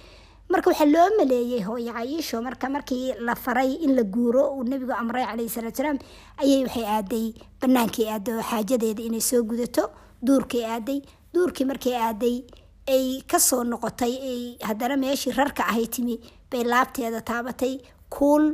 Marka 0.50 0.68
waxaa 0.70 0.84
loo 0.86 1.08
maleeyey 1.18 1.62
hooyo 1.64 1.92
caiisho 1.92 2.42
marka 2.42 2.68
markii 2.68 3.14
la 3.20 3.34
faray 3.34 3.72
in 3.80 3.96
la 3.96 4.02
guuro 4.02 4.52
uu 4.58 4.64
nebigu 4.64 4.92
amray 4.92 5.24
calayhi 5.24 5.48
salaatu 5.48 5.76
salaam 5.80 5.98
ayay 6.42 6.60
waxay 6.68 6.84
aaday 6.84 7.32
banaankii 7.60 8.08
aaday 8.12 8.34
oo 8.36 8.42
xaajadeeda 8.50 9.02
inay 9.02 9.20
soo 9.20 9.42
gudato 9.42 9.88
duurkii 10.22 10.64
aaday. 10.64 11.00
Duurkii 11.34 11.64
markay 11.64 11.96
aaday 11.96 12.44
ay 12.86 13.22
ka 13.26 13.38
soo 13.40 13.64
noqotay 13.64 14.12
ay 14.32 14.40
haddana 14.68 14.96
meeshii 15.00 15.32
rarka 15.32 15.64
ahay 15.64 15.86
timi 15.88 16.20
bay 16.54 16.64
laabteeda 16.72 17.20
taabatay 17.30 17.74
kuul 18.16 18.46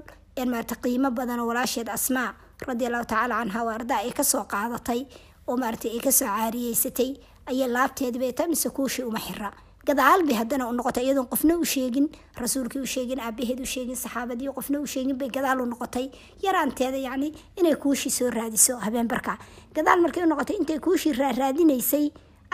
maarata 0.52 0.74
qiimo 0.84 1.10
badan 1.18 1.40
walaasheed 1.48 1.88
asmaa 1.96 2.30
radi 2.68 2.84
allahu 2.88 3.04
tacaala 3.10 3.34
canha 3.40 3.60
waarda 3.68 3.94
ay 4.04 4.12
ka 4.18 4.24
soo 4.32 4.44
qaadatay 4.52 5.00
oo 5.48 5.56
maarata 5.62 5.88
ay 5.94 6.00
ka 6.06 6.12
soo 6.18 6.26
caariyeysatay 6.36 7.10
ayay 7.50 7.68
laabteedii 7.76 8.20
bay 8.24 8.32
ta 8.38 8.46
mise 8.52 8.68
kuushii 8.76 9.04
uma 9.10 9.20
xira 9.26 9.50
gadaal 9.88 10.20
haddana 10.40 10.64
u 10.68 10.72
noqotay 10.78 11.04
iyadoon 11.06 11.28
qofna 11.32 11.54
u 11.60 11.64
sheegin 11.74 12.06
rasuulkii 12.42 12.80
u 12.80 12.86
sheegin 12.94 13.20
aabaheed 13.26 13.60
u 13.60 13.66
sheegin 13.74 13.96
saxaabadii 14.04 14.48
qofna 14.58 14.80
u 14.80 14.86
sheegin 14.92 15.16
bay 15.20 15.28
gadaal 15.36 15.60
u 15.60 15.66
noqotay. 15.72 16.06
Yaraanteeda 16.44 16.98
yacni 17.06 17.28
inay 17.60 17.74
kuushii 17.82 18.10
soo 18.18 18.28
raadiso 18.30 18.76
habeen 18.84 19.08
barka. 19.12 19.38
Gadaal 19.76 20.00
markay 20.04 20.22
u 20.24 20.28
noqotay 20.32 20.56
intay 20.60 20.78
kuushii 20.86 21.12
raaraadinaysay 21.20 22.06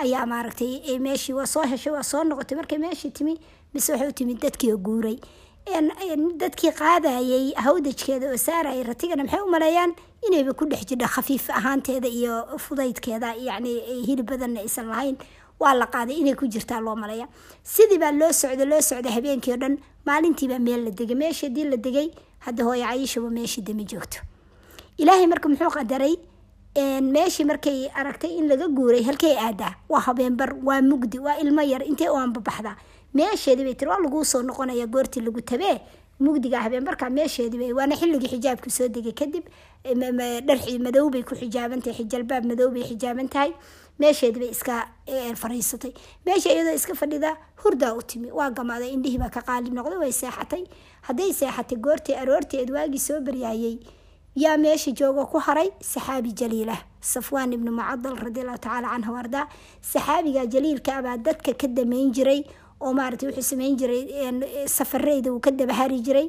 ayaa 0.02 0.24
maaragtay 0.32 0.98
meeshii 1.06 1.34
waa 1.38 1.46
soo 1.54 1.62
heshay 1.72 1.92
waa 1.92 2.02
soo 2.12 2.22
noqotay. 2.30 2.56
Markay 2.60 2.78
meeshii 2.78 3.10
timi 3.10 3.34
mise 3.74 3.92
waxay 3.92 4.08
u 4.08 4.12
timi 4.12 4.34
dadkii 4.34 4.72
oo 4.72 4.78
guuray. 4.78 5.16
Dadkii 6.40 6.72
qaadayay 6.72 7.52
hawdajkeeda 7.64 8.30
oo 8.30 8.36
saarayay 8.36 8.82
ratigana 8.82 9.24
maxay 9.24 9.40
u 9.40 9.50
maleeyaan 9.50 9.92
inayba 10.26 10.52
ku 10.54 10.64
dhex 10.66 10.86
jidha 10.86 11.06
khafiif 11.08 11.50
ahaanteeda 11.50 12.08
iyo 12.08 12.58
fudaydkeeda 12.58 13.34
yacni 13.34 13.72
hilib 14.06 14.26
badanna 14.30 14.60
aysan 14.60 14.86
lahayn. 14.88 15.16
Waa 15.60 15.74
la 15.74 15.86
qaaday 15.86 16.16
inay 16.20 16.34
ku 16.34 16.46
jirtaa 16.46 16.80
loo 16.80 16.94
maleeya 16.96 17.26
sidii 17.64 17.98
baa 17.98 18.12
loo 18.12 18.32
socda 18.32 18.64
loo 18.64 18.80
socday 18.80 19.12
habeenkii 19.12 19.52
o 19.52 19.56
dhan 19.56 19.78
maalintiibaa 20.06 20.58
meel 20.58 20.84
la 20.84 20.90
degay 20.90 21.16
meeshii 21.16 21.48
haddii 21.48 21.64
la 21.64 21.76
degay 21.76 22.08
hadda 22.46 22.64
hooyo 22.64 22.84
cayishaba 22.86 23.30
meeshii 23.30 23.62
dama 23.64 23.82
joogto. 23.84 24.18
Ilaahay 24.98 25.26
marka 25.26 25.48
muxuu 25.48 25.70
qadaray 25.70 26.14
meeshii 27.02 27.44
markay 27.48 27.88
aragtay 27.94 28.36
in 28.38 28.48
laga 28.48 28.68
guuray 28.68 29.02
halkay 29.02 29.34
aadaa. 29.36 29.74
Waa 29.88 30.00
habeenbar 30.00 30.54
waa 30.62 30.82
mugdi 30.82 31.18
waa 31.18 31.38
ilmo 31.40 31.62
yar 31.62 31.82
intee 31.82 32.08
u 32.08 32.16
meesheedii 33.14 33.64
bay 33.64 33.74
tiri 33.74 33.90
waa 33.90 34.00
laguu 34.04 34.24
soo 34.24 34.42
noqonaya 34.42 34.86
goortii 34.86 35.20
lagu 35.22 35.40
tabee 35.40 35.80
mugdiga 36.20 36.60
habeenbarka 36.64 37.10
meesheediibay 37.10 37.72
waana 37.72 37.96
xilligii 37.96 38.28
xijaabku 38.34 38.70
soo 38.70 38.88
degay 38.88 39.12
kadib 39.12 39.44
dhar 39.84 40.58
madow 40.86 41.10
bay 41.10 41.22
ku 41.22 41.34
xijaabantahay 41.34 41.94
xijalbaab 41.98 42.44
madow 42.50 42.70
bay 42.70 42.82
xijaaban 42.90 43.28
tahay 43.28 43.52
meesheedii 43.98 44.40
bay 44.40 44.50
iska 44.50 44.76
fariisatay 45.42 45.92
meesha 46.26 46.50
iyadoo 46.52 46.74
iska 46.74 46.94
fadhida 46.94 47.36
hurdaa 47.62 47.92
u 47.94 48.02
timi 48.02 48.30
waa 48.32 48.50
gamaaday 48.50 48.90
indhihii 48.96 49.18
baa 49.18 49.28
ka 49.30 49.40
qaali 49.42 49.70
noqday 49.70 49.98
way 49.98 50.12
seexatay. 50.12 50.64
Hadday 51.06 51.32
seexatay 51.32 51.78
goortii 51.78 52.14
aroorteed 52.14 52.70
waagii 52.70 52.98
soo 52.98 53.20
baryaayay 53.20 53.78
yaa 54.36 54.56
meesha 54.56 54.90
jooga 54.90 55.24
ku 55.26 55.38
haray 55.38 55.70
saxaabi 55.80 56.32
jaliilah 56.32 56.80
safwaan 57.00 57.52
ibnu 57.52 57.72
mucadal 57.72 58.16
radiallahu 58.26 58.58
tacaala 58.58 58.88
canhu 58.92 59.16
ardaa 59.16 59.46
saxaabiga 59.80 60.46
jaliilka 60.46 60.96
abaa 61.00 61.16
dadka 61.16 61.52
ka 61.54 61.66
damayn 61.68 62.12
jiray 62.12 62.44
oo 62.80 62.92
maaragtay 62.92 63.28
wuxuu 63.30 63.42
samayn 63.52 63.76
jiray 63.76 64.02
safareyda 64.68 65.32
uu 65.32 65.40
ka 65.40 65.50
dabahari 65.50 66.00
jiray. 66.00 66.28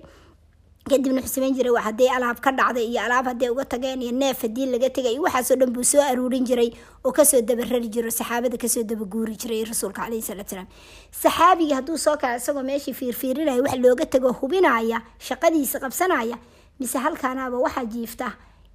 Kadibna 0.88 1.20
wuxuu 1.22 1.36
samayn 1.36 1.54
jiray 1.58 1.76
hadday 1.84 2.08
alaab 2.18 2.40
ka 2.40 2.52
dhacday 2.52 2.86
iyo 2.88 3.02
alaab 3.04 3.26
hadday 3.32 3.50
uga 3.52 3.66
tageen 3.66 4.02
iyo 4.02 4.12
neef 4.12 4.42
haddii 4.42 4.66
laga 4.72 4.90
tegay 4.90 5.14
iyo 5.14 5.22
waxaasoo 5.28 5.56
dhan 5.60 5.72
buu 5.76 5.84
soo 5.84 6.00
aruurin 6.02 6.46
jiray 6.48 6.72
oo 7.04 7.12
ka 7.12 7.26
soo 7.26 7.42
dabarari 7.42 7.90
jiro 7.92 8.10
saxaabada 8.10 8.58
ka 8.58 8.68
soo 8.70 8.84
dabaguuri 8.84 9.36
jiray 9.36 9.64
rasuulka 9.68 10.02
caleyhi 10.08 10.24
salaatu 10.24 10.50
salaam. 10.56 10.68
Saxaabiga 11.12 11.76
hadduu 11.84 11.98
soo 11.98 12.16
kaco 12.18 12.38
isagoo 12.40 12.64
meeshii 12.64 12.94
fiirfiirinaya 12.94 13.62
wax 13.62 13.76
looga 13.84 14.06
tago 14.06 14.32
hubinaya 14.40 15.02
shaqadiisa 15.20 15.80
qabsanaya 15.84 16.38
mise 16.80 16.96
halkaanaaba 17.06 17.58
waxaa 17.60 17.86
jiifta 17.86 18.32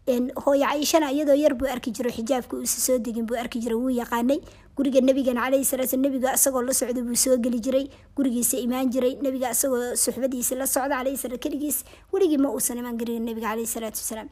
hooyo 0.06 0.66
cayishana 0.66 1.12
iyadoo 1.12 1.34
yar 1.38 1.54
buu 1.54 1.66
arki 1.70 1.90
jiro 1.92 2.10
xijaabka 2.10 2.56
uusa 2.56 2.80
soo 2.80 2.98
degin 2.98 3.26
buu 3.26 3.36
arki 3.38 3.60
jira 3.60 3.76
wuu 3.76 3.90
yaqaanay. 3.90 4.40
Guriga 4.76 5.00
nabigan 5.00 5.36
caleyhi 5.36 5.64
salaatu 5.64 5.96
nabiga 5.96 6.32
isagoo 6.34 6.62
la 6.66 6.72
socda 6.72 7.02
buu 7.06 7.14
soo 7.14 7.36
geli 7.38 7.60
jiray. 7.60 7.86
Gurigiisa 8.16 8.56
imaan 8.58 8.90
jiray 8.90 9.14
nabiga 9.22 9.50
isagoo 9.54 9.94
suxbadiisa 9.94 10.56
la 10.58 10.66
socda 10.66 10.96
caleyhi 10.98 11.16
salaam 11.22 11.38
keligiis. 11.38 11.84
Weligii 12.12 12.38
ma 12.38 12.48
uusan 12.50 12.78
imaan 12.82 12.96
garin 12.98 13.22
nabiga 13.28 13.48
caleyhi 13.52 13.66
salaatu 13.74 14.00
wasalaam. 14.02 14.28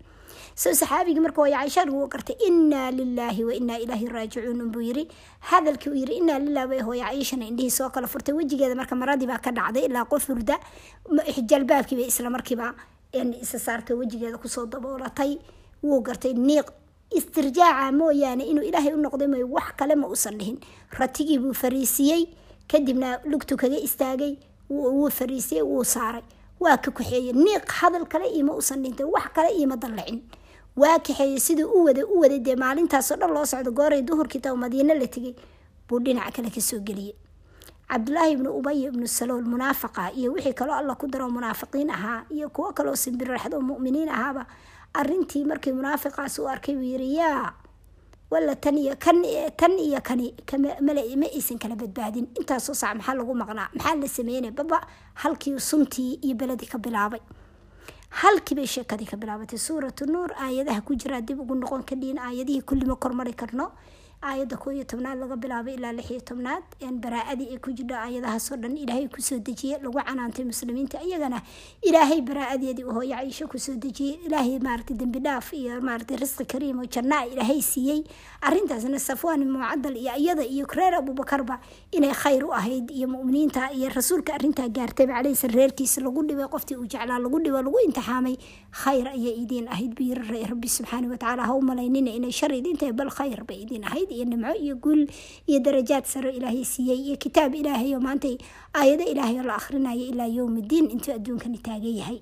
Soo 0.56 0.72
saxaabigii 0.80 1.20
marka 1.22 1.40
hooyo 1.42 1.54
cayisha 1.61 1.85
wuu 1.92 2.09
gartay 2.09 2.35
inaa 2.48 2.90
lilaahi 2.90 3.44
wa 3.44 3.54
inaa 3.61 3.78
ilaahi 3.85 4.06
raajicuun 4.14 4.61
unbuu 4.64 4.80
yiri 4.80 5.04
hadalkii 5.50 5.90
uu 5.90 5.94
yiri 6.02 6.14
inaa 6.22 6.38
lilah 6.38 6.66
bay 6.66 6.80
hooyo 6.80 7.04
cayishana 7.04 7.46
indhihii 7.46 7.70
soo 7.70 7.90
kala 7.90 8.06
furtay. 8.09 8.35
Wejigeeda 8.35 8.74
marka 8.74 8.96
maradii 8.96 9.26
baa 9.30 9.38
ka 9.38 9.52
dhacday 9.52 9.85
ilaa 9.87 10.04
qof 10.12 10.26
hurda 10.28 10.59
jalbaabkiiba 11.50 12.02
isla 12.11 12.30
markiiba 12.30 12.74
isa 13.42 13.59
saartay 13.59 13.94
wejigeeda 13.96 14.38
ku 14.38 14.48
soo 14.48 14.66
daboolatay 14.66 15.38
wuu 15.83 16.01
gartay 16.01 16.33
niiq 16.35 16.66
istirjaaca 17.19 17.93
mooyaane 17.93 18.45
inuu 18.51 18.62
ilaahay 18.69 18.93
u 18.95 19.01
noqday 19.05 19.27
mooy 19.29 19.43
wax 19.43 19.69
kale 19.77 19.95
ma 19.95 20.07
uusan 20.09 20.38
dhihin. 20.38 20.59
Ratigii 20.99 21.38
buu 21.38 21.53
fariisiyey 21.55 22.27
kadibna 22.71 23.19
lugtu 23.25 23.57
kaga 23.57 23.77
istaagay 23.79 24.37
wuu 24.71 25.11
fariisiyey 25.11 25.62
wuu 25.62 25.85
saaray. 25.85 26.23
Waa 26.61 26.77
ka 26.77 26.90
kaxeeyey 26.90 27.33
niiq 27.33 27.66
hadal 27.81 28.07
kale 28.07 28.29
iima 28.37 28.53
uusan 28.55 28.83
dhintay 28.83 29.07
wax 29.07 29.27
kale 29.35 29.51
iima 29.59 29.77
dallacin. 29.77 30.23
Waa 30.77 30.99
kaxeeyey 30.99 31.40
siduu 31.40 31.69
u 31.73 31.85
waday 31.85 32.05
u 32.05 32.21
waday 32.21 32.38
dee 32.38 32.57
maalintaasoo 32.57 33.16
dhan 33.16 33.31
loo 33.35 33.45
socdo 33.47 33.71
gooray 33.73 34.03
duhurkii 34.03 34.40
taa 34.40 34.55
madiino 34.55 34.95
la 34.95 35.07
tegay 35.07 35.35
buu 35.88 35.99
dhinaca 35.99 36.31
kale 36.37 36.51
ka 36.51 36.61
soo 36.61 36.79
geliyey. 36.79 37.14
Cabdulaahi 37.90 38.33
ibnu 38.33 38.51
ubay 38.59 38.87
ibnu 38.87 39.07
salool 39.09 39.43
munaafaqa 39.43 40.12
iyo 40.14 40.33
wixii 40.33 40.53
kaloo 40.55 40.75
alla 40.79 40.95
ku 40.95 41.07
daro 41.11 41.27
munaafiqiin 41.31 41.90
ahaa 41.90 42.23
iyo 42.31 42.49
kuwo 42.55 42.73
kaloo 42.73 42.95
simbirraxdo 42.97 43.61
muminiin 43.61 44.09
ahaaba 44.09 44.47
arintii 44.94 45.44
markii 45.44 45.72
munaafiqaas 45.72 46.38
u 46.38 46.48
arkay 46.48 46.74
buu 46.74 46.83
yiri 46.92 47.14
yaa 47.14 47.53
walla 48.31 48.55
tan 48.57 48.79
iyo 48.79 48.94
kan 48.98 49.22
tan 49.57 49.79
iyo 49.79 50.00
kani 50.00 50.35
ma 50.83 51.26
aysan 51.35 51.59
kala 51.59 51.74
badbaadin. 51.76 52.26
Intaasoo 52.38 52.74
sac 52.74 52.94
maxaa 52.96 53.14
lagu 53.14 53.35
maqnaa? 53.35 53.68
Maxaa 53.74 53.94
la 53.96 54.09
sameynay 54.09 54.50
baba 54.50 54.81
halkii 55.14 55.59
suntii 55.61 56.18
iyo 56.22 56.35
beledii 56.35 56.66
ka 56.70 56.79
bilaabay. 56.79 57.20
Halkii 58.11 58.55
bay 58.55 58.66
sheekadii 58.66 59.07
ka 59.07 59.16
bilaabatay. 59.16 59.59
Suuratu 59.59 60.07
nuur 60.07 60.31
aayadaha 60.38 60.81
ku 60.83 60.94
jiraa 60.94 61.20
dib 61.20 61.40
ugu 61.40 61.55
noqon 61.55 61.83
kadhiin 61.83 62.18
aayadihii 62.18 62.62
kullima 62.62 62.96
kormari 62.96 63.33
karno 63.35 63.72
aayadda 64.22 64.56
koo 64.62 64.72
tobnaad 64.85 65.18
laga 65.22 65.37
bilaabay 65.42 65.74
ilaa 65.78 65.92
lix 65.98 66.11
iyo 66.11 66.20
tobnaad 66.20 66.62
baraa-adii 67.04 67.48
ay 67.54 67.59
ku 67.64 67.70
jirho 67.72 67.96
aayadahaasoo 67.96 68.56
dhan 68.62 68.76
ilaahay 68.76 69.09
ku 69.09 69.22
soo 69.22 69.38
dejiyey 69.38 69.78
lagu 69.80 69.96
canaantay 69.96 70.44
muslimiinta. 70.44 71.00
Iyagana 71.00 71.40
ilaahay 71.83 72.20
baraa-adeedii 72.20 72.85
u 72.85 72.92
hooyo 72.92 73.16
caisho 73.16 73.48
ku 73.48 73.59
soo 73.59 73.76
dejiyey 73.85 74.20
ilaahay 74.26 74.59
maaragtay 74.61 74.96
dembi 75.00 75.20
dhaaf 75.24 75.52
iyo 75.56 75.80
maaragtay 75.80 76.16
risqi 76.20 76.44
kariim 76.44 76.78
oo 76.78 76.85
jannaa 76.96 77.24
ilaahay 77.33 77.62
siiyey. 77.62 78.04
Arrintaasna 78.44 78.98
safwaan 78.98 79.44
mucadal 79.48 79.96
iyo 79.96 80.12
iyada 80.20 80.44
iyo 80.44 80.66
reer 80.68 80.94
abuubakarba 81.00 81.56
inay 81.92 82.12
khayr 82.12 82.44
u 82.44 82.52
ahayd 82.52 82.90
iyo 82.90 83.09
muminiinta 83.09 83.72
iyo 83.72 83.88
rasuulka 83.88 84.34
arrintaa 84.36 84.68
gaartayba 84.68 85.14
caleysa 85.16 85.49
reerkiisa 85.49 86.01
lagu 86.05 86.20
dhibay 86.28 86.49
qoftii 86.49 86.76
uu 86.76 86.84
jeclaa 86.92 87.18
lagu 87.24 87.40
dhibo 87.40 87.62
lagu 87.62 87.78
imtixaamay 87.86 88.36
khayr 88.84 89.09
ayay 89.16 89.34
idiin 89.45 89.68
ahayd. 89.68 89.97
Yiri 90.01 90.45
rabbi 90.53 90.68
subxaana 90.68 91.09
watacaala 91.09 91.45
ha 91.49 91.55
u 91.57 91.61
malaynina 91.62 92.11
inay 92.18 92.32
shar 92.32 92.53
idintahay 92.53 92.92
bal 92.92 93.11
khayr 93.18 93.45
bay 93.49 93.59
idiin 93.64 93.84
ahayd 93.84 94.09
iyo 94.16 94.24
nimco 94.30 94.52
iyo 94.64 94.74
guul 94.84 95.02
iyo 95.50 95.58
darajaad 95.66 96.04
saro 96.12 96.30
ilaahay 96.38 96.64
siiyey 96.64 96.98
iyo 97.06 97.16
kitaab 97.24 97.54
ilaahay 97.54 97.94
oo 97.96 98.00
maanta 98.06 98.28
aayado 98.80 99.04
ilaahay 99.12 99.36
oo 99.40 99.46
la 99.50 99.54
akhrinayo 99.61 100.04
ilaa 100.12 100.26
yowmiddiin 100.38 100.86
intuu 100.94 101.12
adduunkani 101.18 101.58
taagan 101.66 101.96
yahay. 102.02 102.20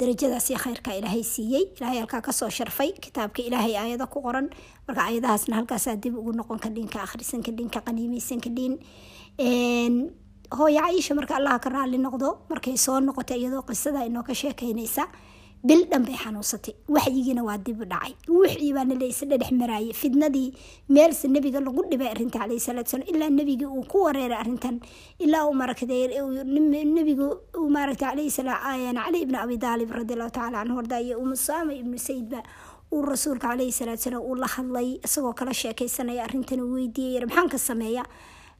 Darajadaas 0.00 0.48
khayrka 0.62 0.90
ilaahay 0.98 1.22
siiyey 1.24 1.64
ilaahay 1.76 1.98
halkaa 2.04 2.20
ka 2.26 2.32
soo 2.32 2.50
sharfay 2.56 2.90
kitaabka 3.04 3.40
ilaahay 3.48 3.74
aayado 3.82 4.06
ku 4.12 4.20
qoran. 4.26 4.46
Marka 4.86 5.00
aayadahaasna 5.08 5.56
halkaasaa 5.58 5.96
dib 5.96 6.14
ugu 6.20 6.32
noqon 6.36 6.58
ka 6.60 7.00
akhrisan 7.06 7.40
kadhin 7.46 7.70
ka 7.74 7.80
qaniimeysan 7.80 8.40
kadhin 8.44 8.72
hooyo 10.58 10.80
caisha 10.84 11.14
marka 11.18 11.34
allaha 11.40 11.58
ka 11.64 11.70
raali 11.70 11.98
noqdo 11.98 12.28
markay 12.50 12.76
soo 12.76 13.00
noqotay 13.00 13.38
iyadoo 13.40 13.62
qisada 13.68 14.04
inoo 14.08 14.22
ka 14.28 14.34
sheekeynaysa 14.34 15.04
bil 15.68 15.82
dhan 15.90 16.02
bay 16.06 16.16
xanuunsatay. 16.22 16.74
Waxyigiina 16.94 17.42
waa 17.48 17.56
dib 17.66 17.80
u 17.80 17.84
dhacay. 17.92 18.12
Wixii 18.28 18.72
baana 18.76 18.94
la 19.00 19.06
isla 19.12 19.36
dhex 19.40 19.50
maraayay. 19.60 19.92
Fidnadii 20.00 20.48
meelse 20.96 21.24
nebiga 21.34 21.60
lagu 21.66 21.82
dhibay 21.90 22.08
arrinta 22.14 22.38
calayhi 22.42 22.60
salaatu 22.66 22.90
salaam 22.94 23.08
ilaa 23.14 23.30
nebigii 23.38 23.66
uu 23.76 23.84
ku 23.92 24.04
wareeray 24.06 24.36
arrintan 24.42 24.76
ilaa 25.24 25.44
uu 25.48 25.54
maaragtay 25.60 26.08
nebigu 26.96 27.28
uu 27.60 27.68
maaragtay 27.76 28.08
calayhi 28.10 28.30
salaam 28.30 28.94
cali 29.00 29.18
ibni 29.24 29.36
abi 29.44 29.56
daalib 29.64 29.90
radiallahu 30.00 30.30
tacala 30.36 30.58
canhu 30.62 30.76
warda 30.80 31.00
iyo 31.00 31.16
umusaama 31.24 31.72
ibnu 31.80 31.98
sayidba 31.98 32.40
uu 32.92 33.02
rasuulka 33.02 33.48
calayhi 33.48 33.72
salaatu 33.72 34.02
salaam 34.06 34.22
uu 34.30 34.34
la 34.42 34.46
hadlay 34.54 34.88
isagoo 35.06 35.32
kala 35.40 35.52
sheekaysanaya 35.62 36.24
arrintan 36.28 36.60
uu 36.60 36.72
weydiiyey 36.76 37.24
maxaan 37.26 37.48
ka 37.48 37.58
sameeya? 37.58 38.04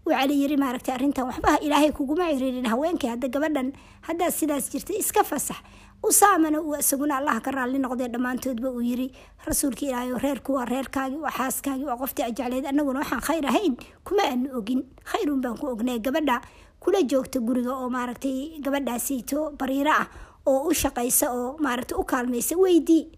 Cali 0.04 0.34
yiri 0.40 0.56
maaragtay 0.62 0.94
arrintan 0.96 1.24
waxba 1.28 1.52
ilaahay 1.66 1.92
kuguma 1.98 2.24
ciriirin 2.32 2.66
haweenkii 2.72 3.08
hadda 3.12 3.28
gabadhan 3.34 3.68
haddaad 4.08 4.32
sidaas 4.38 4.66
jirtay 4.72 4.98
iska 5.00 5.22
fasax 5.30 5.56
usaamana 6.02 6.60
uu 6.60 6.76
isaguna 6.76 7.16
allah 7.18 7.40
ka 7.40 7.50
raalli 7.50 7.78
noqdee 7.78 8.08
dhammaantoodba 8.12 8.68
uu 8.70 8.80
yiri 8.82 9.06
rasuulka 9.46 9.86
ilaahay 9.86 10.12
reerku 10.24 10.52
waa 10.58 10.64
reerkaagii 10.64 11.20
waa 11.24 11.30
xaaskaagii 11.38 11.84
waa 11.88 11.96
qoftii 11.96 12.22
ajecleed 12.28 12.66
annaguna 12.66 12.98
waxaan 13.00 13.20
khayr 13.26 13.46
ahayn. 13.46 13.76
Kuma 14.04 14.22
aanu 14.28 14.48
ogin. 14.58 14.80
Khayrun 15.10 15.40
baan 15.40 15.56
ku 15.58 15.66
ognay 15.72 15.98
gabadha 16.00 16.40
kula 16.80 17.00
joogta 17.02 17.40
guriga 17.40 17.72
oo 17.72 17.88
maaragtay 17.90 18.60
gabadhaasayto 18.64 19.56
bariiro 19.58 19.90
ah 19.92 20.06
oo 20.46 20.68
u 20.68 20.74
shaqaysa 20.74 21.32
oo 21.32 21.56
maaragtay 21.58 21.96
u 21.98 22.04
kaalmaysa. 22.04 22.56
Weydii 22.56 23.08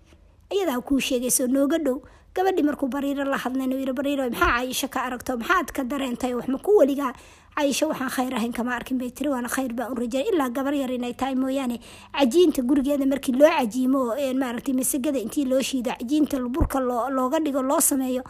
iyadaa 0.55 0.81
kuu 0.81 1.01
sheegayso 1.01 1.47
nooga 1.47 1.79
dhow. 1.79 1.99
Gabadhii 2.37 2.63
markuu 2.63 2.87
bariiro 2.89 3.25
la 3.25 3.37
hadlayn 3.37 3.73
yiri 3.73 3.93
bariiro 3.93 4.31
maxaa 4.31 4.59
cayisho 4.63 4.89
ka 4.89 5.03
aragto? 5.09 5.37
Maxaad 5.41 5.73
ka 5.73 5.83
dareentay? 5.85 6.35
Waxma 6.35 6.59
ku 6.63 6.77
weligaa 6.79 7.13
cayisho 7.57 7.89
waxaan 7.89 8.11
khayr 8.17 8.35
ahayn 8.39 8.53
kama 8.53 8.73
arkin 8.79 8.99
bay 8.99 9.11
tiri 9.11 9.29
waana 9.35 9.49
khayr 9.49 9.73
baan 9.79 9.93
u 9.93 9.95
rajaynay 10.01 10.29
ilaa 10.33 10.49
gabar 10.57 10.75
yar 10.75 10.91
inay 10.93 11.15
tahay 11.15 11.35
mooyaane 11.35 11.77
cajiinta 12.19 12.63
gurigeeda 12.63 13.07
markii 13.13 13.33
loo 13.41 13.49
cajiimo 13.59 14.01
maaragtay 14.43 14.75
masagada 14.81 15.19
intii 15.19 15.45
loo 15.53 15.63
shiido 15.63 15.91
cajiinta 15.99 16.37
burka 16.57 16.79
looga 16.81 17.39
dhigo 17.41 17.63
loo 17.63 17.81
sameeyo 17.81 18.23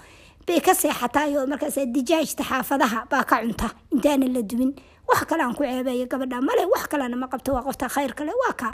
bay 0.46 0.60
ka 0.60 0.74
seexataay 0.74 1.36
oo 1.38 1.46
markaas 1.46 1.76
dijaajta 1.96 2.44
xaafadaha 2.50 3.06
baa 3.10 3.24
ka 3.24 3.36
cunta. 3.42 3.68
Intaana 3.92 4.26
la 4.34 4.42
duwin 4.42 4.70
wax 5.08 5.24
kale 5.26 5.42
ku 5.58 5.62
ceebeeyo 5.64 6.06
gabadha 6.06 6.38
male 6.40 6.62
wax 6.72 6.86
kalena 6.86 7.16
ma 7.16 7.26
qabto 7.26 7.50
waa 7.54 7.62
qofta 7.66 7.88
khayr 7.90 8.14
kale 8.14 8.30
waa 8.42 8.54
ka. 8.54 8.70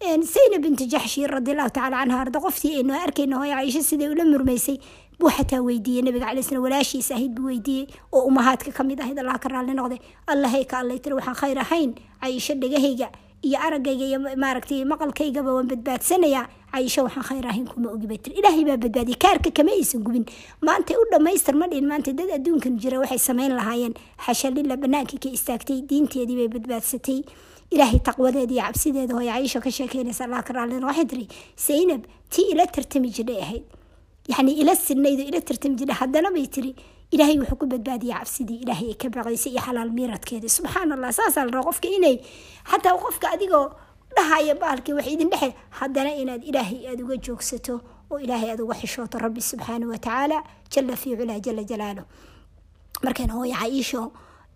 Saynab 0.00 0.62
binti 0.64 0.86
jaxshi 0.88 1.26
radiallahu 1.28 1.68
tacala 1.76 2.00
canha 2.00 2.20
arda 2.24 2.40
qoftii 2.40 2.80
aynu 2.80 2.94
arkayna 2.96 3.36
hooyo 3.36 3.52
caaisho 3.52 3.82
siday 3.84 4.08
ula 4.08 4.24
murmaysay 4.24 4.78
buu 5.20 5.30
xataa 5.36 5.60
weydiiyey 5.68 6.02
nabiga 6.06 6.26
calay 6.30 6.42
slam 6.48 6.62
walaashiisa 6.66 7.12
ahayd 7.16 7.32
buu 7.38 7.48
weydiiyey 7.52 7.86
oo 8.12 8.22
umahaadka 8.30 8.70
ka 8.78 8.82
mid 8.90 9.00
ahayd 9.04 9.18
allah 9.22 9.38
ka 9.44 9.48
raalli 9.54 9.74
noqday 9.80 10.00
allahay 10.32 10.64
ka 10.72 10.76
allay 10.82 10.98
tiri 11.04 11.14
waxaan 11.20 11.36
khayr 11.42 11.58
ahayn 11.66 11.90
cayisho 12.22 12.54
dhegahayga 12.62 13.08
iyo 13.48 13.58
araggayga 13.66 14.04
iyo 14.10 14.18
maaragtay 14.44 14.80
maqalkaygaba 14.92 15.50
waan 15.56 15.68
badbaadsanayaa 15.72 16.44
cayisho 16.72 17.00
waxaan 17.06 17.24
khayr 17.28 17.46
ahayn 17.52 17.66
kuma 17.72 17.88
ogi 17.94 18.18
tiri 18.24 18.34
ilaahay 18.40 18.64
baa 18.68 18.76
badbaadiyay 18.84 19.18
kaarka 19.24 19.50
kama 19.58 19.72
aysan 19.78 20.02
gubin 20.06 20.24
maantay 20.68 20.96
u 21.02 21.04
dhammaystir 21.12 21.54
maanta 21.60 22.12
dad 22.20 22.30
adduunkan 22.38 22.74
jira 22.82 22.98
waxay 23.04 23.20
samayn 23.28 23.52
lahaayeen 23.60 23.94
xashalila 24.26 24.76
bannaankii 24.84 25.20
ka 25.24 25.28
istaagtay 25.38 25.78
diinteedii 25.90 26.36
bay 26.40 26.48
badbaadsatay 26.56 27.18
ilaahay 27.74 28.00
taqwadeeda 28.08 28.52
iyo 28.56 28.62
cabsideeda 28.68 29.14
hooya 29.18 29.32
cayisho 29.38 29.60
ka 29.66 29.70
sheekeynaysa 29.78 30.22
allah 30.28 30.42
ka 30.48 30.52
raallina 30.58 30.86
waxay 30.90 31.06
tiri 31.12 31.26
saynab 31.66 32.02
tii 32.34 32.46
ila 32.52 32.66
tartami 32.76 33.08
jidhay 33.18 33.40
ahayd 33.46 33.64
yacni 34.30 34.52
ila 34.62 34.72
sinaydo 34.86 35.22
ila 35.30 35.40
tartami 35.48 35.74
jidhay 35.80 35.96
haddana 36.00 36.28
bay 36.34 36.46
tiri 36.54 36.72
ilaahay 37.14 37.36
wuxuu 37.42 37.58
ku 37.60 37.66
badbaadiyay 37.72 38.16
cabsidii 38.18 38.58
ilaahay 38.64 38.88
ay 38.92 38.96
ka 39.02 39.08
baqaysay 39.16 39.52
iyo 39.52 39.60
xalaal 39.66 39.90
miiradkeeda 39.98 40.48
subxaan 40.56 40.92
allah 40.96 41.10
saasaa 41.18 41.44
la 41.46 41.50
raba 41.56 41.64
qofka 41.70 41.88
inay 41.96 42.16
xataa 42.70 42.94
qofka 43.04 43.26
adigoo 43.34 43.66
dhahaya 44.16 44.54
baalkii 44.62 44.94
wax 44.98 45.06
idin 45.14 45.30
dhexe 45.32 45.50
haddana 45.80 46.10
inaad 46.22 46.42
ilaahay 46.50 46.78
aada 46.90 47.02
uga 47.06 47.16
joogsato 47.26 47.74
oo 48.10 48.18
ilaahay 48.24 48.48
aada 48.52 48.62
uga 48.66 48.74
xishooto 48.82 49.16
rabbi 49.24 49.40
subxaanahu 49.50 49.90
watacaala 49.94 50.38
jala 50.72 50.94
fii 51.02 51.14
culaa 51.20 51.38
jala 51.46 51.62
jalaalu 51.70 52.02
markaan 53.04 53.30
hooya 53.36 53.56
caiisho 53.62 54.02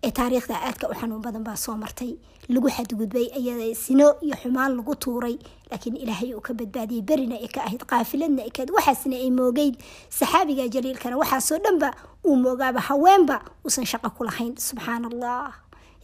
ee 0.03 0.11
taariikhda 0.11 0.55
aadka 0.67 0.89
u 0.89 0.93
xanuun 0.93 1.21
badan 1.21 1.43
baa 1.43 1.55
soo 1.55 1.75
martay. 1.77 2.11
Lagu 2.49 2.69
xadgudbay 2.69 3.25
iyada 3.39 3.73
sino 3.75 4.07
iyo 4.21 4.35
xumaan 4.41 4.77
lagu 4.77 4.93
tuuray 4.95 5.35
laakiin 5.71 5.97
ilaahay 5.97 6.33
uu 6.35 6.41
ka 6.41 6.53
badbaadiyey 6.53 7.01
berina 7.01 7.35
ay 7.41 7.47
ka 7.47 7.61
ahayd 7.65 7.83
qaafiladna 7.89 8.41
ay 8.45 8.51
kahayd 8.53 8.69
waxaasna 8.75 9.15
ay 9.17 9.31
moogeyd. 9.31 9.75
Saxaabiga 10.09 10.67
jaliilkana 10.69 11.17
waxaasoo 11.17 11.57
dhanba 11.65 11.89
uu 12.27 12.35
moogaaba 12.35 12.79
haweenba 12.89 13.41
uusan 13.65 13.85
shaqo 13.85 14.09
ku 14.17 14.23
lahayn. 14.29 14.53
Subxaan 14.57 15.05
allah 15.09 15.53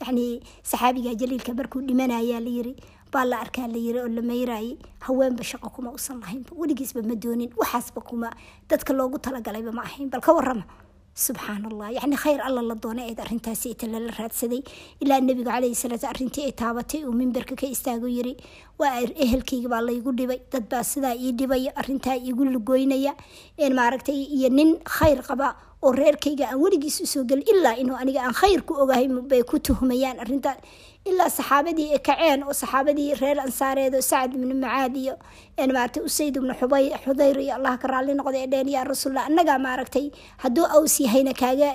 yacni 0.01 0.41
saxaabiga 0.63 1.13
jaliilka 1.13 1.53
markuu 1.53 1.81
dhimanayaa 1.85 2.41
layiri 2.41 2.73
baa 3.13 3.25
la 3.25 3.37
arkaa 3.43 3.67
layiri 3.67 3.99
oo 4.01 4.07
la 4.09 4.21
meyrayay 4.21 4.77
haweenba 5.05 5.43
shaqo 5.43 5.69
kuma 5.69 5.91
uusan 5.93 6.17
lahaynba 6.25 6.49
weligiisba 6.57 7.05
ma 7.05 7.13
doonin 7.15 7.53
waxaasba 7.53 8.01
kuma. 8.01 8.29
Dadka 8.69 8.93
loogu 8.97 9.17
talagalayba 9.21 9.71
ma 9.77 9.83
ahayn 9.85 10.09
bal 10.09 10.21
ka 10.25 10.33
warrama 10.33 10.65
subxaan 11.15 11.65
allah 11.69 11.91
yacni 11.97 12.15
khayr 12.15 12.39
alla 12.47 12.61
la 12.61 12.75
doonay 12.75 13.09
eed 13.11 13.19
arrintaasi 13.19 13.71
ita 13.75 13.87
lala 13.87 14.11
raadsaday. 14.19 14.61
Ilaa 15.03 15.19
nebiga 15.19 15.51
calayhi 15.51 15.75
salaatu 15.75 16.07
arrintii 16.07 16.45
ay 16.47 16.53
taabatay 16.61 17.03
uu 17.03 17.11
mimbarka 17.11 17.55
ka 17.59 17.67
istaago 17.67 18.07
yiri 18.07 18.37
waa 18.79 19.03
ehelkayga 19.25 19.67
baa 19.73 19.81
laygu 19.87 20.11
dhibay 20.19 20.39
dad 20.51 20.65
baa 20.71 20.83
sidaa 20.83 21.15
ii 21.15 21.31
dhibaya 21.39 21.75
arrintaa 21.75 22.15
iigu 22.15 22.45
lugoynaya 22.45 23.13
maaragtay 23.79 24.15
iyo 24.37 24.49
nin 24.49 24.79
khayr 24.97 25.19
qaba 25.27 25.55
oo 25.83 25.91
reerkayga 25.91 26.45
aan 26.49 26.59
weligiis 26.63 27.01
u 27.03 27.05
soo 27.13 27.23
gelin 27.29 27.43
ilaa 27.53 27.75
inuu 27.81 27.97
aniga 28.01 28.21
aan 28.23 28.33
khayr 28.33 28.61
ku 28.63 28.73
ogahay 28.83 29.07
bay 29.31 29.43
ku 29.43 29.59
tuhmayaan 29.59 30.17
arrintaa 30.23 30.55
ilaa 31.09 31.29
saxaabadii 31.37 31.97
kaceen 32.07 32.43
oo 32.47 32.53
saxaabadii 32.53 33.13
reer 33.21 33.37
ansaareed 33.45 33.93
oo 33.97 34.01
sacad 34.11 34.33
ibnu 34.37 34.55
macaad 34.63 34.95
iyo 35.03 35.15
maaragtay 35.75 36.03
usayd 36.09 36.35
ibnu 36.39 36.53
xubay 36.59 36.85
xudayr 37.05 37.37
iyo 37.45 37.53
allah 37.57 37.73
ka 37.81 37.87
raalli 37.93 38.13
noqday 38.19 38.41
ee 38.43 38.47
dheen 38.53 38.69
yaa 38.75 38.83
rasuullah 38.89 39.23
annagaa 39.29 39.57
maaragtay 39.67 40.05
hadduu 40.43 40.65
aws 40.77 40.95
yahayna 41.05 41.33
kaaga 41.41 41.69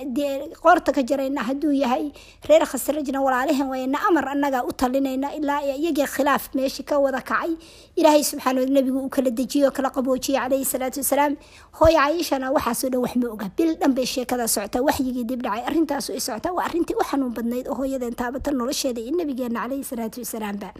qoorta 0.64 0.90
ka 0.96 1.02
jarayna 1.10 1.42
hadduu 1.48 1.72
yahay 1.82 2.04
reer 2.48 2.64
khasrajna 2.72 3.18
walaalahan 3.26 3.68
wayna 3.74 3.98
amar 4.08 4.24
annagaa 4.34 4.62
u 4.66 4.72
talinayna 4.82 5.28
ilaa 5.38 5.60
iyagii 5.70 6.08
khilaaf 6.16 6.44
meeshii 6.58 6.82
ka 6.90 6.98
wada 7.04 7.20
kacay. 7.30 7.52
Ilaahay 8.00 8.22
subxaana 8.30 8.60
wa 8.60 8.66
nebigu 8.76 8.98
uu 9.04 9.08
kala 9.16 9.30
dejiyo 9.38 9.70
kala 9.76 9.88
qaboojiyey 9.96 10.38
calayhi 10.42 10.64
salaatu 10.72 11.00
wasalaam. 11.04 11.32
Hooya 11.78 12.00
cayishana 12.08 12.50
waxaasoo 12.56 12.90
dhan 12.92 13.00
wax 13.04 13.14
ma 13.22 13.28
oga. 13.34 13.48
Bil 13.58 13.72
dhan 13.80 13.92
bay 13.96 14.06
sheekada 14.14 14.46
socotaa 14.54 14.82
waxyigii 14.88 15.24
dib 15.30 15.40
dhacay 15.46 15.62
arrintaasu 15.70 16.08
ay 16.16 16.20
socotaa 16.28 16.52
waa 16.58 16.64
arrintii 16.68 16.96
u 17.00 17.04
xanuun 17.10 17.32
badnayd 17.38 17.66
oo 17.70 17.74
hooyadeen 17.80 18.14
taabata 18.20 18.50
nolosheeda 18.60 19.00
iyo 19.06 19.14
nabigeena 19.20 19.60
calayhi 19.64 19.84
salaatu 19.90 20.18
wasalaamba 20.24 20.70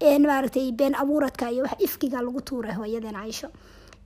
maaragtay 0.00 0.72
been 0.72 0.94
abuuradka 0.94 1.50
iyo 1.50 1.62
wax 1.64 1.80
ifkiga 1.80 2.20
lagu 2.22 2.40
tuuray 2.40 2.72
hooyadeen 2.74 3.14
cayisho 3.14 3.48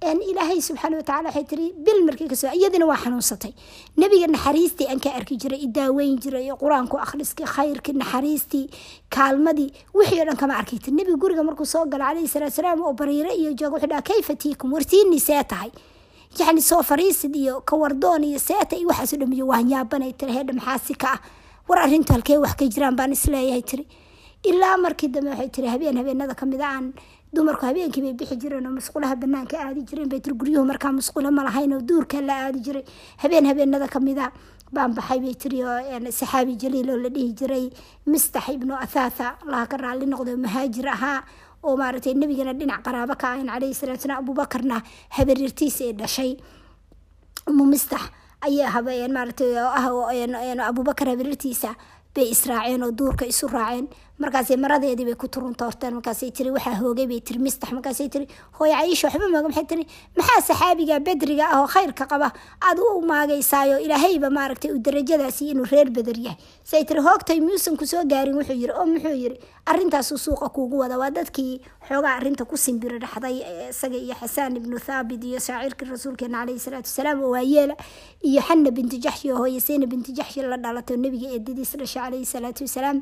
ilaahay 0.00 0.60
subxaana 0.62 0.96
watacaala 0.96 1.28
waxay 1.28 1.44
tiri 1.44 1.72
bil 1.76 2.04
markii 2.06 2.28
ka 2.28 2.36
soo 2.36 2.48
iyadina 2.54 2.86
waa 2.86 2.96
xanuunsatay. 2.96 3.52
Nebiga 3.96 4.26
naxariistii 4.26 4.86
aan 4.88 5.00
ka 5.00 5.10
arki 5.12 5.36
jiray 5.36 5.60
idaaweyn 5.66 6.16
jiray 6.22 6.48
qur'aanku 6.56 6.96
akhriskii 6.96 7.44
khayrkii 7.44 7.92
naxariistii 8.00 8.70
kaalmadii 9.10 9.68
wixii 9.94 10.20
o 10.20 10.24
dhan 10.24 10.36
kama 10.40 10.54
arkay 10.56 10.78
tir 10.78 10.94
nebiga 10.94 11.16
guriga 11.20 11.42
markuu 11.42 11.66
soo 11.66 11.84
galo 11.84 12.04
calayhi 12.04 12.28
salaatu 12.28 12.54
salaam 12.56 12.80
oo 12.82 12.92
bariire 12.92 13.34
iyo 13.36 13.52
jooga 13.52 13.76
wuxuu 13.76 13.90
dhaha 13.92 14.02
kayfa 14.02 14.34
tiikum? 14.36 14.72
Wartiinii 14.72 15.20
see 15.20 15.42
tahay. 15.44 15.70
Yacni 16.38 16.62
soo 16.62 16.82
fariisid 16.82 17.36
iyo 17.36 17.60
kawardoon 17.60 18.24
iyo 18.24 18.38
seeta 18.38 18.76
iyo 18.76 18.88
waxaasoo 18.88 19.18
dhamiyo 19.20 19.46
waa 19.46 19.60
yaabanay 19.60 20.12
tiri 20.12 20.32
heedha 20.32 20.52
maxaasi 20.54 20.94
ka 20.94 21.12
ah? 21.12 21.20
War 21.68 21.78
arrintu 21.84 22.12
halkee 22.12 22.38
wax 22.38 22.54
ka 22.56 22.64
jiraan 22.64 22.96
baan 22.96 23.12
is 23.12 23.26
leeyahay 23.28 23.62
tiri 23.62 23.84
ilaa 24.44 24.76
markii 24.76 25.08
dambe 25.08 25.30
waxay 25.30 25.48
tiri 25.50 25.68
habeen 25.68 25.96
habeenada 25.98 26.34
ka 26.34 26.46
mid 26.46 26.60
a 26.60 26.68
aan 26.76 26.92
dumarku 27.32 27.66
habeenkii 27.66 28.02
bay 28.02 28.12
bixi 28.14 28.36
jireen 28.36 28.66
oo 28.66 28.72
musqulaha 28.72 29.16
banaanka 29.16 29.56
aadi 29.60 29.82
jireen 29.88 30.08
bay 30.08 30.20
guryuhu 30.20 30.64
markaa 30.64 30.92
musqula 30.92 31.30
ma 31.30 31.42
lahayn 31.44 31.72
oo 31.76 31.80
duurka 31.80 32.20
la 32.20 32.46
aadi 32.46 32.60
jiray. 32.60 32.84
Habeen 33.22 33.46
habeenada 33.46 33.88
ka 33.88 34.00
mid 34.00 34.18
a 34.18 34.32
baan 34.72 34.94
baxay 34.94 35.20
bay 35.20 35.34
tiri 35.34 35.62
oo 35.64 36.10
saxaabi 36.10 36.56
jaliil 36.56 36.90
oo 36.90 36.96
la 36.96 37.08
dhihi 37.08 37.32
jiray 37.38 37.70
mistax 38.06 38.48
ibnu 38.48 38.74
athaatha 38.74 39.36
allaha 39.44 39.66
ka 39.66 39.76
noqdo 40.06 40.36
mahaajir 40.36 40.88
ahaa 40.88 41.22
oo 41.62 41.76
maaragtay 41.76 42.14
nebigana 42.14 42.52
dhinac 42.54 42.80
qaraabo 42.82 43.14
ka 43.20 43.26
ahayn 43.36 43.46
calayhi 43.52 43.74
salatu 43.74 44.02
salaam 44.02 44.24
abuubakarna 44.24 44.82
ee 45.18 45.92
dhashay. 45.92 46.36
Umu 47.46 47.64
mistax 47.66 48.02
ayay 48.40 48.66
habeen 48.74 49.12
maaragtay 49.12 49.52
oo 49.60 49.68
ah 49.68 50.68
abuubakar 50.70 51.08
habarirtiisa 51.12 51.76
bay 52.14 52.30
israaceen 52.34 52.82
oo 52.82 52.90
duurka 52.90 53.26
isu 53.26 53.46
raaceen 53.46 53.86
markaasay 54.22 54.56
maradeedii 54.64 55.04
bay 55.08 55.16
ku 55.22 55.26
turuntoorteen 55.34 55.94
markaasay 55.98 56.30
tiri 56.36 56.50
waxaa 56.56 56.76
hoogay 56.80 57.06
bay 57.10 57.20
tiri 57.20 57.38
mistax 57.46 57.70
markaasay 57.76 58.08
tiri 58.14 58.26
hooyo 58.58 58.74
cayisha 58.78 59.08
waxba 59.08 59.26
mooga 59.34 59.48
maxay 59.48 59.66
tiri 59.72 59.84
maxaa 60.18 60.40
saxaabiga 60.48 60.96
bedriga 61.06 61.44
ah 61.54 61.60
oo 61.62 61.66
khayrka 61.74 62.04
qaba? 62.12 62.28
Aad 62.68 62.78
u 62.78 63.00
maagaysaayo 63.10 63.76
ilaahayba 63.86 64.28
maaragtay 64.38 64.70
uu 64.74 64.78
darajadaasi 64.86 65.42
inuu 65.52 65.64
reer 65.72 65.88
beder 65.96 66.18
yahay 66.26 66.38
say 66.70 66.80
tiri 66.88 67.00
hoogtay 67.06 67.38
miyuusan 67.44 67.76
ku 67.80 67.86
soo 67.92 68.02
gaarin 68.12 68.36
wuxuu 68.38 68.54
yiri 68.62 68.72
oo 68.80 68.86
muxuu 68.86 69.14
yiri 69.22 69.36
arrintaasuu 69.70 70.18
suuqa 70.24 70.48
kuugu 70.54 70.78
wada 70.82 70.98
waa 71.02 71.10
dadkii 71.10 71.54
xoogaa 71.88 72.14
arrinta 72.18 72.44
ku 72.50 72.56
simbiri 72.64 72.98
dhaxday 73.04 73.36
isaga 73.70 73.96
iyo 73.98 74.14
xasaan 74.20 74.56
ibnu 74.60 74.78
thaabit 74.86 75.24
iyo 75.30 75.40
shaacirkii 75.46 75.88
rasuulkeena 75.90 76.38
calayhi 76.44 76.60
salaatu 76.66 76.86
wasalaam 76.92 77.18
oo 77.26 77.30
waayeela 77.34 77.74
iyo 78.30 78.40
xana 78.48 78.70
binti 78.70 78.98
jaxshi 79.06 79.32
oo 79.32 79.38
hooye 79.42 79.60
sayna 79.60 79.86
binti 79.92 80.12
jaxshi 80.20 80.42
la 80.52 80.56
dhalatay 80.64 80.96
nebiga 81.04 81.28
eedadiis 81.36 81.72
dhashay 81.80 82.02
calayhi 82.06 82.26
salaatu 82.34 82.62
wasalaam 82.68 82.98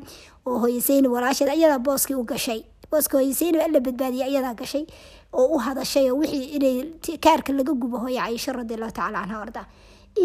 oo 0.49 0.57
hooye 0.63 0.81
sayna 0.89 1.09
walaasheed 1.15 1.49
ayadaa 1.55 1.79
booskii 1.87 2.15
u 2.15 2.23
gashay. 2.33 2.61
Booska 2.91 3.17
hooye 3.21 3.33
sayna 3.39 3.63
alla 3.65 3.79
badbaadiyay 3.87 4.29
ayadaa 4.33 4.53
gashay 4.61 4.85
oo 5.39 5.45
u 5.55 5.57
hadashay 5.65 6.09
oo 6.11 6.17
wixii 6.21 6.45
inay 6.57 6.77
kaarka 7.25 7.53
laga 7.53 7.73
gubo 7.83 7.97
hooya 8.03 8.23
cayisho 8.25 8.51
radiallahu 8.57 8.91
tacala 8.97 9.19
canha 9.21 9.41
arda 9.45 9.63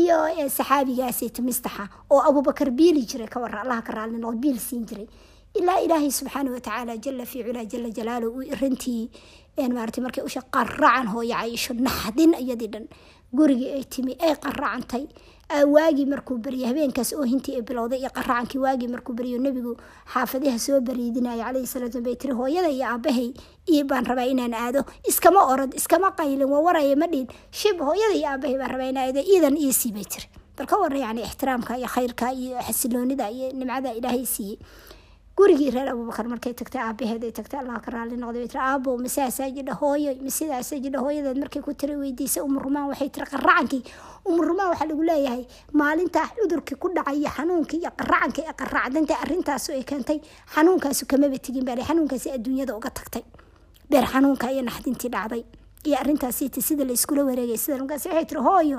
iyo 0.00 0.18
saxaabigaasayta 0.56 1.40
mistaxa 1.48 1.84
oo 2.10 2.20
abubakar 2.28 2.70
biili 2.78 3.02
jiray 3.10 3.28
ka 3.28 3.38
warra 3.40 3.60
allaha 3.64 3.82
ka 3.86 3.92
raalli 3.96 4.18
noqo 4.18 4.36
biil 4.42 4.58
siin 4.58 4.84
jiray. 4.88 5.06
Ilaa 5.58 5.78
ilaahay 5.86 6.10
subxaana 6.10 6.50
watacaala 6.50 6.96
jala 7.04 7.24
fii 7.30 7.42
culaa 7.46 7.64
jala 7.72 7.88
jalaalo 7.96 8.28
arintii 8.54 9.02
maarata 9.74 10.00
markay 10.04 10.24
usha 10.28 10.42
qaracan 10.54 11.06
hooya 11.14 11.36
cayisho 11.40 11.72
naxdin 11.86 12.32
iyadii 12.42 12.70
dhan. 12.74 12.86
Gurigii 13.36 13.70
ay 13.78 13.84
timi 13.92 14.12
ay 14.26 14.34
qaracantay 14.44 15.04
waagii 15.50 16.06
markuu 16.06 16.38
baryo 16.38 16.66
habeenkaas 16.66 17.12
oohintii 17.12 17.54
ay 17.56 17.62
bilowday 17.62 17.98
iyo 17.98 18.10
qaracankii 18.10 18.58
waagii 18.58 18.88
markuu 18.88 19.12
baryo 19.12 19.38
nebigu 19.38 19.76
xaafadaha 20.12 20.58
soo 20.58 20.80
bariidinaya 20.80 21.44
calayhi 21.44 21.66
salaatu 21.66 22.00
bay 22.02 22.16
tiri 22.16 22.32
hooyada 22.34 22.68
iyo 22.68 22.86
aabahay 22.86 23.32
iyo 23.66 23.84
baan 23.84 24.04
rabaa 24.06 24.24
inaan 24.26 24.54
aado. 24.54 24.84
Iskama 25.04 25.44
orod 25.52 25.74
iskama 25.74 26.10
qaylin 26.10 26.48
waa 26.48 26.60
waraya 26.60 26.96
ma 26.96 27.06
dhihin. 27.06 27.28
Shib 27.50 27.78
hooyada 27.80 28.14
iyo 28.14 28.28
aabahay 28.28 28.58
baan 28.58 28.70
rabaa 28.70 28.88
inaan 28.90 29.06
aado. 29.08 29.20
Iidan 29.20 29.56
iisii 29.56 29.92
bay 29.92 30.04
tiri. 30.04 30.26
Bal 30.56 30.66
ka 30.66 30.76
warra 30.78 30.98
yani 30.98 31.22
ixtiraamka 31.22 31.78
iyo 31.78 31.86
khayrka 31.88 32.32
iyo 32.32 32.58
xasiloonida 32.62 33.30
iyo 33.30 33.52
nimcada 33.52 33.92
ilaahay 33.94 34.26
siiyey 34.26 34.58
gurigii 35.36 35.70
reer 35.74 35.88
abubakar 35.92 36.26
markay 36.32 36.52
tagtay 36.54 36.80
aabaheed 36.82 37.24
ay 37.26 37.32
tagtay 37.38 37.58
allah 37.60 37.78
ka 37.84 37.90
raali 37.94 38.16
noqday 38.22 38.42
way 38.42 38.48
tiri 38.52 38.60
aabo 38.62 38.90
masaasaa 39.04 39.48
jidha 39.56 39.74
hooyo 39.80 40.10
masidaasa 40.26 40.78
jidha 40.84 41.00
hooyadeed 41.04 41.38
markay 41.42 41.62
ku 41.66 41.72
tiri 41.80 41.96
weydiisay 42.02 42.42
umurumaan 42.48 42.86
waxay 42.92 43.08
tiri 43.14 43.26
qaracankii 43.32 43.82
umurumaan 44.30 44.68
waxaa 44.72 44.86
lagu 44.90 45.02
leeyahay 45.10 45.42
maalintaa 45.80 46.26
cudurkii 46.38 46.78
ku 46.82 46.88
dhacay 46.96 47.16
iyo 47.18 47.30
xanuunkii 47.36 47.80
iyo 47.82 47.90
qaracankii 48.00 48.44
ee 48.50 48.54
qaracdanta 48.62 49.14
arrintaasu 49.24 49.72
ay 49.78 49.82
keentay 49.90 50.18
xanuunkaasu 50.54 51.02
kamaba 51.12 51.38
tegin 51.46 51.64
baa 51.68 51.82
xanuunkaasi 51.88 52.28
adduunyada 52.36 52.76
uga 52.78 52.90
tagtay 52.98 53.24
beer 53.90 54.06
xanuunka 54.12 54.52
iyo 54.54 54.62
naxdintii 54.70 55.10
dhacday 55.16 55.42
iyo 55.84 55.96
arrintaasiiti 56.00 56.62
sida 56.62 56.84
la 56.84 56.92
iskula 56.92 57.24
wareegay 57.28 57.56
sida 57.58 57.76
markaas 57.78 58.06
waxay 58.06 58.24
tiri 58.30 58.40
hooyo 58.40 58.78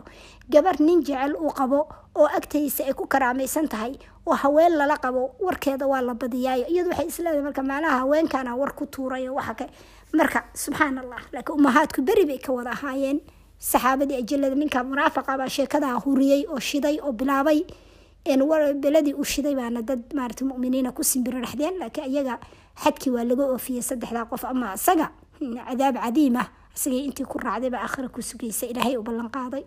gabar 0.50 0.76
nin 0.82 1.02
jecel 1.08 1.34
uu 1.36 1.52
qabo 1.60 1.80
oo 2.16 2.28
agtaysa 2.38 2.84
ay 2.90 2.94
ku 2.94 3.06
karaamaysan 3.08 3.68
tahay 3.68 3.94
oo 4.26 4.34
haween 4.44 4.74
lala 4.80 4.98
qabo 4.98 5.36
warkeeda 5.40 5.86
waa 5.88 6.02
la 6.02 6.14
badiyaayo. 6.14 6.66
Iyadu 6.68 6.90
waxay 6.90 7.08
isleedahay 7.08 7.42
marka 7.48 7.64
maalaha 7.64 7.98
haweenkaana 8.04 8.56
war 8.56 8.74
ku 8.74 8.86
tuurayo 8.86 9.34
waxa 9.38 9.54
ka 9.60 9.66
marka 10.14 10.40
subxaan 10.54 10.98
allah 11.04 11.22
laakiin 11.34 11.60
umahaadku 11.60 12.02
beri 12.02 12.26
bay 12.26 12.40
ka 12.40 12.52
wada 12.54 12.72
ahaayeen. 12.72 13.20
Saxaabadii 13.60 14.18
ajalada 14.24 14.56
ninka 14.56 14.84
munaafaqa 14.84 15.50
sheekadaa 15.50 15.96
huriyey 16.04 16.46
oo 16.50 16.60
shiday 16.60 17.00
oo 17.04 17.12
bilaabay. 17.12 17.62
Beladii 18.26 19.14
u 19.14 19.24
shiday 19.24 19.54
baana 19.56 19.82
dad 19.82 20.02
maarata 20.14 20.46
muminiina 20.46 20.92
ku 20.92 21.04
simbiro 21.04 21.40
dhexdeen 21.40 21.78
laakiin 21.80 22.06
ayaga 22.10 22.40
xadkii 22.84 23.12
waa 23.14 23.24
laga 23.24 23.46
oofiyey 23.54 23.82
saddexdaa 23.82 24.26
qof 24.26 24.46
ama 24.46 24.74
isaga 24.74 25.12
cadaab 25.40 25.96
cadiim 26.02 26.36
ah 26.42 26.48
isagay 26.76 27.02
intii 27.08 27.26
ku 27.32 27.38
raacday 27.40 27.70
baa 27.74 27.84
aakhira 27.88 28.10
ku 28.16 28.22
sugaysa 28.22 28.66
ilaahay 28.72 28.98
u 28.98 29.04
ballan 29.04 29.30
qaaday. 29.30 29.64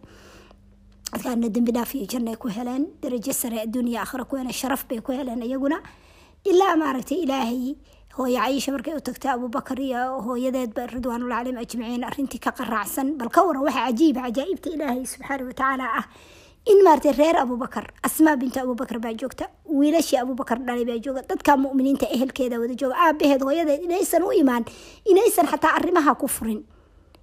Dadkaana 1.12 1.48
dembi 1.54 1.72
dhaaf 1.72 1.94
iyo 1.94 2.06
janna 2.12 2.30
ay 2.30 2.36
ku 2.36 2.48
heleen. 2.48 2.84
Darajo 3.02 3.32
sare 3.32 3.58
adduuniya 3.64 4.00
aakhira 4.04 4.24
ku 4.28 4.36
heleen. 4.36 4.52
Sharaf 4.52 4.86
bay 4.88 5.00
ku 5.00 5.12
heleen 5.12 5.42
iyaguna. 5.42 5.78
Ilaa 6.44 6.76
maaragtay 6.76 7.24
ilaahay 7.24 7.76
hooyo 8.18 8.38
cayisha 8.40 8.72
markay 8.72 8.94
u 8.96 9.00
tagtay 9.00 9.30
abubakar 9.32 9.78
iyo 9.80 10.20
hooyadeedba 10.26 10.86
ridwaanullah 10.92 11.38
calayhim 11.40 11.58
ajmaciin 11.64 12.04
arrintii 12.04 12.38
ka 12.44 12.50
qaraacsan. 12.52 13.16
Bal 13.18 13.28
ka 13.30 13.40
waran 13.46 13.62
waxa 13.64 13.80
cajiiba 13.88 14.20
cajaa'ibta 14.28 14.68
ilaahay 14.76 15.04
subxaana 15.06 15.44
watacaala 15.48 15.86
ah. 16.00 16.04
In 16.68 16.82
maaragtay 16.84 17.12
reer 17.16 17.36
abubakar 17.40 17.86
asmaa 18.04 18.36
binta 18.36 18.60
abubakar 18.62 18.98
baa 19.00 19.14
joogta. 19.16 19.48
Wiilashii 19.64 20.18
abubakar 20.20 20.58
dhalay 20.60 20.84
baa 20.84 20.98
jooga. 21.00 21.22
Dadka 21.30 21.56
mu'miniinta 21.56 22.06
ehelkeeda 22.12 22.60
wada 22.60 22.74
jooga. 22.74 22.96
Aabaheed 23.06 23.40
hooyadeed 23.46 23.80
inaysan 23.88 24.22
u 24.22 24.32
imaan 24.42 24.64
inaysan 25.08 25.46
xataa 25.48 25.72
arrimaha 25.78 26.14
ku 26.20 26.26
furin 26.28 26.60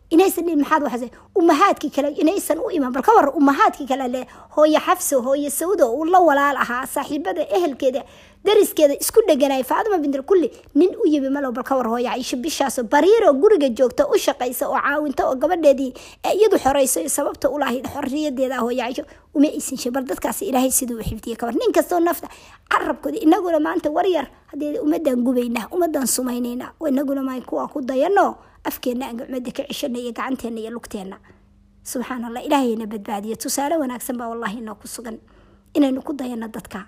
inaysan 0.09 0.45
dhihin 0.45 0.59
maxaad 0.61 0.83
waxase 0.83 1.07
umahaadkii 1.35 1.89
kale 1.95 2.09
inaysan 2.21 2.59
u 2.59 2.69
iman 2.71 2.91
bal 2.93 3.01
ka 3.03 3.11
waran 3.15 3.33
umahaadkii 3.35 3.87
kale 3.87 4.07
le 4.07 4.21
hooyo 4.55 4.79
xafso 4.79 5.21
hooyo 5.21 5.49
sawdo 5.49 5.89
uu 5.97 6.05
la 6.05 6.19
walaal 6.19 6.57
ahaa. 6.57 6.85
Saaxiibada 6.87 7.41
ehelkeeda 7.49 8.03
dariskeeda 8.45 8.93
isku 9.01 9.21
dheganay. 9.27 9.63
Faadima 9.63 9.97
bintul 9.97 10.21
kulli 10.23 10.51
nin 10.75 10.93
u 11.03 11.07
yimi 11.09 11.29
malow. 11.29 11.51
Bal 11.51 11.63
ka 11.63 11.75
war 11.75 11.87
hooyo 11.87 12.09
caisho 12.09 12.37
bishaasoo 12.37 12.83
bariiroo 12.83 13.33
guriga 13.33 13.69
joogta 13.69 14.05
u 14.07 14.17
shaqaysa 14.17 14.69
oo 14.69 14.77
caawinta 14.77 15.25
oo 15.29 15.35
gabadheedii 15.35 15.93
iyadu 16.33 16.57
xorayso 16.59 17.01
sababta 17.09 17.49
u 17.49 17.57
lahayd 17.59 17.87
xoriyadeeda 17.89 18.61
hooyo 18.61 18.77
caisho 18.83 19.03
uma 19.33 19.47
aysan 19.47 19.77
she 19.77 19.89
bal 19.91 20.03
dadkaas 20.05 20.41
ilaahay 20.41 20.71
siduu 20.71 20.99
u 21.01 21.35
kabar. 21.37 21.55
Nin 21.55 21.71
kastoo 21.73 21.99
nafta 21.99 22.29
carabkooda 22.69 23.17
inaguna 23.19 23.59
maanta 23.59 23.89
waryar 23.89 24.27
haddee 24.53 24.79
ummadaan 24.79 25.23
gubaynaa 25.25 25.67
ummadaan 25.73 26.07
sumaynaynaa 26.07 26.71
inaguna 26.87 27.23
maa 27.23 27.41
kuwa 27.41 27.67
ku 27.67 27.81
dayano 27.81 28.37
afkeena 28.69 29.05
aan 29.09 29.17
ka 29.57 29.63
ceshana 29.69 29.97
iyo 29.99 30.11
gacanteena 30.11 30.59
iyo 30.61 30.71
lugteena 30.75 31.17
subxaan 31.85 32.23
allah 32.25 32.41
ilaahayna 32.47 32.85
badbaadiyo. 32.89 33.35
Tusaale 33.37 33.77
wanaagsan 33.77 34.17
baa 34.17 34.27
wallahi 34.33 34.57
inoo 34.57 34.75
ku 34.75 34.87
sugan. 34.87 35.17
Inaynu 35.73 36.01
ku 36.01 36.13
dayano 36.13 36.47
dadka. 36.47 36.87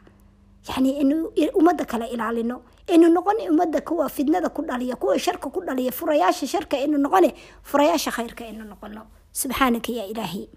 Yani 0.68 0.90
inu 1.02 1.30
ummadda 1.54 1.86
kale 1.86 2.06
ilaalino. 2.10 2.62
Aynu 2.90 3.08
noqon 3.14 3.38
ummadda 3.52 3.82
kuwa 3.82 4.10
fidnada 4.10 4.50
ku 4.50 4.62
dhaliya 4.66 4.96
kuwa 4.96 5.20
sharka 5.20 5.50
ku 5.54 5.62
dhaliya 5.62 5.92
furayaasha 5.92 6.48
sharka 6.48 6.78
aynu 6.78 6.98
noqone 6.98 7.30
furayaasha 7.64 8.12
khayrka 8.12 8.44
aynu 8.50 8.66
noqono. 8.66 9.02
Subxaanaka 9.32 9.92
yaa 9.94 10.08
ilaahi. 10.10 10.50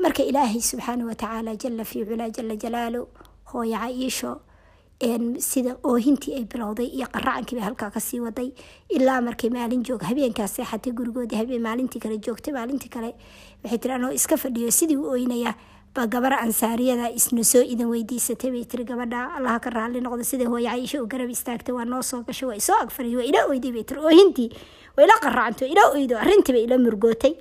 Marka 0.00 0.22
ilaahay 0.24 0.60
subxaana 0.64 1.04
watacaala 1.04 1.52
jala 1.60 1.84
fii 1.84 2.04
culaa 2.08 2.30
jala 2.32 2.56
jalaalu 2.56 3.02
hooyo 3.52 3.76
caiisho 3.78 4.40
sida 5.40 5.76
oohintii 5.82 6.34
ay 6.36 6.44
bilowday 6.44 6.84
iyo 6.86 7.06
qaracankii 7.08 7.56
bay 7.56 7.64
halkaa 7.64 7.90
ka 7.90 8.00
sii 8.00 8.20
waday. 8.20 8.52
Ilaa 8.90 9.20
markay 9.20 9.50
maalin 9.50 9.82
joog 9.82 10.02
habeenkaas 10.02 10.54
seexatay 10.56 10.92
gurigoodii 10.92 11.58
maalintii 11.58 12.00
kale 12.00 12.18
joogtay 12.18 12.52
maalintii 12.52 12.88
kale 12.90 13.14
waxay 13.64 13.78
tiri 13.78 13.94
anoo 13.94 14.12
iska 14.12 14.36
fadhiyo 14.36 14.70
sidii 14.70 14.96
u 14.96 15.08
oynaya 15.10 15.54
ba 15.94 16.06
gabar 16.06 16.32
ansaariyada 16.34 17.10
isna 17.16 17.42
soo 17.44 17.62
idan 17.64 17.88
weydiisatay 17.88 18.50
bay 18.50 18.64
tiri 18.64 18.84
gabadha. 18.84 19.32
Allaha 19.36 19.58
ka 19.60 19.70
raali 19.70 20.00
noqdo 20.00 20.22
sida 20.24 20.44
hooyo 20.48 20.68
cayisho 20.68 21.02
u 21.02 21.06
garab 21.06 21.30
istaagtay 21.30 21.72
waa 21.74 21.84
noo 21.84 22.02
soo 22.02 22.20
gashay 22.22 22.48
waa 22.48 22.56
isoo 22.60 22.76
agfariy 22.84 23.16
waa 23.16 23.24
ila 23.24 23.46
oyday 23.48 23.72
bay 23.72 23.84
tiri 23.84 24.00
oohintii 24.00 24.50
waa 24.96 25.04
ila 25.04 25.16
qaracantay 25.24 25.68
waa 25.68 25.72
ila 25.72 25.88
oydo 25.96 26.18
arrintii 26.18 26.62
ila 26.64 26.78
murgootay 26.78 27.34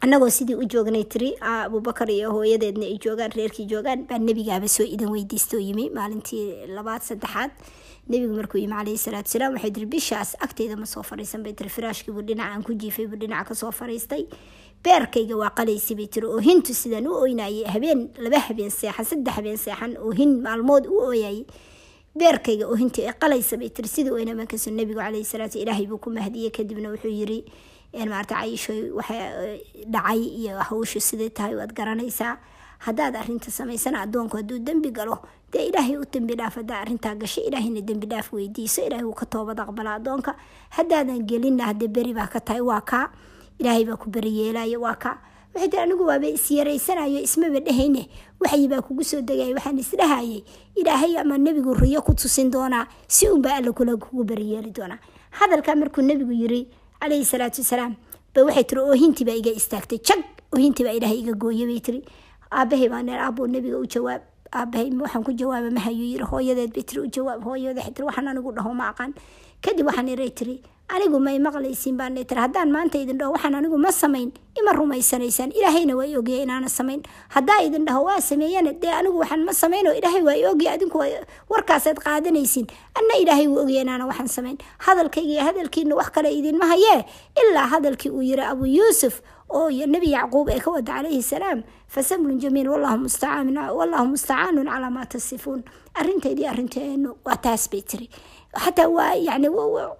annagoo 0.00 0.28
sidii 0.30 0.54
u 0.54 0.64
joognay 0.68 1.04
tiri 1.04 1.34
abubakar 1.40 2.10
iyo 2.10 2.30
hooyadeedna 2.32 2.84
ay 2.86 2.98
joogaan 2.98 3.32
reerkii 3.32 3.66
joogaan 3.66 4.06
baa 4.08 4.18
nebigaaba 4.18 4.68
soo 4.68 4.84
idan 4.84 5.08
weydiista 5.10 5.56
oo 5.56 5.60
yimi 5.60 5.90
maalintii 5.90 6.66
labaad 6.66 7.02
saddexaad. 7.02 7.50
Nebigu 8.08 8.34
markuu 8.36 8.58
yimi 8.58 8.72
calayhi 8.74 8.98
salaatu 8.98 9.30
salaam 9.30 9.52
waxay 9.54 9.70
tiri 9.70 9.86
bishaas 9.86 10.36
agteyda 10.40 10.76
ma 10.76 10.86
soo 10.86 11.02
fariisan 11.02 11.42
bay 11.42 11.52
tiri 11.52 11.70
firaashkiibuu 11.70 12.22
dhinaca 12.22 12.52
aan 12.52 12.62
ku 12.62 12.74
jiifay 12.74 13.06
buu 13.06 13.16
dhinaca 13.16 13.48
ka 13.48 13.54
soo 13.54 13.70
fariistay. 13.72 14.26
Beerkayga 14.84 15.36
waa 15.36 15.50
qalaysay 15.56 15.96
bay 15.96 16.06
tiri. 16.06 16.26
Oohintu 16.26 16.74
sidaan 16.74 17.06
u 17.08 17.14
oynayay 17.16 17.64
habeen 17.64 18.10
laba 18.18 18.38
habeen 18.38 18.70
seexan 18.70 19.04
saddex 19.04 19.34
habeen 19.36 19.56
seexan 19.56 19.96
oohin 19.96 20.42
maalmood 20.42 20.86
u 20.86 21.00
ooyayay. 21.00 21.46
Beerkayga 22.18 22.68
oohintii 22.68 23.06
ay 23.08 23.14
qalaysa 23.16 23.56
bay 23.56 23.70
tiri. 23.70 23.88
Sidii 23.88 24.10
oyna 24.12 24.34
markaasuu 24.34 24.70
nebigu 24.74 25.00
calayhi 25.00 25.24
salaatu 25.24 25.58
ilaahay 25.58 25.86
buu 25.86 25.98
ku 25.98 26.10
mahdiyey 26.10 26.50
kadibna 26.50 26.90
wuxuu 26.92 27.08
yiri 27.08 27.44
maarata 27.94 28.34
cayisho 28.34 28.72
waxa 28.98 29.14
dhacay 29.86 30.20
iyo 30.40 30.58
hawshu 30.58 31.00
siday 31.00 31.30
tahay 31.30 31.54
waad 31.54 31.72
garanaysaa. 31.72 32.38
Haddaad 32.84 33.16
arinta 33.16 33.50
samaysana 33.50 34.00
adoonku 34.04 34.36
hadduu 34.36 34.58
dembi 34.58 34.90
galo 34.90 35.18
dee 35.52 35.66
ilaahay 35.70 35.96
u 35.96 36.04
dembi 36.04 36.34
dhaaf 36.36 36.54
haddaa 36.60 36.80
arintaa 36.84 37.14
gashay 37.14 37.44
ilaahayna 37.48 37.80
dembi 37.80 38.06
dhaaf 38.06 38.32
weydiiso 38.32 38.82
ilaahay 38.86 39.04
wuu 39.06 39.14
ka 39.16 39.26
toobad 39.26 39.60
aqbala. 39.60 39.94
Adoonka 39.98 40.34
haddaadan 40.76 41.22
gelinna 41.24 41.64
hadee 41.70 41.88
beri 41.88 42.12
baa 42.14 42.26
ka 42.26 42.40
tahay 42.40 42.60
waa 42.60 42.80
kaa 42.80 43.08
ilaahay 43.58 43.84
baa 43.88 43.96
ku 43.96 44.10
beri 44.10 44.32
yeelaya 44.38 44.76
waa 44.80 44.94
kaa 45.00 45.16
waxay 45.54 45.68
tiri 45.70 45.82
anigu 45.86 46.04
waaba 46.04 46.26
isyaraysanayo 46.28 47.20
ismaba 47.24 47.60
dhehayne 47.62 48.10
waxyibaa 48.42 48.82
kugu 48.82 49.04
soo 49.04 49.20
degaya 49.22 49.54
waxaan 49.54 49.78
isdhahayay 49.78 50.42
ilaahay 50.74 51.16
ama 51.22 51.38
nebigu 51.38 51.72
riyo 51.78 52.02
ku 52.02 52.12
tusin 52.14 52.50
doonaa 52.50 52.84
si 53.08 53.28
unbaa 53.30 53.54
alla 53.62 53.72
kula 53.72 53.96
kugu 53.96 54.24
beri 54.24 54.50
yeeli 54.52 54.70
doonaa. 54.74 54.98
Hadalkaa 55.30 55.74
markuu 55.78 56.02
nebigu 56.02 56.32
yiri 56.32 56.68
calayhi 57.04 57.24
salaatu 57.32 57.60
wasalaam 57.62 57.92
ba 58.34 58.40
waxay 58.48 58.64
tiri 58.68 58.80
oohintii 58.80 59.24
baa 59.28 59.36
iga 59.40 59.52
istaagtay. 59.60 59.98
Jag 60.08 60.20
oohintii 60.54 60.84
baa 60.86 60.94
ilaahay 60.98 61.18
iga 61.22 61.32
gooye 61.44 61.66
bay 61.70 61.80
tiri. 61.86 62.00
Aabahay 62.50 62.88
baa 62.92 63.02
neer 63.02 63.20
aabuu 63.26 63.46
nebiga 63.46 63.78
u 63.78 63.86
jawaab 63.94 64.22
aabahay 64.54 64.88
waxaan 65.04 65.24
ku 65.26 65.32
jawaaba 65.40 65.70
ma 65.76 65.80
hayuu 65.86 66.08
yiri 66.12 66.24
hooyadeed 66.30 66.72
bay 66.74 66.82
tiri 66.88 67.00
u 67.06 67.08
jawaab 67.16 67.40
hooyada 67.46 67.80
waxay 67.80 67.94
tiri 67.94 68.06
waxaan 68.08 68.28
anigu 68.32 68.50
dhaho 68.56 68.72
ma 68.80 68.90
aqaan. 68.92 69.12
Kadib 69.64 69.86
waxaan 69.86 70.08
iray 70.14 70.30
tiri 70.38 70.56
anigu 70.88 71.18
may 71.20 71.38
maqlaysiin 71.40 71.96
baan 71.96 72.14
tiri 72.28 72.40
haddaan 72.40 72.70
maanta 72.70 72.98
idin 73.00 73.18
dhaho 73.18 73.32
waxaan 73.34 73.54
anigu 73.56 73.78
ma 73.78 73.88
samayn. 73.90 74.32
Ima 74.58 74.72
rumaysanaysaan 74.76 75.50
ilaahayna 75.56 75.96
waa 75.96 76.04
i 76.06 76.42
inaana 76.44 76.68
samayn. 76.68 77.00
Haddaa 77.34 77.62
idin 77.66 77.84
dhaho 77.86 78.04
waa 78.04 78.20
sameeyana 78.20 78.72
dee 78.82 78.92
anigu 78.92 79.18
waxaan 79.22 79.44
ma 79.44 79.52
samayn 79.52 79.86
ilaahay 79.86 80.22
waa 80.22 80.36
i 80.36 80.44
ogaya 80.46 80.72
adinku 80.76 80.98
warkaasaad 81.50 81.98
qaadanaysiin 82.04 82.66
anna 82.98 83.14
ilaahay 83.22 83.46
wuu 83.48 83.62
ogaya 83.64 83.80
inaana 83.82 84.06
waxaan 84.06 84.28
samayn. 84.28 84.58
Hadalkayga 84.78 85.28
iyo 85.32 85.42
hadalkiina 85.48 85.94
wax 85.96 86.08
kale 86.14 86.28
idinma 86.38 86.66
hayee 86.66 87.04
ilaa 87.42 87.66
hadalkii 87.66 88.10
uu 88.10 88.22
yiri 88.22 88.42
abu 88.42 88.66
yuusuf 88.66 89.20
oo 89.50 89.70
nebi 89.70 90.12
yacquub 90.12 90.48
ee 90.48 90.60
ka 90.60 90.70
wada 90.70 90.92
calayhi 90.92 91.22
salaam 91.22 91.62
fasamlun 91.88 92.38
jamiil 92.38 92.68
wallahu 92.68 92.98
mustacaanun 94.12 94.66
calaa 94.68 94.90
maa 94.90 95.06
tasifuun. 95.06 95.64
Arrintaydii 95.94 96.46
arrinteenu 96.46 97.16
waa 97.24 97.36
taas 97.36 97.70
bay 97.70 97.82
tiri 97.82 98.08
xataa 98.62 98.88
waa 98.88 99.14
yani 99.16 99.48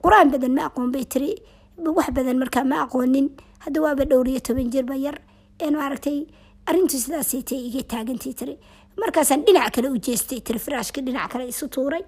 qur'aan 0.02 0.30
badan 0.32 0.54
ma 0.54 0.66
aqoon 0.68 0.90
bay 0.92 1.04
tiri. 1.04 1.34
Wax 1.78 2.08
badan 2.16 2.38
markaa 2.38 2.64
ma 2.64 2.84
aqoonin. 2.86 3.28
Hadda 3.64 3.80
waaba 3.82 4.04
dhowr 4.04 4.28
iyo 4.28 4.40
toban 4.40 4.70
jirba 4.70 4.94
yar. 4.96 5.18
Maaragtay 5.60 6.26
arrintu 6.66 6.96
sidaasay 6.98 7.42
tay 7.42 7.60
iga 7.68 7.82
taagantay 7.82 8.32
tiri. 8.34 8.54
Markaasaan 9.00 9.44
dhinac 9.46 9.72
kale 9.74 9.88
u 9.90 9.98
jeestay 9.98 10.40
tiri 10.40 10.58
firaashka 10.58 11.00
dhinac 11.02 11.30
kale 11.32 11.48
isu 11.48 11.68
tuuray. 11.68 12.02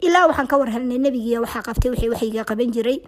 Ilaa 0.00 0.26
waxaan 0.28 0.48
ka 0.48 0.56
war 0.58 0.70
helnay 0.72 0.98
waxaa 1.44 1.62
qabtay 1.62 1.90
wixii 1.92 2.08
waxayga 2.12 2.44
qaban 2.48 2.72
jiray. 2.72 2.98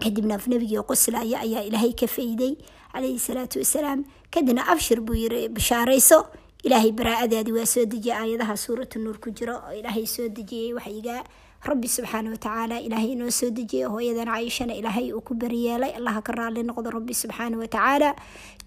Kadibna 0.00 0.36
nabigii 0.38 0.82
qoslaya 0.88 1.38
ayaa 1.44 1.62
ilaahay 1.68 1.92
ka 1.92 2.06
fayday 2.06 2.56
calayhi 2.92 3.18
salaatu 3.18 3.58
wasalaam. 3.60 4.04
Kadibna 4.32 4.64
abshir 4.66 5.00
buu 5.00 5.14
yiri 5.14 5.48
bishaarayso 5.48 6.26
ilaahay 6.64 6.90
baraa-adaadii 6.92 7.52
waa 7.52 7.66
soo 7.66 7.84
dejiyay. 7.84 8.16
Aayadaha 8.18 8.56
suuratu 8.56 8.98
nuur 8.98 9.18
ku 9.20 9.30
jiro 9.30 9.54
oo 9.60 9.72
ilaahay 9.76 10.06
soo 10.06 10.28
dejiyey 10.28 10.72
waxyiga 10.74 11.22
rabbi 11.68 11.88
subxaana 11.88 12.30
watacaala 12.34 12.80
ilaahay 12.80 13.12
inoo 13.12 13.30
soo 13.30 13.50
dejiyay 13.50 13.88
hooyadan 13.92 14.28
cayishana 14.32 14.74
ilaahay 14.80 15.12
uu 15.12 15.20
ku 15.20 15.34
beriyeelay 15.34 15.92
allaha 15.98 16.22
ka 16.24 16.32
raali 16.32 16.62
noqdo 16.64 16.88
rabbi 16.96 17.12
subxaana 17.22 17.60
watacaala 17.60 18.16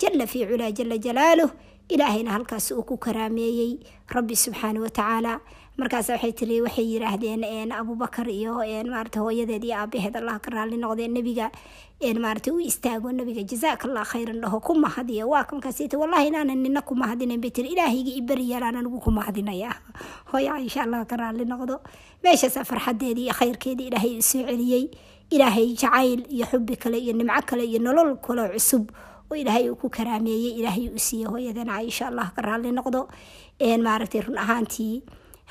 jala 0.01 0.25
fii 0.27 0.45
culaa 0.45 0.71
jala 0.71 0.97
jalaaluh. 0.97 1.51
Ilaahayna 1.89 2.31
halkaas 2.31 2.71
uu 2.71 2.83
ku 2.85 2.97
karaameeyey 2.97 3.71
rabbi 4.15 4.35
subxaana 4.37 4.79
watacaala 4.85 5.41
markaas 5.77 6.09
waxay 6.13 6.31
tiri 6.37 6.61
waxay 6.61 6.85
yiraahdeen 6.93 7.71
abubakar 7.73 8.29
iyo 8.29 8.61
maarata 8.93 9.19
hooyadeed 9.25 9.63
iyo 9.65 9.75
aabaheed 9.81 10.15
allah 10.17 10.37
ka 10.39 10.49
raali 10.53 10.77
noqdee 10.77 11.07
nebiga. 11.09 11.49
Maarata 12.03 12.51
u 12.53 12.59
istaago 12.59 13.11
nabiga 13.11 13.43
jazaaka 13.47 13.87
allah 13.87 14.03
khayran 14.05 14.39
dhaho 14.43 14.59
ku 14.59 14.73
mahadiya. 14.75 15.25
Waa 15.25 15.47
markaasita 15.51 15.97
wallahi 15.97 16.27
inaanan 16.29 16.59
nina 16.61 16.81
ku 16.83 16.93
mahadinayn 16.95 17.39
bay 17.41 17.49
tiri 17.51 17.71
ilaahayga 17.73 18.11
i 18.11 18.21
beriyeelaan 18.21 18.75
anigu 18.75 18.99
ku 18.99 19.11
mahadinaya. 19.11 19.71
Hooya 20.31 20.59
insha 20.59 20.83
allah 20.83 21.05
ka 21.07 21.15
raali 21.15 21.45
noqdo 21.47 21.79
meeshaasaa 22.23 22.63
farxadeedii 22.69 23.23
iyo 23.27 23.33
khayrkeedii 23.39 23.87
ilaahay 23.89 24.13
u 24.17 24.21
soo 24.21 24.43
celiyey 24.49 24.83
ilaahay 25.35 25.67
jacayl 25.81 26.21
iyo 26.35 26.45
xubi 26.51 26.75
kale 26.75 26.97
iyo 26.99 27.13
nimco 27.13 27.41
kale 27.49 27.63
iyo 27.65 27.79
nolol 27.79 28.15
kale 28.25 28.43
cusub 28.53 28.89
oo 29.31 29.35
ilaahay 29.35 29.69
uu 29.69 29.75
ku 29.75 29.89
karaameeyey 29.89 30.59
ilaahay 30.59 30.89
uu 30.89 30.99
siiyey 31.07 31.27
hooyadana 31.31 31.81
insha 31.83 32.07
allah 32.07 32.27
ka 32.35 32.41
raali 32.41 32.71
noqdo. 32.71 33.07
Maaragtay 33.85 34.21
run 34.21 34.37
ahaantii 34.37 35.03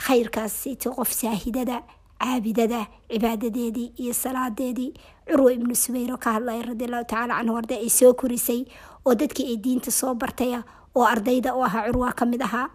khayrkaas 0.06 0.52
sito 0.62 0.90
qof 0.96 1.10
saahidada 1.12 1.82
caabidada 2.22 2.86
cibaadadeedii 3.10 3.92
iyo 4.02 4.12
salaadeedii 4.14 4.90
curwa 5.28 5.52
ibnu 5.52 5.74
subayro 5.74 6.16
ka 6.16 6.32
hadlaya 6.36 6.62
radi 6.62 6.84
allahu 6.84 7.04
tacaala 7.04 7.34
canhu 7.38 7.56
arday 7.60 7.78
ay 7.84 7.90
soo 7.90 8.12
korisay 8.14 8.60
oo 9.06 9.14
dadkii 9.14 9.46
ay 9.52 9.56
diinta 9.64 9.90
soo 9.90 10.14
bartaya 10.14 10.62
oo 10.94 11.04
ardayda 11.04 11.54
u 11.56 11.64
ahaa 11.64 11.86
curwa 11.90 12.12
ka 12.12 12.24
mid 12.26 12.42
ahaa. 12.42 12.68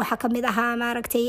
Waxaa 0.00 0.16
ka 0.22 0.28
mid 0.28 0.44
ahaa 0.44 0.76
maaragtay 0.76 1.26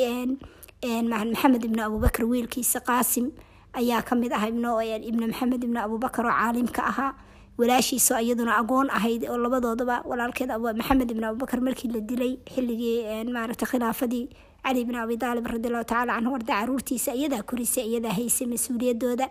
maxamed 0.83 1.63
ibnu 1.65 1.81
abubakar 1.83 2.25
wiilkiisa 2.25 2.79
qaasim 2.85 3.31
ayaa 3.73 4.01
ka 4.03 4.15
mid 4.15 4.31
ahaa 4.31 4.47
ibnu 4.49 5.27
maxamed 5.27 5.63
ibnu 5.63 5.79
abubakar 5.79 6.25
oo 6.25 6.31
caalimka 6.31 6.83
ahaa. 6.85 7.13
Walaashiisa 7.57 8.21
iyaduna 8.21 8.53
agoon 8.61 8.89
ahayd 8.93 9.25
oo 9.25 9.37
labadoodaba 9.37 10.03
walaalkeed 10.05 10.49
maxamed 10.77 11.09
ibn 11.11 11.23
abubakar 11.23 11.59
markii 11.61 11.89
la 11.89 11.99
dilay 12.01 12.37
xilligii 12.45 13.25
maaragta 13.33 13.65
khilaafadii 13.65 14.29
cali 14.63 14.85
bn 14.85 14.95
abi 14.95 15.17
aalib 15.17 15.45
radiallahu 15.47 15.85
tacala 15.85 16.13
canhu 16.13 16.31
warda 16.37 16.53
caruurtiisa 16.53 17.15
iyadaa 17.17 17.41
korisay 17.41 17.85
iyadaa 17.89 18.13
haysay 18.13 18.45
mas'uuliyadooda 18.47 19.27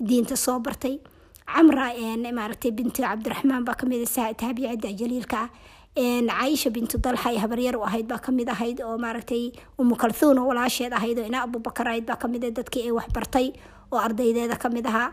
diinta 0.00 0.36
soo 0.36 0.58
bartay. 0.58 0.98
Camra 1.46 1.94
maaragtay 2.34 2.70
binti 2.74 3.02
cabdiraxmaan 3.02 3.62
baa 3.64 3.74
ka 3.78 3.86
mid 3.86 4.02
taabicida 4.10 4.90
jaliilka 5.00 5.36
ah 5.46 5.48
caisha 5.96 6.70
bintu 6.70 6.96
dalxa 6.98 7.28
ay 7.28 7.36
habaryar 7.38 7.76
u 7.76 7.84
ahayd 7.84 8.06
baa 8.08 8.18
ka 8.18 8.32
mid 8.32 8.48
ahayd 8.48 8.80
oo 8.80 8.96
maaragtay 8.98 9.52
umu 9.78 9.94
kalthuun 9.96 10.38
oo 10.38 10.48
walaasheed 10.48 10.92
ahayd 10.92 11.18
oo 11.18 11.26
ina 11.26 11.42
abubakar 11.44 11.86
ahayd 11.88 12.06
baa 12.06 12.16
ka 12.16 12.28
mid 12.28 12.40
dadkii 12.40 12.88
ay 12.88 12.92
waxbartay 12.92 13.52
oo 13.92 13.98
ardaydeeda 13.98 14.56
ka 14.56 14.68
mid 14.68 14.86
ahaa. 14.86 15.12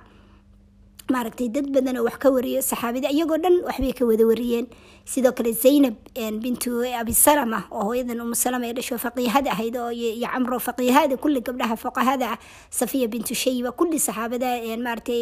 Maaragtay 1.11 1.49
dad 1.51 1.67
badan 1.73 1.97
oo 1.99 2.05
wax 2.07 2.17
ka 2.17 2.29
wariyo 2.31 2.61
saxaabada 2.61 3.11
iyagoo 3.11 3.37
dhan 3.37 3.59
waxbay 3.67 3.93
ka 3.93 4.05
wada 4.05 4.23
wariyeen 4.25 4.67
sidoo 5.11 5.31
kale 5.37 5.51
zaynab 5.63 5.95
bintu 6.43 6.71
abisalama 7.01 7.59
oo 7.77 7.83
hooyadan 7.89 8.21
umu 8.25 8.35
salama 8.43 8.65
ee 8.69 8.73
dhasho 8.77 8.97
faqiihada 9.05 9.49
ahayd 9.55 9.75
iyo 9.99 10.27
camro 10.33 10.57
faqiihada 10.67 11.15
kulli 11.23 11.41
gabdhaha 11.47 11.75
fuqahada 11.83 12.25
ah 12.33 12.37
safiya 12.79 13.07
bintu 13.13 13.33
shayba 13.43 13.71
kulli 13.79 13.97
saxaabada 14.07 14.49
maaratay 14.85 15.21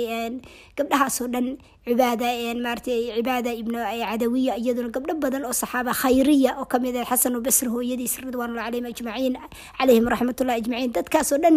gabdhahaasoo 0.77 1.27
dhan 1.33 1.47
cibaada 1.87 2.27
maaratay 2.65 2.99
cibaada 3.17 3.51
ibnu 3.61 3.79
cadawiya 3.79 4.53
iyaduna 4.61 4.89
gabdho 4.95 5.13
badan 5.23 5.43
oo 5.49 5.55
saxaaba 5.61 5.91
khayriya 6.01 6.51
oo 6.61 6.65
ka 6.73 6.77
mid 6.83 6.95
ah 7.01 7.05
xasan 7.11 7.39
basr 7.47 7.67
hooyadiis 7.75 8.15
ridwaanullah 8.25 8.65
calayhim 8.67 8.87
ajmaciin 8.91 9.35
calayhim 9.79 10.05
raxmatullahi 10.13 10.59
ajmaciin 10.61 10.91
dadkaasoo 10.97 11.39
dhan 11.43 11.55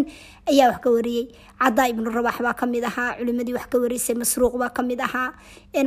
ayaa 0.53 0.69
wax 0.73 0.79
ka 0.85 0.91
wariyey. 0.97 1.27
Cadaa 1.61 1.87
ibnu 1.93 2.09
rabax 2.17 2.37
baa 2.45 2.55
ka 2.61 2.65
mid 2.75 2.85
ahaa 2.91 3.09
culimadii 3.21 3.53
wax 3.59 3.67
ka 3.73 3.77
warisay 3.83 4.15
masruuq 4.21 4.55
baa 4.63 4.71
ka 4.77 4.83
mid 4.91 5.01
ahaa 5.07 5.29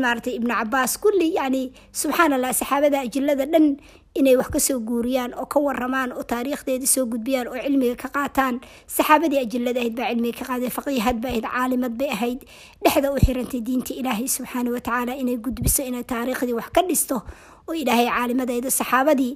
maaratay 0.04 0.34
ibnu 0.40 0.54
cabaas 0.60 0.94
kulli 1.04 1.30
yani 1.40 1.62
subxaan 2.02 2.33
allah 2.38 2.52
saxaabada 2.60 3.00
ajilada 3.06 3.46
dhan 3.54 3.78
inay 4.20 4.36
wax 4.40 4.50
ka 4.56 4.60
soo 4.60 4.80
guuriyaan 4.80 5.34
oo 5.34 5.46
ka 5.46 5.60
waramaan 5.60 6.12
oo 6.14 6.24
taariikhdeeda 6.24 6.86
soo 6.88 7.06
gudbiyaan 7.06 7.48
oo 7.50 7.58
cilmiga 7.66 7.96
ka 8.04 8.10
qaataan. 8.16 8.62
Saxaabadii 8.88 9.40
ajilada 9.46 9.80
ahayd 9.82 9.96
baa 9.98 10.10
cilmiga 10.14 10.38
ka 10.40 10.46
qaaday 10.52 10.70
faqiihad 10.78 11.18
bay 11.24 11.32
ahayd 11.40 11.46
caalimad 11.50 11.94
bay 11.98 12.10
ahayd. 12.16 12.40
Dhexda 12.84 13.10
u 13.14 13.18
xirantay 13.26 13.62
diinta 13.66 13.94
ilaahay 13.94 14.28
subxaana 14.36 14.70
watacaala 14.76 15.14
inay 15.22 15.38
gudbiso 15.46 15.82
inay 15.90 16.04
taariikhdii 16.04 16.54
wax 16.60 16.70
ka 16.76 16.82
dhisto 16.90 17.18
oo 17.68 17.74
ilaahay 17.74 18.08
caalimadeeda 18.14 18.70
saxaabadii 18.70 19.34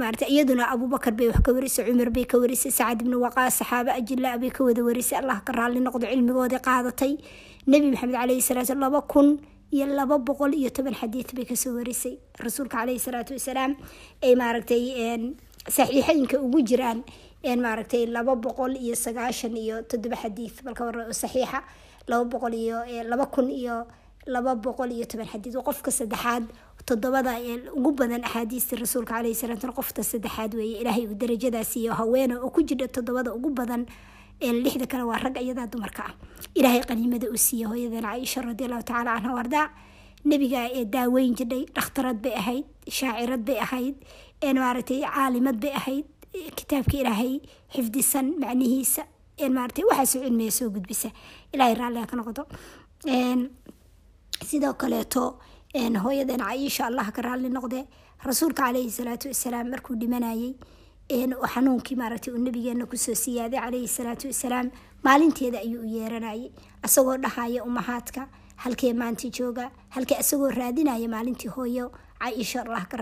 maarata 0.00 0.26
iyaduna 0.32 0.70
abubakar 0.72 1.12
bay 1.12 1.28
wax 1.28 1.40
ka 1.44 1.52
warisay 1.52 1.84
cumar 1.84 2.10
bay 2.10 2.24
ka 2.24 2.38
warisay 2.40 2.72
sacad 2.72 3.02
ibnu 3.04 3.20
waqaas 3.20 3.58
saxaabo 3.60 3.90
ajila 3.92 4.38
bay 4.40 4.50
ka 4.50 4.64
wada 4.64 4.80
warisay. 4.82 5.18
Allah 5.20 5.42
ka 5.44 5.52
raalli 5.52 5.80
noqdo 5.84 6.06
cilmigoodii 6.08 6.62
qaadatay. 6.64 7.12
Nebi 7.66 7.90
maxamed 7.92 8.14
caleyhi 8.16 8.40
salaatu 8.48 8.74
laba 8.80 9.00
kun 9.12 9.40
iyo 9.74 9.86
laba 9.98 10.16
boqol 10.28 10.52
iyo 10.60 10.70
toban 10.70 10.94
xadiid 11.00 11.28
bay 11.36 11.44
ka 11.50 11.56
soo 11.56 11.74
warisay. 11.78 12.14
Rasuulka 12.44 12.78
caleyhi 12.78 12.98
salaatu 13.06 13.32
wasalaam 13.38 13.72
ay 14.22 14.34
maaragtay 14.40 14.82
saxiixeynka 15.76 16.36
ugu 16.46 16.60
jiraan 16.70 17.02
maaragtay 17.64 18.06
laba 18.06 18.34
boqol 18.36 18.76
iyo 18.76 18.94
sagaashan 18.94 19.56
iyo 19.56 19.82
toddoba 19.90 20.16
xadiid 20.22 20.54
balka 20.64 20.84
war 20.88 20.96
saxiixa 21.22 21.60
laba 22.08 22.24
boqol 22.32 22.54
iyo 22.54 22.78
laba 23.10 23.26
kun 23.34 23.48
iyo 23.50 23.86
laba 24.26 24.54
boqol 24.54 24.90
iyo 24.92 25.04
toban 25.06 25.26
xadiid 25.32 25.56
qofka 25.68 25.90
saddexaad 25.90 26.44
toddobada 26.88 27.32
ugu 27.76 27.90
badan 27.92 28.24
axaadiista 28.24 28.76
rasuulka 28.76 29.14
caleyhi 29.16 29.34
salaam 29.34 29.72
qofta 29.78 30.02
saddexaad 30.02 30.54
weeye 30.54 30.80
ilaahay 30.82 31.06
uu 31.08 31.14
darajadaas 31.22 31.76
iyo 31.76 31.92
haweena 31.92 32.40
oo 32.44 32.50
ku 32.50 32.60
jira 32.62 32.88
toddobada 32.88 33.32
ugu 33.34 33.50
badan 33.50 33.86
lixda 34.40 34.86
kale 34.86 35.02
waa 35.10 35.18
rag 35.18 35.36
iyadaa 35.40 35.66
dumarka 35.66 36.02
ah. 36.08 36.14
Ilaahay 36.54 36.82
qaniimada 36.88 37.26
uu 37.30 37.36
siiye 37.46 37.66
hooyadan 37.66 38.02
caaisha 38.04 38.42
radiallahu 38.42 38.82
tacala 38.84 39.12
canha 39.16 39.32
wardaa 39.38 39.66
nebiga 40.24 40.60
ee 40.78 40.84
daaweyn 40.84 41.34
jidhay 41.38 41.62
dhakhtarad 41.76 42.18
bay 42.24 42.34
ahayd 42.42 42.64
shaacirad 42.98 43.42
bay 43.48 43.58
ahayd 43.66 43.94
maaragtay 44.60 45.00
caalimad 45.14 45.56
bay 45.64 45.72
ahayd 45.80 46.04
kitaabka 46.58 46.96
ilaahay 47.02 47.32
xifdisan 47.74 48.26
macnihiisa 48.42 49.02
maaragtay 49.56 49.84
waxaasoo 49.90 50.22
cilmiga 50.26 50.50
soo 50.58 50.68
gudbisa. 50.76 51.08
Ilaahay 51.54 51.74
raalliha 51.80 52.06
ka 52.10 52.16
noqdo 52.20 52.42
sidoo 54.48 54.74
kaleeto 54.82 55.22
hooyadan 56.04 56.40
caaisha 56.46 56.82
allah 56.90 57.06
ka 57.16 57.22
raalli 57.22 57.48
noqde 57.56 57.80
rasuulka 58.28 58.62
caleyhi 58.66 58.90
salaatu 58.98 59.26
wasalaam 59.32 59.66
markuu 59.72 59.94
dhimanayay 60.02 60.54
xanuunkii 61.08 61.96
maaragtay 61.96 62.32
uu 62.34 62.38
nabigeena 62.38 62.86
ku 62.86 62.96
soo 62.96 63.14
siyaaday 63.14 63.60
caleyhi 63.60 63.88
salaatu 63.88 64.28
wasalaam. 64.28 64.70
Maalinteeda 65.04 65.58
ayuu 65.60 65.82
u 65.82 65.86
yeeranayay 65.86 66.50
asagoo 66.82 67.16
dhahaya 67.18 67.64
umahaadka 67.64 68.28
halkee 68.56 68.92
maanta 68.94 69.28
jooga 69.28 69.70
halkee 69.90 70.16
asagoo 70.16 70.48
raadinaya 70.50 71.08
maalintii 71.08 71.48
hooyo. 71.50 71.92
Caaisha 72.24 72.62
allah 72.64 72.88
ka 72.88 72.96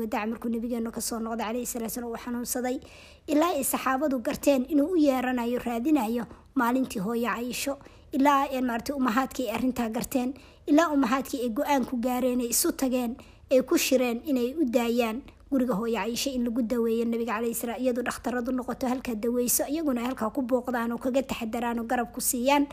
wadaac 0.00 0.28
markuu 0.28 0.48
nabigeenu 0.48 0.90
ka 0.90 1.00
soo 1.00 1.18
noqday 1.20 1.44
caleyhi 1.46 1.66
salaatu 1.66 1.94
salaam 1.94 2.10
uu 2.12 2.16
xanuunsaday. 2.16 2.80
Ilaa 3.26 3.52
ay 3.60 3.64
saxaabadu 3.64 4.18
garteen 4.24 4.64
inuu 4.68 4.92
u 4.92 4.96
yeeranayo 4.96 5.58
raadinayo 5.58 6.24
maalintii 6.54 6.98
hooyo 7.00 7.28
caaisho. 7.28 7.78
Ilaa 8.12 8.48
maaragtay 8.62 8.96
umahaadkii 8.96 9.48
ay 9.50 9.54
arrintaa 9.54 9.88
garteen. 9.90 10.32
Ilaa 10.66 10.88
umahaadkii 10.88 11.42
ay 11.44 11.48
go'aan 11.50 11.84
gaareen 12.00 12.40
ay 12.40 12.48
isu 12.56 12.72
tageen 12.72 13.16
ay 13.50 13.60
ku 13.62 13.76
shireen 13.76 14.22
inay 14.24 14.54
u 14.56 14.64
daayaan 14.64 15.20
guriga 15.50 15.74
hooyo 15.80 15.96
cayisho 16.00 16.30
in 16.36 16.44
lagu 16.44 16.62
daweeyo 16.62 17.04
nabiga 17.04 17.32
caleyhi 17.36 17.54
salaam 17.60 17.80
iyadu 17.82 18.02
dhakhtaradu 18.08 18.52
noqoto 18.58 18.84
halkaa 18.92 19.14
daweyso 19.24 19.64
iyaguna 19.72 20.00
halkaa 20.06 20.30
ku 20.36 20.42
booqdaan 20.42 20.92
oo 20.92 20.98
kaga 20.98 21.22
taxadaraan 21.22 21.78
oo 21.80 21.86
garab 21.92 22.12
ku 22.12 22.20
siiyaan 22.20 22.66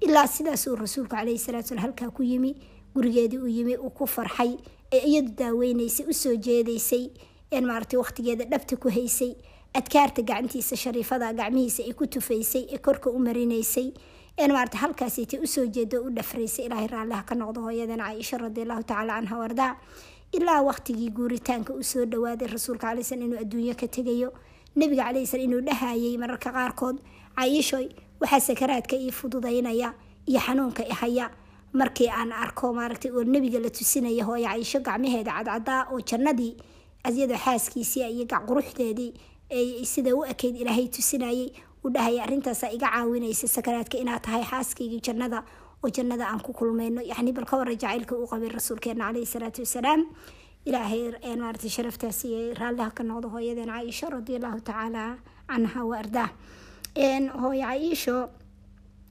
ilaa 0.00 0.26
sidaas 0.26 0.66
uu 0.66 0.76
rasuulku 0.76 1.12
caleyhi 1.16 1.38
salaatu 1.46 1.68
salaam 1.68 1.84
halkaa 1.86 2.10
ku 2.16 2.22
yimi 2.22 2.52
gurigeedii 2.94 3.38
uu 3.44 3.52
yimi 3.58 3.74
uu 3.76 3.90
ku 3.98 4.06
farxay 4.06 4.56
ee 4.96 5.02
iyadu 5.10 5.30
daaweynaysay 5.40 6.06
u 6.08 6.12
soo 6.22 6.34
jeedaysay 6.46 7.04
een 7.52 7.64
maaragtay 7.68 7.98
waqtigeeda 8.00 8.44
dhabta 8.52 8.76
ku 8.84 8.88
haysay 8.96 9.32
adkaarta 9.78 10.22
gacantiisa 10.30 10.76
shariifada 10.76 11.32
gacmihiisa 11.40 11.84
ay 11.88 11.92
ku 12.00 12.06
tufaysay 12.16 12.64
ee 12.74 12.78
korka 12.86 13.10
u 13.10 13.18
marinaysay 13.28 13.88
een 14.42 14.52
maaragtay 14.56 14.80
halkaasitay 14.84 15.40
u 15.44 15.46
soo 15.54 15.66
jeeda 15.76 16.00
u 16.00 16.08
dhafraysay 16.16 16.64
ilaahay 16.66 16.88
raalliha 16.94 17.22
ka 17.28 17.34
noqdo 17.42 17.60
hooyadan 17.68 18.00
caaisha 18.04 18.38
radiallahu 18.44 18.82
tacaala 18.88 19.12
canha 19.20 19.36
wardaa 19.42 19.72
ilaa 20.32 20.62
waqtigii 20.68 21.10
guuritaanka 21.10 21.72
uu 21.74 21.82
soo 21.82 22.04
dhawaaday 22.04 22.48
rasuulka 22.48 22.86
calai 22.88 23.04
slam 23.04 23.22
inuu 23.22 23.38
adduunyo 23.44 23.74
ka 23.74 23.86
tegayo. 23.88 24.32
Nabiga 24.76 25.04
calai 25.04 25.26
slam 25.26 25.42
inuu 25.46 25.60
dhahayay 25.60 26.16
mararka 26.18 26.50
qaarkood 26.52 26.96
caaishoy 27.36 27.86
waxaa 28.20 28.40
sakaraadka 28.40 28.96
ii 28.96 29.10
fududaynaya 29.12 29.94
iyo 30.26 30.40
xanuunka 30.40 30.82
i 30.88 30.90
haya. 31.00 31.30
Markii 31.72 32.08
aan 32.08 32.32
arko 32.32 32.72
maaragtay 32.72 33.10
oo 33.10 33.24
nebiga 33.24 33.58
la 33.60 33.70
tusinaya 33.70 34.24
hooyo 34.24 34.48
caisho 34.48 34.80
gacmaheeda 34.80 35.32
cadcadaa 35.32 35.88
oo 35.92 36.00
jannadii 36.00 36.56
asyadoo 37.04 37.36
xaaskiisii 37.44 38.04
iyo 38.12 38.26
quruxdeedii 38.48 39.12
sida 39.84 40.16
u 40.16 40.24
ekeyd 40.24 40.56
ilaahay 40.56 40.88
tusinayay 40.88 41.52
u 41.84 41.88
dhahaya 41.90 42.22
arrintaasa 42.24 42.70
iga 42.72 42.88
caawinaysa 42.92 43.48
sakaraadka 43.48 43.98
inaad 43.98 44.20
tahay 44.22 44.44
xaaskaygii 44.44 45.00
jannada 45.00 45.44
oo 45.84 45.90
jannada 45.96 46.24
aan 46.30 46.40
ku 46.46 46.52
kulmayno 46.52 47.00
yacni 47.02 47.32
bal 47.36 47.44
ka 47.50 47.56
warra 47.60 47.74
jacaylka 47.74 48.14
uu 48.20 48.26
qabay 48.32 48.48
rasuulkeena 48.48 49.04
caleyhi 49.08 49.26
salaatu 49.34 49.60
wasalaam. 49.66 50.02
Ilaahay 50.68 51.02
maaragtay 51.42 51.70
sharaftaas 51.76 52.24
iyo 52.24 52.54
raalliha 52.60 52.90
ka 52.94 53.02
noqdo 53.02 53.28
hooyadeen 53.34 53.66
caaisho 53.74 54.06
radiallahu 54.16 54.60
tacaala 54.68 55.04
canha 55.50 55.80
wa 55.90 55.96
ardaa 56.02 56.28
hooyo 57.42 57.62
caaisho 57.66 58.16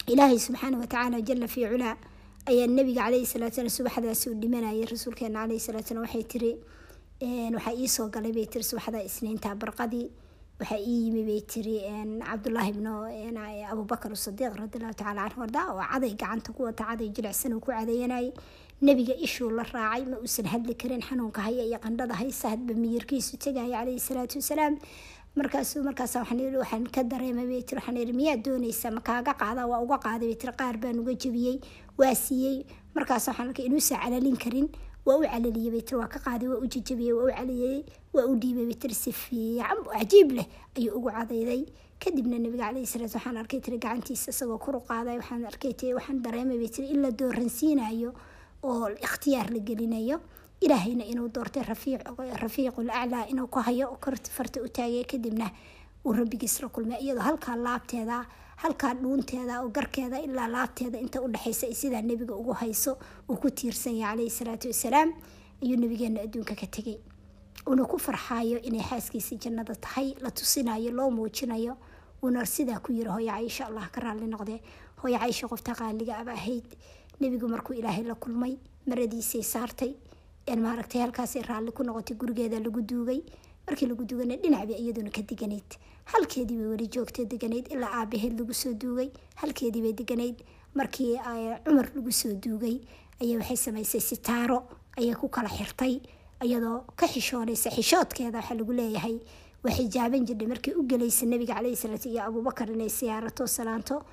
ilaahay 0.07 0.39
subxaana 0.39 0.78
watacaala 0.84 1.17
jala 1.28 1.47
fii 1.53 1.67
culaa 1.74 1.95
ayaa 2.51 2.67
nabiga 2.78 3.01
caleyhi 3.05 3.26
salaatu 3.34 3.55
salam 3.59 3.74
subaxdaasi 3.78 4.26
u 4.32 4.36
dhimanayay. 4.41 4.86
Rasuulkeena 4.93 5.39
caleyhi 5.43 5.59
salaatu 5.67 5.88
salam 5.91 6.03
waxay 6.07 6.24
tiri 6.32 6.51
waxaa 7.55 7.74
iisoo 7.82 8.07
galay 8.15 8.32
bay 8.38 8.45
tiri 8.53 8.63
subaxda 8.63 8.99
isniinta 9.09 9.49
barqadii 9.61 10.07
waxaa 10.62 10.80
ii 10.91 10.97
yimi 11.05 11.24
bay 11.30 11.41
tiri 11.51 11.76
cabdullaahi 12.30 12.70
ibnu 12.74 12.91
abubakar 13.74 14.12
sadiiq 14.26 14.53
radiallahu 14.64 14.93
tacala 14.99 15.22
canhu 15.30 15.41
ardaa 15.47 15.66
oo 15.74 15.82
caday 15.91 16.14
gacanta 16.22 16.49
ku 16.57 16.62
wata 16.68 16.84
caday 16.89 17.09
jilicsan 17.16 17.53
uu 17.57 17.59
ku 17.66 17.72
cadeeyanayay 17.76 18.30
nebiga 18.88 19.16
ishuu 19.28 19.49
la 19.57 19.64
raacay 19.74 20.03
ma 20.12 20.18
uusan 20.24 20.45
hadli 20.53 20.74
karin 20.82 21.01
xanuunka 21.07 21.41
haya 21.47 21.64
iyo 21.70 21.80
qandhada 21.86 22.14
haysa 22.22 22.45
hadba 22.53 22.74
miyirkiisu 22.84 23.38
tegaya 23.45 23.78
caleyhi 23.82 23.99
salaatu 24.07 24.38
wasalaam. 24.41 24.76
Markaasu 25.39 25.80
markaas 25.88 26.14
waxaan 26.20 26.84
ka 26.95 27.01
dareemay 27.12 27.45
bay 27.51 27.62
tiri. 27.64 27.80
Waxaan 27.80 27.97
ihi 28.03 28.14
miyaad 28.20 28.41
doonaysaa 28.45 28.91
ma 28.91 29.01
kaaga 29.09 29.34
qaada? 29.41 29.64
Waa 29.72 29.80
uga 29.86 29.97
qaaday 30.05 30.28
bay 30.32 30.36
tiri. 30.41 30.53
Qaar 30.62 30.76
baan 30.84 30.99
uga 30.99 31.14
jebiyey 31.24 31.55
waa 31.99 32.12
siiyey. 32.24 32.66
Markaas 32.95 33.28
waxaan 33.30 33.47
arkay 33.49 33.66
inuusan 33.70 33.97
calalin 34.03 34.36
karin 34.43 34.68
waa 35.05 35.17
u 35.17 35.21
calaliyey 35.25 35.71
bay 35.73 35.81
tiri 35.81 35.97
waa 36.01 36.07
ka 36.07 36.19
qaaday 36.19 36.47
waa 36.51 36.59
u 36.63 36.67
jejebiyey 36.67 37.13
waa 37.13 37.25
u 37.29 37.31
caliyey 37.37 37.77
waa 38.13 38.25
u 38.31 38.35
dhiibay 38.41 38.65
bay 38.69 38.75
tiri 38.81 38.93
si 38.95 39.11
fiican. 39.11 39.77
Cajiib 39.93 40.31
leh 40.37 40.47
ayuu 40.77 40.95
ugu 40.97 41.09
cadayday. 41.11 41.65
Kadibna 42.01 42.37
nabiga 42.39 42.65
caleyhi 42.69 42.87
salaat 42.87 43.13
waxaan 43.15 43.37
arkay 43.37 43.59
tiri 43.61 43.77
gacantiisa 43.77 44.29
isagoo 44.33 44.57
kor 44.57 44.75
u 44.75 44.81
qaaday 44.89 45.17
waxaan 45.21 45.45
arkay 45.45 45.73
tiri 45.73 45.93
waxaan 45.93 46.21
dareemay 46.21 46.57
bay 46.57 46.69
tiri 46.69 46.87
in 46.93 47.01
la 47.01 47.11
dooransiinayo 47.11 48.13
oo 48.63 48.89
ikhtiyaar 48.89 49.49
la 49.53 49.59
gelinayo 49.59 50.17
ilaahayna 50.61 51.03
inuu 51.05 51.29
doortay 51.33 51.63
rafiiqul 52.43 52.89
aclaa 52.89 53.25
inuu 53.29 53.47
ku 53.47 53.59
hayo 53.59 53.97
kor 54.01 54.15
farta 54.37 54.61
u 54.61 54.67
taagay. 54.69 55.03
Kadibna 55.05 55.49
uu 56.05 56.13
rabbigiis 56.13 56.61
la 56.61 56.69
kulmay 56.69 56.97
iyadoo 57.01 57.21
halkaa 57.23 57.55
laabteeda 57.55 58.25
halkaa 58.62 58.93
dhuunteeda 58.93 59.62
oo 59.64 59.70
garkeeda 59.70 60.18
ilaa 60.28 60.47
laabteeda 60.47 60.97
inta 60.99 61.22
udhexaysa 61.22 61.68
ay 61.68 61.74
sidaa 61.82 62.01
nebiga 62.01 62.36
ugu 62.36 62.53
hayso 62.53 62.97
uu 63.30 63.38
ku 63.38 63.49
tiirsan 63.49 63.95
yahay 63.97 64.16
caleyhi 64.16 64.30
salaatu 64.39 64.68
wasalaam 64.68 65.09
ayuu 65.64 65.78
nabigeena 65.84 66.22
adduunka 66.26 66.55
ka 66.62 66.68
tegay 66.68 66.97
uuna 67.68 67.86
ku 67.86 67.97
farxaayo 67.97 68.57
inay 68.62 68.84
xaaskiisa 68.89 69.36
jannada 69.43 69.76
tahay 69.76 70.14
la 70.22 70.30
tusinayo 70.32 70.91
loo 70.91 71.09
muujinayo 71.12 71.78
uuna 72.24 72.45
sidaa 72.45 72.80
ku 72.80 72.91
yiri 72.93 73.09
hooyo 73.09 73.32
caisha 73.32 73.66
allah 73.68 73.89
ka 73.91 74.01
raalli 74.01 74.28
noqdee. 74.28 74.59
Hooyo 75.01 75.18
caisha 75.20 75.47
qofta 75.47 75.74
qaaliga 75.74 76.18
aba 76.22 76.32
ahayd. 76.38 76.66
Nebigu 77.20 77.47
markuu 77.49 77.74
ilaahay 77.74 78.03
la 78.03 78.16
kulmay 78.16 78.57
maradiisay 78.88 79.41
saartay 79.43 79.93
maaragtay 80.57 81.01
halkaasay 81.01 81.41
raalli 81.41 81.72
ku 81.72 81.82
noqotay 81.84 82.16
gurigeeda 82.18 82.59
lagu 82.59 82.82
duugay 82.82 83.22
markii 83.72 83.88
lagu 83.91 84.03
duugana 84.05 84.36
dhinacbay 84.43 84.76
iyaduna 84.84 85.09
ka 85.15 85.22
deganayd 85.32 85.69
halkeedii 86.11 86.57
bay 86.59 86.67
weli 86.74 86.88
joogtay 86.93 87.26
deganayd 87.34 87.67
ilaa 87.72 87.91
aabaheed 88.01 88.34
lagu 88.39 88.53
soo 88.53 88.74
duugay. 88.74 89.09
Halkeedii 89.41 89.82
bay 89.82 89.93
deganayd 89.93 90.38
markii 90.76 91.15
cumar 91.65 91.88
lagu 91.95 92.11
soo 92.11 92.34
duugay. 92.43 92.78
Ayaa 93.22 93.38
waxay 93.39 93.57
samaysay 93.57 94.01
sitaaro 94.01 94.57
ayay 94.97 95.15
ku 95.15 95.30
kala 95.30 95.47
xirtay 95.49 96.01
iyadoo 96.43 96.84
ka 96.99 97.07
xishoonaysa 97.07 97.69
xishoodkeeda 97.72 98.38
waxaa 98.41 98.57
lagu 98.59 98.74
leeyahay. 98.74 99.17
Waa 99.63 99.72
jirdhay 100.28 100.47
markii 100.47 100.74
u 100.74 100.84
gelaysa 100.84 101.26
nabiga 101.26 101.53
caleyhi 101.55 101.76
salaatu 101.78 102.09
iyo 102.09 102.24
abuubakar 102.28 102.69
inay 102.72 102.89
siyaarato 102.89 103.47
salaanto. 103.47 104.03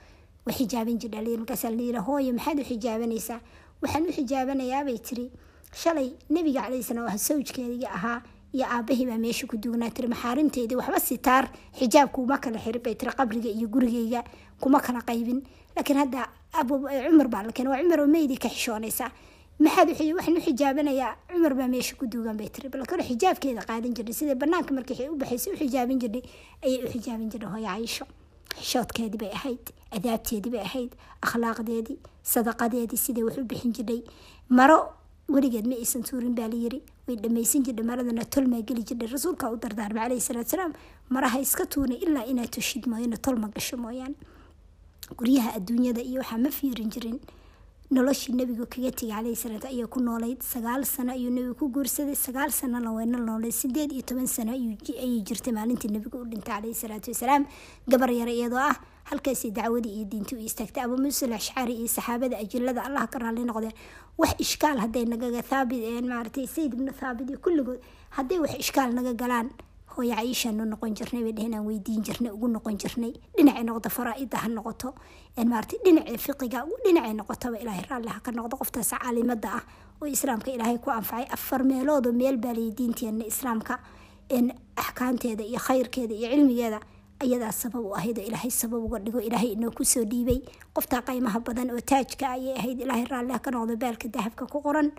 Waa 0.47 0.53
jirdha 1.01 1.25
markaasaa 1.41 1.71
layiri 1.71 1.99
hooyo 1.99 2.33
maxaad 2.33 2.61
u 2.61 2.65
xijaabanaysaa 2.71 3.41
waxaan 3.83 4.05
u 4.09 4.13
xijaabanayaabay 4.13 4.99
tiri 4.99 5.31
shalay 5.73 6.13
nabiga 6.31 6.63
caleyhi 6.63 6.83
salaam 6.85 7.07
waa 7.09 7.19
sawjkeedii 7.19 7.87
ahaa 7.87 8.23
iyo 8.55 8.65
aabahii 8.67 9.07
baa 9.07 9.19
meesha 9.19 9.47
ku 9.47 9.57
duugnaa 9.57 9.91
tiri 9.91 10.09
maxaarimteydii 10.09 10.77
waxba 10.81 11.01
sitaar 11.01 11.45
xijaab 11.79 12.09
kuma 12.13 12.39
kala 12.39 12.59
xirin 12.59 12.83
bay 12.83 12.95
tiri 12.95 13.13
qabriga 13.19 13.49
iyo 13.51 13.69
gurigeyga 13.69 14.25
kuma 14.61 14.81
kala 14.81 15.01
qaybin. 15.09 15.43
Laakiin 15.77 15.99
hadda 15.99 16.27
cumar 17.09 17.29
baa 17.29 17.43
la 17.47 17.53
keenay 17.53 17.71
waa 17.73 17.83
cumar 17.83 18.01
oo 18.01 18.07
meydii 18.07 18.39
ka 18.39 18.49
xishoonaysaa 18.49 19.11
maxaad 19.61 19.89
waxaan 19.91 20.37
u 20.39 20.41
xijaabanayaa 20.47 21.13
cumar 21.33 21.55
baa 21.55 21.69
meesha 21.69 21.95
ku 21.97 22.07
duugan 22.07 22.37
bay 22.37 22.49
tiri. 22.49 22.69
Bal 22.69 22.87
kale 22.87 23.03
xijaabkeeda 23.03 23.63
qaadan 23.69 23.95
jirtay 23.95 24.15
sidai 24.15 24.35
banaanka 24.35 24.75
markii 24.75 25.09
u 25.13 25.17
baxaysay 25.17 25.53
u 25.53 25.57
xijaabin 25.61 25.99
jirtay 26.03 26.23
ayay 26.65 26.81
u 26.85 26.89
xijaabin 26.95 27.29
jirtay 27.31 27.49
hooyo 27.53 27.67
caisho 27.69 28.05
xishoodkeedii 28.59 29.19
bay 29.23 29.31
ahayd 29.39 29.65
adaabteedii 29.97 30.51
bay 30.55 30.61
ahayd 30.69 30.93
akhlaaqdeedii 31.27 31.99
sadaqadeedii 32.33 32.97
siday 33.05 33.23
wax 33.29 33.37
u 33.39 33.45
bixin 33.45 33.73
jirtay 33.77 34.01
maro 34.49 34.79
weligeed 35.29 35.67
ma 35.71 35.75
aysan 35.77 36.03
tuurin 36.03 36.35
baa 36.35 36.49
layiri 36.49 36.81
way 37.09 37.17
dhamaysan 37.25 37.63
jirtay 37.67 37.85
maradana 37.91 38.25
tolmaa 38.35 38.63
geli 38.69 38.83
jirtay 38.89 39.09
rasuulka 39.15 39.51
u 39.53 39.57
dardaarmay 39.65 40.03
caleyhi 40.05 40.21
salaatu 40.29 40.51
salaam. 40.55 40.73
Maraha 41.17 41.39
iska 41.47 41.65
tuunay 41.75 41.99
ilaa 42.07 42.27
inaad 42.33 42.51
tushid 42.57 42.85
mooyane 42.93 43.17
tolma 43.27 43.49
gasho 43.57 43.77
mooyaane 43.85 44.15
guryaha 45.19 45.51
adduunyada 45.59 46.03
iyo 46.11 46.21
waxaa 46.23 46.39
ma 46.45 46.51
fiirin 46.59 46.91
jirin. 46.95 47.19
Noloshii 47.97 48.35
nebigu 48.39 48.67
kaga 48.73 48.91
tegay 48.93 49.13
caleyhi 49.17 49.37
salaat 49.43 49.65
ayaa 49.65 49.87
ku 49.89 50.01
noolayd. 50.01 50.41
Sagaal 50.53 50.85
sano 50.85 51.13
ayuu 51.17 51.31
nebigu 51.37 51.55
ku 51.61 51.67
guursaday. 51.77 52.15
Sagaal 52.25 52.51
sanona 52.53 52.93
wayna 52.93 53.17
noolayd 53.29 53.53
sideed 53.61 53.93
iyo 53.97 54.03
toban 54.03 54.27
sano 54.27 54.53
ayay 54.53 55.23
jirtay 55.29 55.53
maalintii 55.59 55.89
nebigu 55.97 56.19
u 56.21 56.25
dhintay 56.29 56.53
caleyhi 56.53 56.75
salaatu 56.83 57.11
wasalaam. 57.15 57.47
Gabar 57.89 58.11
yare 58.13 58.33
iyadoo 58.37 58.61
ah 58.61 58.77
halkaasay 59.11 59.51
dacwadii 59.51 59.95
iyo 59.97 60.05
diintii 60.05 60.37
u 60.37 60.41
istaagtay 60.49 60.83
abuu 60.85 60.97
muusa 61.03 61.27
alashcaari 61.27 61.75
iyo 61.81 61.89
saxaabada 61.89 62.37
ajilada 62.39 62.83
allah 62.85 63.09
ka 63.09 63.19
raalli 63.19 63.45
noqdeen. 63.45 63.73
Wax 64.19 64.35
ishkaal 64.39 64.79
hadday 64.85 65.05
nagaga 65.05 65.43
thaabit 65.43 66.05
maaratay 66.05 66.47
sayid 66.47 66.73
ibnu 66.75 66.93
thaabit 67.01 67.29
iyo 67.31 67.39
kulligood 67.39 67.81
hadday 68.17 68.39
wax 68.39 68.53
ishkaal 68.65 68.91
naga 68.95 69.13
galaan 69.15 69.49
hooyo 69.95 70.15
caishaanu 70.15 70.65
noqon 70.73 70.93
jirnay 70.99 71.23
bay 71.27 71.33
dheheen 71.33 71.55
aan 71.55 71.67
weydiin 71.67 72.03
jirnay 72.07 72.31
ugu 72.37 72.49
noqon 72.49 72.77
jirnay. 72.83 73.13
Dhinacay 73.37 73.65
noqoto 73.65 73.89
faraa-ida 73.97 74.39
ha 74.45 74.49
noqoto. 74.49 74.95
Maarata 75.51 75.77
dhinacii 75.85 76.19
fiqiga 76.25 76.61
dhinacay 76.85 77.15
noqotaba 77.21 77.57
ilaahay 77.63 77.85
raalli 77.91 78.09
ha 78.15 78.21
ka 78.21 78.31
noqdo. 78.33 78.55
Qoftaas 78.61 78.91
caalimada 78.95 79.49
ah 79.59 79.63
oo 80.03 80.07
islaamka 80.07 80.51
ilaahay 80.55 80.79
ku 80.79 80.91
anfacay 80.91 81.27
afar 81.37 81.65
meeloodoo 81.65 82.13
meel 82.13 82.37
baaliyay 82.37 82.71
diinteena 82.79 83.25
islaamka. 83.27 83.79
Axkaamteeda 84.77 85.43
iyo 85.45 85.59
khayrkeeda 85.59 86.15
iyo 86.15 86.29
cilmigeeda 86.31 86.81
ayadaa 87.25 87.53
sabab 87.53 87.85
u 87.85 87.95
ahayd 87.99 88.19
oo 88.19 88.27
ilaahay 88.31 88.51
sabab 88.51 88.83
uga 88.87 88.99
dhigo. 89.05 89.21
Ilaahay 89.29 89.53
inoo 89.57 89.71
ku 89.71 89.85
soo 89.85 90.05
dhiibay 90.05 90.41
qoftaa 90.77 91.03
qaymaha 91.09 91.41
badan 91.47 91.71
oo 91.75 91.81
taajka 91.81 92.27
ayay 92.37 92.55
ahayd. 92.61 92.79
Ilaahay 92.85 93.05
raalliha 93.12 93.39
ka 93.43 93.51
noqdo 93.51 93.77
baalka 93.77 94.09
dahabka 94.09 94.47
ku 94.53 94.59
qoran. 94.62 94.93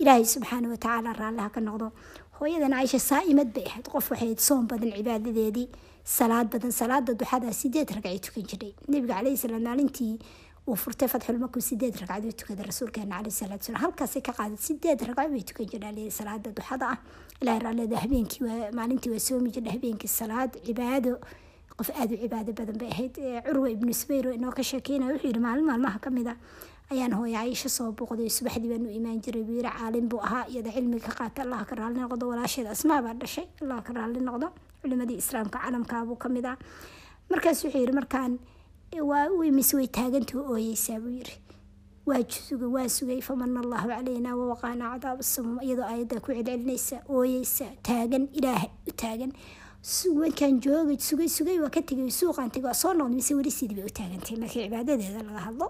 Ilaahay 0.00 0.24
subxaana 0.24 0.68
watacaala 0.72 1.12
raalliha 1.20 1.50
ka 1.54 1.60
noqdo. 1.60 1.92
Hooyadan 2.40 2.72
caaisha 2.76 2.98
saa-imad 3.10 3.52
bay 3.54 3.66
ahayd. 3.70 3.86
Qof 3.92 4.10
waxay 4.12 4.34
soon 4.38 4.66
badan 4.70 4.92
cibaadadeedii 4.96 5.68
salaad 6.04 6.48
badan 6.50 6.72
salaada 6.72 7.12
duxada 7.14 7.52
sideed 7.52 7.90
ragcay 7.96 8.18
tukan 8.18 8.44
jiray. 8.50 8.72
Nabiga 8.88 9.14
caleyhi 9.18 9.36
salaam 9.36 9.62
maalintii 9.68 10.14
uu 10.68 10.76
furtay 10.76 11.08
fatxulmaku 11.08 11.60
sideed 11.60 11.96
ragcaduu 12.00 12.32
tukaday 12.32 12.64
rasuulkeena 12.70 13.16
caleyhi 13.18 13.36
salaatu 13.40 13.64
salaam. 13.68 13.82
Halkaasay 13.84 14.22
ka 14.22 14.32
qaaday 14.38 14.56
sideed 14.68 15.00
ragco 15.08 15.28
bay 15.34 15.42
tukan 15.50 15.66
jireen 15.72 16.10
salaada 16.18 16.48
duxada 16.56 16.86
ah. 16.94 16.98
Ilaahay 17.42 17.60
raallida 17.66 17.96
habeenkii 18.04 18.72
maalintii 18.78 19.10
waa 19.14 19.20
soomi 19.28 19.50
jirdha 19.56 19.72
habeenkii 19.76 20.08
salaad 20.20 20.56
cibaado 20.66 21.18
qof 21.78 21.90
aada 22.00 22.14
u 22.14 22.18
cibaado 22.22 22.52
badan 22.58 22.76
bay 22.80 22.90
ahayd. 22.94 23.14
Curwa 23.46 23.68
ibnu 23.74 23.92
subayr 24.00 24.24
oo 24.28 24.34
inoo 24.38 24.52
ka 24.58 24.62
sheekeynaya 24.62 25.12
wuxuu 25.14 25.28
yihi 25.30 25.40
maalin 25.46 25.66
maalmaha 25.70 25.98
ka 26.04 26.10
mid 26.10 26.26
a 26.26 26.34
ayaan 26.92 27.12
hooyo 27.18 27.36
caisho 27.38 27.68
soo 27.68 27.92
booqday 27.92 28.28
subaxdii 28.38 28.70
baan 28.72 28.86
imaan 28.98 29.20
jiray 29.24 29.42
buu 29.46 29.56
yiri 29.60 29.70
caalim 29.78 30.08
buu 30.10 30.20
ahaa 30.26 30.44
iyada 30.52 30.70
cilmiga 30.76 31.12
qaata 31.18 31.42
allah 31.44 31.60
ka 31.68 31.74
raalli 31.80 32.00
noqdo 32.04 32.24
walaasheeda 32.32 32.70
asmaa 32.76 33.00
baa 33.06 33.14
dhashay 33.22 33.46
allah 33.62 33.78
ka 33.86 33.92
raalli 33.98 34.20
noqdo 34.28 34.48
culimadii 34.82 35.18
islaamka 35.22 35.58
calamkaabuu 35.64 36.16
ka 36.22 36.28
mid 36.28 36.46
ah. 36.52 36.56
Markaas 37.30 37.60
wuxuu 37.64 37.80
yiri 37.84 37.92
markaan 38.00 38.38
waa 39.10 39.28
mise 39.58 39.74
way 39.76 39.86
taagantao 39.98 40.40
ooyeysaa 40.52 40.98
buu 41.04 41.12
yiri 41.18 41.34
waa 42.08 42.24
sugay 42.48 42.70
waa 42.76 42.88
sugay 42.96 43.20
famana 43.28 43.60
allahu 43.64 43.88
calayna 43.92 44.30
wawaqaana 44.40 44.84
cadaab 44.96 45.20
samum 45.32 45.56
iyadoo 45.66 45.84
aayadda 45.92 46.20
ku 46.24 46.32
celcelinaysa 46.32 46.96
ooyeysa 47.16 47.66
taagan 47.88 48.24
ilaahay 48.38 48.70
u 48.88 48.92
taagan 49.02 49.32
markaan 50.20 50.60
joogay 50.64 50.98
sugay 51.08 51.28
sugay 51.36 51.58
waa 51.64 51.70
ka 51.76 51.80
tegay 51.82 52.10
suuqaan 52.20 52.50
tegay 52.54 52.68
waa 52.68 52.74
soo 52.82 52.92
noqday 52.98 53.14
mise 53.20 53.32
weli 53.38 53.50
sidii 53.58 53.76
bay 53.78 53.86
u 53.90 53.92
taagantay 53.98 54.36
markii 54.42 54.62
cibaadadeeda 54.66 55.22
laga 55.28 55.40
hadlo 55.48 55.66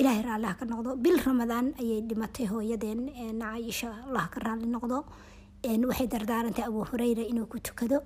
ilaahay 0.00 0.22
raalliha 0.28 0.54
ka 0.58 0.64
noqdo 0.72 0.96
bil 1.04 1.18
ramadaan 1.26 1.66
ayay 1.80 2.00
dhimatay 2.08 2.46
hooyadeen 2.52 3.00
caaisha 3.42 3.88
allah 4.06 4.24
ka 4.30 4.40
raalli 4.46 4.66
noqdo 4.76 5.04
waxay 5.90 6.06
dardaarantay 6.14 6.64
abuu 6.68 6.84
hureyra 6.90 7.22
inuu 7.32 7.46
ku 7.52 7.58
tukado 7.60 7.98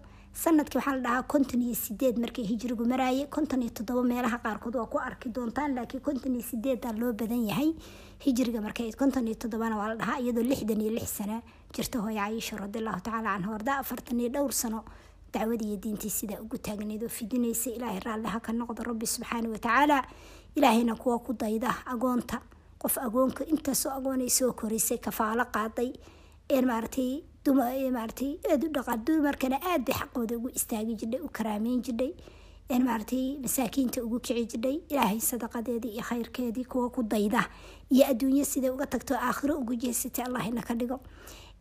sannadkii 0.42 0.78
waxaa 0.80 0.96
la 0.96 1.02
dhahaa 1.06 1.22
konton 1.32 1.60
iyo 1.62 1.74
sideed 1.84 2.16
markii 2.22 2.44
hijrigu 2.50 2.84
maraayay 2.92 3.26
konton 3.28 3.62
iyo 3.62 3.70
toddoba 3.78 4.02
meelaha 4.12 4.38
qaarkood 4.44 4.74
waa 4.80 4.86
ku 4.92 4.98
arki 5.08 5.28
doontaan 5.28 5.74
laakiin 5.76 6.00
konton 6.08 6.32
iyo 6.36 6.42
sideedaa 6.50 6.92
loo 7.00 7.12
badan 7.12 7.44
yahay. 7.50 7.70
Hijriga 8.24 8.60
markay 8.66 8.92
konton 8.92 9.26
iyo 9.28 9.34
toddobana 9.42 9.76
waa 9.80 9.88
la 9.92 9.96
dhahaa 10.00 10.18
iyadoo 10.24 10.42
lixdan 10.50 10.80
iyo 10.80 10.90
lix 10.96 11.08
sano 11.18 11.42
jirta 11.74 11.98
hooyo 12.04 12.20
cayisha 12.20 12.56
radiallahu 12.56 13.00
tacaala 13.00 13.30
canha 13.34 13.50
warda 13.50 13.72
afartan 13.82 14.20
iyo 14.20 14.28
dhowr 14.34 14.52
sano. 14.52 14.84
Dacwadii 15.32 15.68
iyo 15.68 15.76
diintii 15.76 16.10
sidaa 16.10 16.40
ugu 16.44 16.58
taagneed 16.58 17.02
oo 17.04 17.08
fidinaysa 17.08 17.70
ilaahay 17.70 18.00
raalli 18.00 18.28
ha 18.28 18.40
ka 18.40 18.52
noqdo 18.52 18.82
rabbi 18.84 19.06
subxaana 19.06 19.48
watacaala 19.48 19.98
ilaahayna 20.56 20.94
kuwa 20.96 21.18
ku 21.18 21.32
dayda 21.32 21.70
agoonta. 21.86 22.40
Qof 22.78 22.98
agoonka 22.98 23.44
intaasoo 23.46 23.90
agoonay 23.98 24.28
soo 24.30 24.52
korisay 24.52 24.98
kafaalo 24.98 25.44
qaaday 25.54 25.92
maaratay 26.66 27.22
maaratay 27.96 28.36
aada 28.50 28.66
u 28.66 28.70
dhaqa 28.76 28.96
dumarkana 29.06 29.56
aad 29.70 29.84
bay 29.86 29.94
xaqooda 29.96 30.36
ugu 30.36 30.48
istaagi 30.58 30.94
jirdhay 31.00 31.20
u 31.24 31.28
karaameyn 31.32 31.80
jirdhay 31.86 32.12
maaratay 32.86 33.38
masaakiinta 33.44 34.02
ugu 34.04 34.18
kici 34.20 34.44
jirdhay 34.52 34.76
ilaahay 34.92 35.20
sadaqadeedii 35.20 35.92
iyo 35.96 36.02
khayrkeedii 36.02 36.64
kuwa 36.64 36.90
ku 36.90 37.02
dayda 37.02 37.48
iyo 37.90 38.04
adduunyo 38.10 38.44
siday 38.44 38.70
uga 38.70 38.86
tagto 38.86 39.14
aakhiro 39.16 39.56
ugu 39.62 39.74
jeesatay 39.74 40.24
allahina 40.24 40.62
ka 40.62 40.74
dhigo 40.74 41.00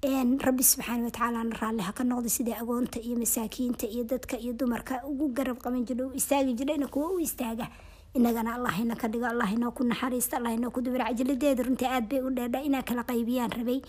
rabbi 0.03 0.63
subxaana 0.63 1.05
watacaalana 1.05 1.55
raalli 1.61 1.81
ha 1.83 1.93
noqda 2.03 2.29
sidai 2.29 2.55
agoonta 2.57 2.99
iyo 2.99 3.15
masaakiinta 3.17 3.85
iyo 3.87 4.03
dadka 4.03 4.35
iyo 4.39 4.53
dumarka 4.53 5.01
ugu 5.05 5.29
garab 5.29 5.57
qaban 5.61 5.85
jirdha 5.85 6.07
u 6.07 6.13
istaagi 6.15 6.53
jirdhayna 6.57 6.87
kuwa 6.87 7.11
u 7.13 7.19
istaaga. 7.19 7.67
Inagana 8.15 8.55
allahina 8.55 8.95
ka 8.97 9.07
dhigo 9.07 9.25
allahina 9.29 9.69
ku 9.71 9.83
naxariista 9.83 10.37
allahina 10.37 10.71
ku 10.73 10.81
dubir 10.81 11.05
cajaladeeda 11.05 11.63
runtii 11.63 11.85
aad 11.85 12.09
bay 12.09 12.19
u 12.19 12.29
dheerdha 12.33 12.59
inaa 12.65 12.81
kala 12.81 13.03
qaybiyaan 13.03 13.51
rabay 13.53 13.81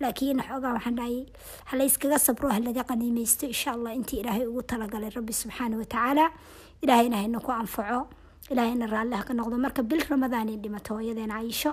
laakiin 0.00 0.38
xoogaa 0.44 0.74
waxaan 0.76 0.96
dhahay 0.96 1.26
halayskaga 1.72 2.18
sabro 2.18 2.48
halaga 2.52 2.84
qaniimeysto 2.84 3.46
insha 3.48 3.72
allah 3.72 3.96
intii 3.96 4.20
ilaahay 4.20 4.46
ugu 4.46 4.62
talagalay 4.62 5.10
rabbi 5.16 5.32
subxaana 5.32 5.80
watacaala 5.80 6.28
ilaahayna 6.82 7.16
hayna 7.16 7.40
ku 7.40 7.50
anfaco. 7.52 8.06
Ilaahayna 8.52 8.86
raalli 8.86 9.16
ha 9.16 9.32
noqdo. 9.32 9.56
Marka 9.56 9.82
bil 9.82 10.04
ramadaanay 10.04 10.60
dhimato 10.60 10.94
hooyadeena 11.00 11.40
cayisho 11.40 11.72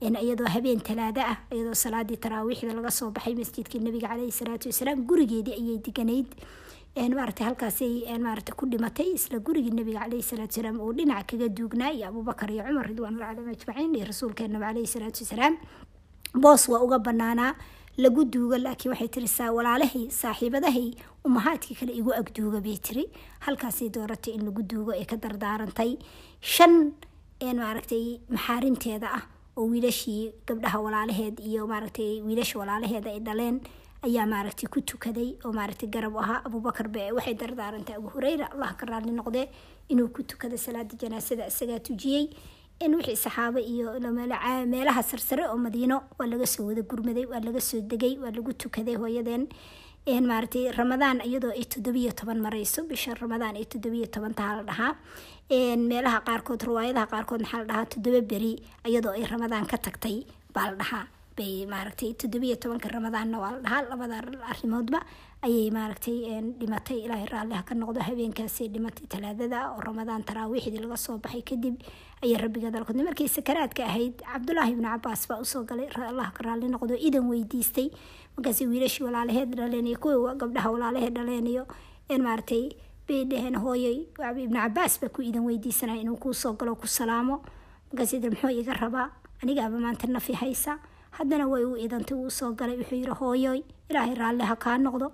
iyadoo 0.00 0.48
habeen 0.54 0.80
talaada 0.80 1.22
ah 1.32 1.36
iyadoo 1.54 1.74
salaadii 1.84 2.16
taraawiixda 2.24 2.72
laga 2.78 2.90
soo 2.90 3.10
baxay 3.16 3.34
masjidkii 3.40 3.80
nabiga 3.86 4.08
caleyhi 4.12 4.32
salaatu 4.40 4.68
wasalaam 4.72 5.04
gurigeedii 5.10 5.54
ayay 5.60 5.78
deganayd 5.86 6.28
maarata 7.16 7.44
halkaasay 7.48 7.92
maarata 8.26 8.52
ku 8.58 8.64
dhimatay 8.72 9.08
isla 9.18 9.38
gurigii 9.46 9.74
nabiga 9.80 10.00
caleyhi 10.04 10.24
salaatu 10.30 10.52
wasalaam 10.56 10.76
uu 10.86 10.92
dhinac 10.98 11.26
kaga 11.30 11.48
duugnaa 11.58 11.90
iyo 11.96 12.06
abubakar 12.08 12.48
iyo 12.54 12.62
cumar 12.68 12.86
ridwaanullah 12.90 13.28
calayhim 13.30 13.52
ajmaciin 13.56 13.94
iyo 13.98 14.06
rasuulkeenaba 14.12 14.66
caleyhi 14.70 14.86
salaatu 14.94 15.20
wasalaam. 15.24 15.54
Boos 16.42 16.62
waa 16.72 16.80
uga 16.86 16.98
banaanaa 16.98 17.52
lagu 18.02 18.24
duugo 18.24 18.56
laakiin 18.58 18.90
waxay 18.92 19.08
tiri 19.14 19.28
walaalahay 19.56 20.04
saaxiibadahay 20.20 20.88
umahaadkii 21.28 21.74
kale 21.80 21.92
igu 22.00 22.12
agduuga 22.20 22.60
bay 22.66 22.76
tiri. 22.86 23.04
Halkaasay 23.46 23.88
dooratay 23.96 24.32
in 24.36 24.42
lagu 24.48 24.62
duugo 24.62 24.92
ee 25.00 25.04
ka 25.04 25.16
dardaarantay. 25.16 25.98
Shan 26.40 26.74
maaragtay 27.60 28.04
maxaarimteeda 28.34 29.08
ah 29.18 29.24
oo 29.56 29.66
wiilashii 29.72 30.32
gabdhaha 30.46 30.78
walaalaheed 30.86 31.40
iyo 31.40 31.66
maaragtay 31.66 32.20
wiilasha 32.26 32.58
walaalaheeda 32.58 33.10
ay 33.10 33.20
dhaleen 33.20 33.60
ayaa 34.06 34.26
maaragtay 34.26 34.68
ku 34.74 34.80
tukaday 34.80 35.36
oo 35.44 35.52
maaragtay 35.52 35.88
garab 35.88 36.16
ahaa. 36.16 36.42
Abubakar 36.46 36.88
be 36.88 37.12
waxay 37.12 37.34
dardaarantay 37.34 37.96
abu 37.96 38.08
hureyra 38.14 38.46
allah 38.52 38.70
ka 38.76 38.86
raali 38.86 39.10
noqdee 39.12 39.46
inuu 39.88 40.08
ku 40.08 40.22
tukada 40.22 40.56
salaada 40.58 40.94
janaasada 40.96 41.46
isagaa 41.52 41.78
tujiyey. 41.88 42.30
In 42.80 42.94
wixii 42.96 43.16
saxaabo 43.16 43.58
iyo 43.60 43.92
meelaha 44.00 45.02
sarsare 45.02 45.44
oo 45.52 45.56
madiino 45.58 46.02
waa 46.18 46.26
laga 46.26 46.46
soo 46.46 46.66
wada 46.68 46.82
gurmaday 46.82 47.26
waa 47.26 47.40
laga 47.44 47.60
soo 47.60 47.80
degay 47.80 48.16
waa 48.22 48.30
lagu 48.32 48.52
tukaday 48.56 48.96
hooyadeen 48.96 49.48
maaragtay 50.18 50.72
ramadaan 50.74 51.20
iyadoo 51.22 51.52
ay 51.54 51.64
toddobiyo 51.64 52.10
toban 52.12 52.40
marayso 52.42 52.82
bisha 52.90 53.14
ramadaan 53.14 53.54
ay 53.56 53.64
toddobiyo 53.64 54.06
toban 54.10 54.34
taha 54.34 54.56
la 54.56 54.62
dhahaa. 54.62 54.96
Meelaha 55.50 56.20
qaarkood 56.26 56.62
riwaayadaha 56.66 57.06
qaarkood 57.06 57.40
maxaa 57.42 57.60
la 57.62 57.64
dhahaa 57.70 57.86
toddoba 57.94 58.20
beri 58.32 58.52
iyadoo 58.86 59.14
ay 59.14 59.24
ramadaan 59.24 59.66
ka 59.66 59.76
tagtay 59.78 60.26
baa 60.54 60.70
la 60.70 60.76
dhahaa. 60.82 61.06
Bay 61.36 61.66
maaragtay 61.66 62.14
toddobiyo 62.14 62.56
tobanka 62.56 62.88
ramadaanna 62.88 63.38
waa 63.38 63.52
la 63.52 63.60
dhahaa 63.62 63.82
labada 63.90 64.16
arrimoodba 64.50 64.98
ayay 65.42 65.70
maaragtay 65.70 66.18
dhimatay. 66.58 66.98
Ilaahay 67.06 67.26
raalli 67.32 67.54
ha 67.54 67.62
ka 67.62 67.74
noqdo 67.74 68.00
habeenkaasay 68.02 68.68
dhimatay 68.68 69.06
talaadada 69.06 69.70
oo 69.72 69.80
ramadaan 69.80 70.22
taraawiixdii 70.24 70.82
laga 70.84 70.96
soo 70.96 71.18
baxay 71.18 71.42
kadib 71.42 71.76
ayay 72.22 72.36
rabbiga 72.36 72.70
dalkoodna 72.74 73.04
markay 73.08 73.28
sakaraadka 73.28 73.82
ahayd 73.90 74.20
cabdulaahi 74.32 74.72
ibnu 74.76 74.84
cabaas 74.90 75.22
baa 75.30 75.40
u 75.40 75.44
soo 75.44 75.62
galay 75.64 75.88
allah 76.10 76.28
ka 76.36 76.42
raalli 76.44 76.68
noqdo 76.74 76.94
idan 77.08 77.24
weydiistay 77.32 77.88
markaas 78.36 78.60
wiilashii 78.60 79.04
walaalaheed 79.04 79.50
dhaleenayo 79.58 79.98
kuwa 79.98 80.34
gabdhaha 80.34 80.70
walaalaheed 80.74 81.14
dhaleenayo 81.14 81.64
maaragtay 82.26 82.64
bay 83.08 83.24
dhaheen 83.24 83.56
hooyay 83.64 83.96
ibnu 84.44 84.58
cabaas 84.60 85.00
baa 85.00 85.08
ku 85.14 85.22
idan 85.22 85.44
weydiisanaya 85.48 86.00
inuu 86.04 86.16
kuu 86.16 86.34
galo 86.58 86.74
ku 86.76 86.86
salaamo 86.86 87.36
markaas 87.92 88.12
muxuu 88.14 88.50
iga 88.60 88.74
rabaa 88.74 89.08
anigaaba 89.42 89.78
maanta 89.84 90.06
nafi 90.06 90.32
haysa 90.32 90.78
haddana 91.10 91.46
way 91.52 91.64
u 91.64 91.76
idantay 91.76 92.16
wuu 92.16 92.30
soo 92.30 92.52
galay 92.52 92.76
wuxuu 92.80 92.96
yidhi 92.96 93.14
hooyoy 93.20 93.60
ilaahay 93.90 94.14
raalli 94.14 94.44
kaa 94.64 94.78
noqdo. 94.78 95.12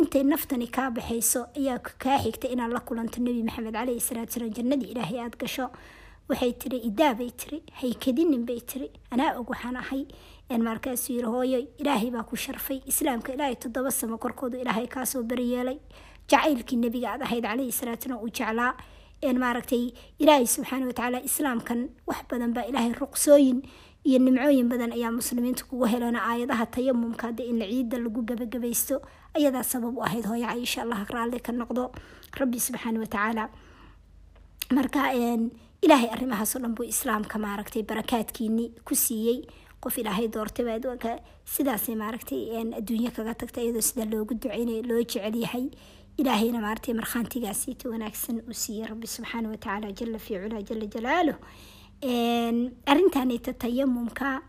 Intay 0.00 0.22
naftani 0.24 0.66
kaa 0.66 0.90
baxayso 0.90 1.46
ayaa 1.56 1.78
kaa 1.78 2.18
xigta 2.24 2.48
inaad 2.48 2.72
la 2.72 2.80
kulanto 2.80 3.20
nebi 3.22 3.42
maxamed 3.46 3.72
caleyhi 3.74 4.00
salaatu 4.00 4.32
salaam 4.32 4.50
jannadii 4.56 4.90
ilaahay 4.92 5.18
aada 5.20 5.36
gasho. 5.38 5.66
Waxay 6.28 6.52
tiri 6.52 6.78
idaa 6.88 7.14
tiri 7.14 7.62
haykadinin 7.80 8.42
bay 8.46 8.60
tiri 8.60 8.90
anaa 9.12 9.38
og 9.38 9.50
waxaan 9.50 9.76
ahay 9.76 10.02
markaasuu 10.50 11.14
yidhi 11.16 11.26
hooyoy 11.34 11.64
ilaahay 11.78 12.10
baa 12.10 12.22
ku 12.22 12.36
sharfay. 12.36 12.80
Islaamka 12.86 13.32
ilaahay 13.34 13.56
toddoba 13.56 13.90
samo 13.90 14.18
korkoodu 14.18 14.58
ilaahay 14.60 14.86
kaasoo 14.86 15.22
baryeelay. 15.22 15.78
Jacaylkii 16.30 16.76
nebiga 16.76 17.12
aad 17.12 17.22
ahayd 17.22 17.44
caleyhi 17.44 17.72
salaatu 17.72 18.02
salaam 18.08 18.22
uu 18.24 18.28
jeclaa. 18.30 18.74
Maaragtay 19.42 19.92
ilaahay 20.18 20.46
subxaana 20.46 20.86
watacaala 20.86 21.18
islaamkan 21.24 21.88
wax 22.06 22.20
badan 22.30 22.52
baa 22.52 22.64
ilaahay 22.70 22.92
ruqsooyin 22.92 23.62
iyo 24.04 24.18
nimcooyin 24.18 24.68
badan 24.68 24.92
ayaa 24.92 25.10
muslimiinta 25.10 25.64
kugu 25.64 25.84
helana 25.92 26.20
aayadaha 26.30 26.66
tayamumka 26.66 27.26
hadda 27.28 27.44
in 27.44 27.58
ciidda 27.60 27.98
lagu 28.04 28.20
gabagabaysto 28.22 29.00
ayadaa 29.36 29.62
sabab 29.64 29.96
u 29.96 30.02
ahayd 30.04 30.26
hooyo 30.30 30.46
cayisha 30.46 30.82
allah 30.84 31.00
raalli 31.08 31.40
ka 31.40 31.52
noqdo. 31.52 31.84
Rabbi 32.40 32.58
subxaana 32.60 33.00
watacaala 33.00 33.44
marka 34.76 35.02
ilaahay 35.84 36.08
arrimahaasoo 36.14 36.60
dhan 36.64 36.74
buu 36.76 36.84
islaamka 36.94 37.38
maaragtay 37.38 37.82
barakaadkiini 37.82 38.64
ku 38.84 38.94
siiyey 38.94 39.38
qof 39.84 39.94
ilaahay 40.02 40.26
doortay 40.34 40.64
baa 40.68 40.76
adduunka 40.80 41.10
sidaasay 41.54 41.94
maaragtay 42.02 42.40
adduunyo 42.80 43.10
kaga 43.16 43.34
tagta 43.40 43.60
iyadoo 43.64 43.84
sida 43.88 44.04
loogu 44.12 44.34
duceynay 44.42 44.80
loo 44.90 45.02
jecel 45.10 45.36
yahay. 45.44 45.66
Ilaahayna 46.20 46.58
maaragtay 46.64 46.94
markhaantigaasiita 47.00 47.84
wanaagsan 47.92 48.36
uu 48.48 48.54
siiyey 48.62 48.86
rabbi 48.90 49.06
subxaana 49.14 49.48
watacaala 49.52 49.88
jala 49.98 50.18
fii 50.26 50.38
culaa 50.42 50.62
jala 50.68 50.86
jalaaluh 50.94 51.38
arrintanita 52.92 53.52
tayamumka 53.62 54.42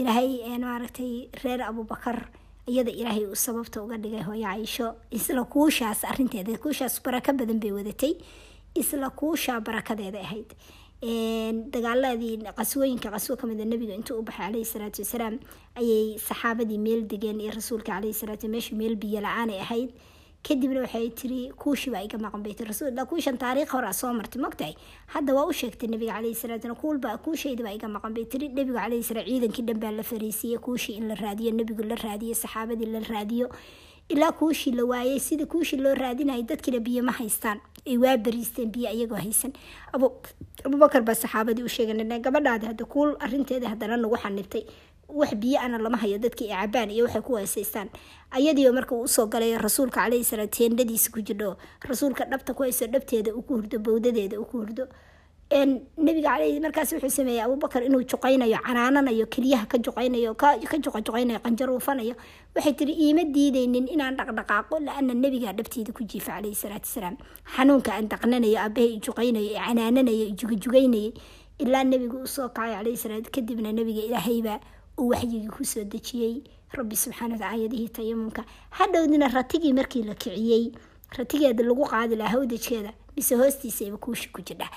ilaahay 0.00 0.30
maaragtay 0.66 1.12
reer 1.44 1.60
abubakar 1.70 2.18
iyada 2.66 2.90
ilaahay 3.00 3.24
uu 3.26 3.34
sababta 3.46 3.82
uga 3.84 3.96
dhigay 3.98 4.22
hooyo 4.28 4.46
cayisho. 4.48 4.88
Isla 5.10 5.44
kuushaas 5.44 6.04
arinteeda 6.04 6.56
kuushaas 6.64 7.02
barako 7.04 7.32
badan 7.40 7.58
bay 7.62 7.72
wadatay. 7.78 8.14
Isla 8.74 9.10
kuushaa 9.10 9.60
barakadeeda 9.60 10.20
ahayd 10.26 10.50
dagaaladii 11.02 12.38
qaswooyinka 12.58 13.10
qaswo 13.10 13.36
kamida 13.36 13.64
nabiga 13.64 13.94
intuu 13.94 14.18
u 14.20 14.22
baxay 14.22 14.46
caleyhi 14.46 14.64
salaatu 14.64 15.00
wasalaam 15.02 15.38
ayay 15.80 16.18
saxaabadii 16.18 16.78
meel 16.78 17.02
degeen 17.08 17.40
iyo 17.40 17.52
rasuulka 17.56 17.92
caleyhi 17.92 18.14
salaatu 18.14 18.48
meeshu 18.48 18.76
meel 18.76 18.96
biyo 18.96 19.20
la'aan 19.20 19.50
ay 19.50 19.60
ahayd. 19.60 19.90
Kadibna 20.42 20.80
waxay 20.84 21.10
tiri 21.10 21.52
kuushi 21.56 21.90
baa 21.92 22.00
iga 22.04 22.18
maqan 22.18 22.42
bay 22.42 22.54
tiri 22.54 22.68
rasuul 22.72 22.96
kuushan 23.08 23.36
taariikh 23.38 23.72
hore 23.72 23.92
soo 23.92 24.12
martay 24.12 24.40
mogtahay 24.42 24.74
hadda 25.14 25.34
waa 25.34 25.46
u 25.48 25.52
sheegtay 25.52 25.88
nabiga 25.88 26.12
caleyhi 26.16 26.34
salaatu 26.34 26.74
kuulba 26.76 27.16
kuushayda 27.24 27.64
baa 27.64 27.72
iga 27.76 27.88
maqan 27.88 28.14
bay 28.14 28.24
tiri. 28.24 28.48
Nabiga 28.48 28.80
caleyhi 28.84 29.02
salaam 29.04 29.26
ciidankii 29.28 29.64
dhan 29.68 29.78
baa 29.80 29.90
la 29.92 30.02
fariisiiyey 30.02 30.58
kuushii 30.58 30.96
in 31.00 31.08
la 31.08 31.14
raadiyo 31.14 31.52
nabigu 31.52 31.82
la 31.82 31.94
raadiyo 31.94 32.34
saxaabadii 32.34 32.86
la 32.92 33.00
raadiyo. 33.00 33.48
Ilaa 34.08 34.32
kuushii 34.32 34.72
la 34.72 34.84
waayay 34.84 35.20
sida 35.20 35.46
kuushii 35.46 35.76
loo 35.76 35.94
raadinayay 35.94 36.42
dadkiina 36.42 36.80
biyo 36.80 37.02
ma 37.02 37.12
haystaan 37.12 37.60
ay 37.86 37.96
waa 37.98 38.16
bariisteen 38.16 38.70
biyo 38.72 38.90
iyagoo 38.90 39.16
haysan. 39.20 39.52
Abubakar 40.64 41.02
baa 41.02 41.14
saxaabadii 41.14 41.62
u 41.64 41.68
sheegay 41.68 42.20
gabadhaadi 42.20 42.66
hadda 42.66 42.84
kuul 42.84 43.16
arinteeda 43.20 43.68
haddana 43.68 43.96
nagu 43.96 44.16
xanibtay. 44.16 44.64
Wax 45.08 45.34
biyo 45.34 45.58
ana 45.58 45.78
lama 45.78 45.96
hayo 45.96 46.18
dadkii 46.18 46.52
ay 46.52 46.66
cabaan 46.66 46.90
iyo 46.90 47.04
waxay 47.04 47.22
ku 47.22 47.34
haysaystaan 47.34 47.88
ayadiiba 48.30 48.72
marka 48.72 48.94
uu 48.94 49.02
u 49.02 49.08
soo 49.08 49.26
galay 49.26 49.58
rasuulka 49.58 50.00
caleyhi 50.06 50.24
salaam 50.24 50.46
teendadiisa 50.48 51.10
ku 51.10 51.18
jirdho 51.18 51.56
rasuulka 51.82 52.24
dhabta 52.30 52.54
ku 52.54 52.62
hayso 52.62 52.86
dhabteeda 52.86 53.34
uu 53.34 53.42
ku 53.42 53.58
hurdo 53.58 53.78
bowdadeeda 53.82 54.38
uu 54.38 54.46
ku 54.46 54.62
hurdo 54.62 54.86
nabiga 55.50 56.30
caleyhi 56.30 56.60
markaas 56.60 56.92
wuxuu 56.94 57.10
sameeyey 57.10 57.42
abubakar 57.42 57.82
inuu 57.82 58.02
juqaynayo 58.06 58.58
canaananayo 58.66 59.26
keliyaha 59.26 59.66
ka 59.66 59.78
juqaynayo 59.78 60.34
ka 60.38 60.54
juqajuqaynayo 60.62 61.40
qanjaruufanayo 61.42 62.14
waxay 62.54 62.72
tiri 62.78 62.94
iima 62.94 63.24
diidaynin 63.24 63.88
inaan 63.90 64.14
dhaqdhaqaaqo 64.16 64.78
la-ana 64.86 65.14
nabigaa 65.14 65.52
dhabteeda 65.52 65.92
ku 65.92 66.04
jiifa 66.06 66.38
caleyhi 66.38 66.54
salaatu 66.54 66.86
wasalaam. 66.86 67.16
Xanuunka 67.56 67.90
aan 67.92 68.06
daqnanayo 68.08 68.58
aabahay 68.62 69.00
juqaynayo 69.02 69.58
canaananayo 69.58 70.30
jugajugaynayay 70.38 71.12
ilaa 71.58 71.84
nabigu 71.84 72.22
u 72.22 72.26
soo 72.26 72.48
kacay 72.54 72.74
caleyhi 72.78 72.96
salaam 72.96 73.22
kadibna 73.26 73.72
nabiga 73.74 74.02
ilaahayba 74.06 74.60
uu 75.02 75.10
waxyigii 75.10 75.50
ku 75.50 75.64
soo 75.64 75.82
dejiyey 75.82 76.42
rabbi 76.78 76.94
subxaana 76.94 77.34
wataala 77.34 77.58
aayadihii 77.58 77.88
tayamumka 77.90 78.44
hadhowdina 78.78 79.26
ratigii 79.34 79.72
markii 79.74 80.02
la 80.06 80.14
kiciyey 80.14 80.70
ratigeeda 81.18 81.64
lagu 81.66 81.82
qaadi 81.90 82.14
lahaa 82.16 82.38
hawdajkeeda 82.38 82.92
mise 83.16 83.34
hoostiisaba 83.34 83.96
kuushi 83.98 84.30
ku 84.30 84.40
jidha 84.46 84.70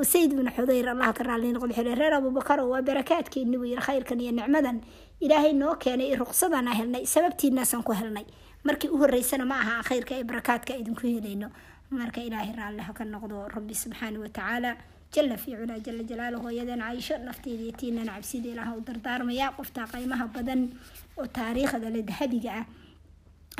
usayd 0.00 0.32
bnu 0.32 0.50
xudayr 0.56 0.88
allah 0.88 1.12
ka 1.12 1.24
raali 1.24 1.52
noqdo 1.52 1.74
xule 1.74 1.94
reer 1.94 2.14
abubakar 2.16 2.60
waa 2.64 2.80
barakaadkeeni 2.82 3.56
buu 3.58 3.64
yiri 3.68 3.82
khayrkan 3.82 4.20
iyo 4.20 4.32
nicmadan. 4.32 4.80
Ilaahay 5.20 5.52
noo 5.52 5.74
keenay 5.76 6.16
ruqsadana 6.16 6.72
helnay 6.72 7.04
sababtiinaasaan 7.06 7.82
ku 7.84 7.92
helnay. 7.92 8.24
Markii 8.64 8.88
u 8.88 8.96
horeysana 8.98 9.44
ma 9.44 9.60
aha 9.60 9.82
khayrka 9.82 10.14
ee 10.16 10.24
barakaadka 10.24 10.72
idinku 10.80 11.04
helayno. 11.06 11.48
Marka 11.90 12.20
ilaahay 12.20 12.52
raalli 12.56 12.80
ha 12.82 12.92
ka 12.92 13.04
noqdo 13.04 13.48
rabbi 13.54 13.74
subxaana 13.74 14.18
watacaala 14.18 14.76
jala 15.12 15.36
fi 15.36 15.50
culaa 15.56 15.78
jala 15.84 16.02
jalaalu 16.08 16.38
hooyadan 16.44 16.80
caysho 16.80 17.18
nafteeda 17.18 17.62
iyo 17.62 17.72
tiinana 17.76 18.12
cabsida 18.16 18.48
ilaah 18.48 18.72
u 18.76 18.80
dardaarmaya. 18.80 19.52
Qoftaa 19.56 19.86
qaymaha 19.92 20.26
badan 20.34 20.72
oo 21.20 21.26
taariikhda 21.26 21.90
le 21.90 22.02
dahabiga 22.02 22.50
ah 22.60 22.66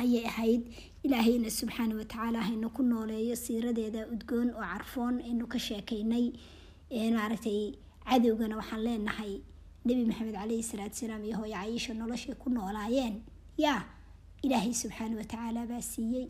ayay 0.01 0.25
ahayd 0.25 0.61
ilaahayna 1.07 1.49
subxaana 1.59 1.95
watacaala 1.99 2.39
haynu 2.47 2.69
ku 2.77 2.81
nooleeyo 2.83 3.35
siiradeeda 3.45 4.01
udgoon 4.13 4.49
oo 4.59 4.63
carfoon 4.71 5.15
aynu 5.29 5.45
ka 5.53 5.59
sheekaynay 5.67 6.25
maaragtay 7.17 7.59
cadowgana 8.09 8.55
waxaan 8.61 8.81
leenahay 8.87 9.33
nebi 9.87 10.03
maxamed 10.09 10.35
caleyhi 10.39 10.63
salaatu 10.71 10.95
salaam 11.01 11.23
iyo 11.27 11.35
hooyo 11.39 11.55
cayisha 11.55 11.93
noloshay 11.93 12.35
ku 12.41 12.47
noolaayeen. 12.49 13.15
Yaa 13.63 13.81
ilaahay 14.45 14.73
subxaana 14.81 15.15
watacaala 15.21 15.61
baa 15.71 15.81
siiyey 15.91 16.25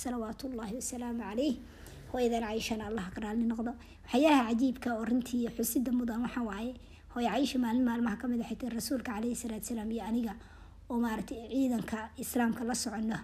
salawaatullaahi 0.00 0.74
wasalaamu 0.80 1.20
caleyh 1.22 1.54
hooyadan 2.12 2.42
cayishana 2.48 2.84
allah 2.90 3.06
ka 3.14 3.20
raali 3.24 3.44
noqdo. 3.52 3.72
Waxyaalaha 4.12 4.44
cajiibka 4.48 4.88
oo 4.98 5.04
runtii 5.10 5.48
xusida 5.56 5.92
mudan 5.92 6.20
waxa 6.26 6.42
waaye 6.50 6.72
hooyo 7.14 7.28
cayisha 7.34 7.58
maalin 7.64 7.84
maalmaha 7.88 8.16
ka 8.22 8.26
mid 8.28 8.40
a 8.40 8.68
rasuulka 8.78 9.12
caleyhi 9.12 9.36
salaatu 9.42 9.66
salaam 9.72 9.90
iyo 9.90 10.02
aniga 10.10 10.34
oo 10.90 10.98
maaragtay 11.04 11.38
ciidanka 11.52 11.98
islaamka 12.22 12.62
la 12.68 12.74
socono 12.82 13.18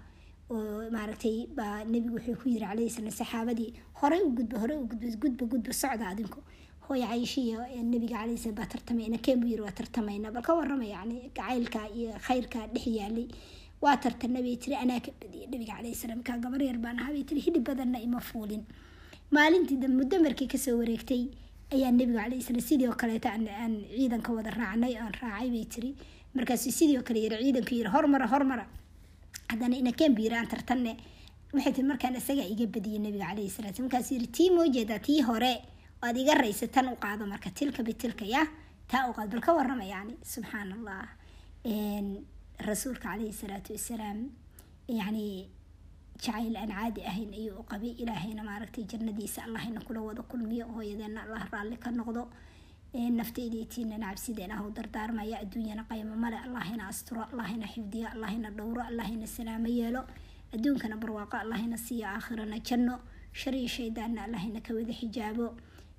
oo 0.50 0.90
maaragtay 0.96 1.36
baa 1.58 1.84
nebigu 1.92 2.16
wuxuu 2.18 2.36
ku 2.42 2.48
yiri 2.52 2.66
caleyhi 2.70 2.90
salaam 2.96 3.14
saxaabadii 3.20 3.70
horey 4.00 4.20
u 4.28 4.30
gudba 4.38 4.56
horey 4.62 4.76
u 4.82 4.86
gudba 4.90 5.06
gudba 5.22 5.44
gudba 5.52 5.72
socda 5.82 6.06
adinku. 6.12 6.40
Hooyo 6.86 7.06
cayisha 7.10 7.40
iyo 7.40 7.60
nebiga 7.92 8.16
caleyhi 8.20 8.38
salaam 8.42 8.56
baa 8.60 8.66
tartamayna 8.72 9.18
keen 9.24 9.40
buu 9.40 9.48
yiri 9.52 9.62
waa 9.66 9.72
tartamayna 9.80 10.28
bal 10.34 10.42
ka 10.48 10.52
warrama 10.58 10.84
yacni 10.94 11.16
gacaylka 11.36 11.80
iyo 11.98 12.10
khayrka 12.26 12.60
dhex 12.74 12.86
yaalay. 12.98 13.26
Waa 13.84 13.96
tartana 14.04 14.40
bay 14.44 14.56
tiri 14.62 14.76
anaa 14.82 15.00
ka 15.06 15.10
badiyay 15.20 15.46
nabiga 15.52 15.72
caleyhi 15.78 15.96
salaam 16.02 16.20
kaa 16.28 16.36
gabar 16.44 16.60
yar 16.68 16.78
baan 16.84 16.98
ahaa. 17.00 17.12
Bay 17.16 17.24
tiri 17.28 17.40
hidhib 17.46 17.64
badanna 17.68 17.98
ima 18.06 18.20
fuulin. 18.20 18.62
Maalintii 19.32 19.76
dambe 19.82 19.96
muddo 20.04 20.16
markii 20.26 20.46
ka 20.52 20.58
soo 20.58 20.76
wareegtay 20.80 21.22
ayaa 21.72 21.90
nebigu 21.96 22.18
caleyhi 22.20 22.42
salaam 22.48 22.60
sidii 22.68 22.88
oo 22.92 22.96
kaleeta 23.02 23.32
aan 23.32 23.74
ciidanka 23.96 24.30
wada 24.36 24.50
raacnay 24.60 24.94
aan 25.00 25.12
raacay 25.22 25.48
bay 25.54 25.64
tiri 25.74 25.90
markaasu 26.34 26.70
sidii 26.78 26.98
oo 26.98 27.02
kale 27.08 27.20
yiri 27.24 27.36
ciidanku 27.44 27.74
yiri 27.74 27.90
hormara 27.94 28.26
hormara 28.26 28.64
haddana 29.50 29.76
ina 29.76 29.92
keen 29.92 30.14
buu 30.14 30.22
yiri 30.26 30.36
aan 30.36 30.48
tartanne. 30.48 30.92
Waxay 31.54 31.72
tiri 31.72 31.86
markaan 31.86 32.16
isagaa 32.20 32.46
iga 32.54 32.66
badiyay 32.66 32.98
nabiga 32.98 33.26
caleyhi 33.30 33.50
salaam. 33.50 33.74
Markaasu 33.86 34.14
yiri 34.14 34.26
tii 34.36 34.50
moo 34.50 34.66
jeedaa 34.66 34.98
tii 34.98 35.20
hore 35.22 35.52
oad 36.02 36.16
iga 36.16 36.34
raysa 36.34 36.66
tan 36.74 36.88
u 36.92 36.96
qaado 36.96 37.26
marka 37.26 37.50
tilka 37.50 37.82
bitilka 37.82 38.24
ya 38.24 38.42
taa 38.90 39.08
u 39.10 39.12
qaado 39.16 39.30
bal 39.32 39.40
ka 39.46 39.52
warrama 39.58 39.84
yacni 39.84 40.14
subxaan 40.32 40.72
allah 40.76 41.08
rasuulka 42.68 43.08
caleyhi 43.08 43.32
salaatu 43.32 43.72
wasalaam 43.76 44.18
yacni 44.88 45.48
jacayl 46.22 46.56
aan 46.56 46.70
caadi 46.70 47.00
ahayn 47.10 47.30
ayuu 47.34 47.60
u 47.60 47.64
qabay. 47.70 47.92
Ilaahayna 48.02 48.42
maaragtay 48.48 48.84
jannadiisa 48.90 49.44
allahayna 49.46 49.80
kula 49.86 50.00
wada 50.08 50.22
kulmiyo 50.22 50.66
hooyadeena 50.74 51.22
allah 51.24 51.42
raalli 51.52 51.76
ka 51.84 51.90
noqdo 51.90 52.22
nafteydiitiinana 52.94 54.06
cabsideen 54.10 54.52
ah 54.52 54.62
dardaarmaya 54.70 55.40
adduunyana 55.42 55.84
qaymo 55.90 56.14
male. 56.16 56.36
Allahayna 56.46 56.88
asturo 56.88 57.22
allahayna 57.32 57.66
xifdiyo 57.66 58.08
allahayna 58.14 58.50
dhowro 58.50 58.82
allahayna 58.82 59.26
salaamo 59.26 59.68
yeelo. 59.68 60.04
Adduunkana 60.54 60.96
barwaaqo 60.96 61.36
allahayna 61.36 61.76
siiyo 61.76 62.06
aakhirana 62.06 62.58
janno. 62.60 63.00
Shariyo 63.32 63.68
shaydaanna 63.68 64.24
allahayna 64.26 64.60
ka 64.60 64.74
wada 64.74 64.92
xijaabo. 64.92 65.54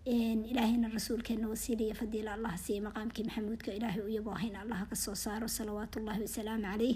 Ilaahayna 0.06 0.88
rasuulkeena 0.94 1.48
wasiilaya 1.50 1.96
fadiila 1.96 2.34
allah 2.34 2.58
siiya 2.58 2.82
maqaamkii 2.88 3.24
maxamuudka 3.28 3.74
ilaahay 3.74 4.02
u 4.02 4.10
yabo 4.10 4.32
ahayna 4.32 4.62
allah 4.62 4.88
ka 4.90 4.96
soo 4.96 5.16
saaro 5.16 5.48
salawaatullahi 5.48 6.22
wasalaamu 6.22 6.64
caleyh 6.64 6.96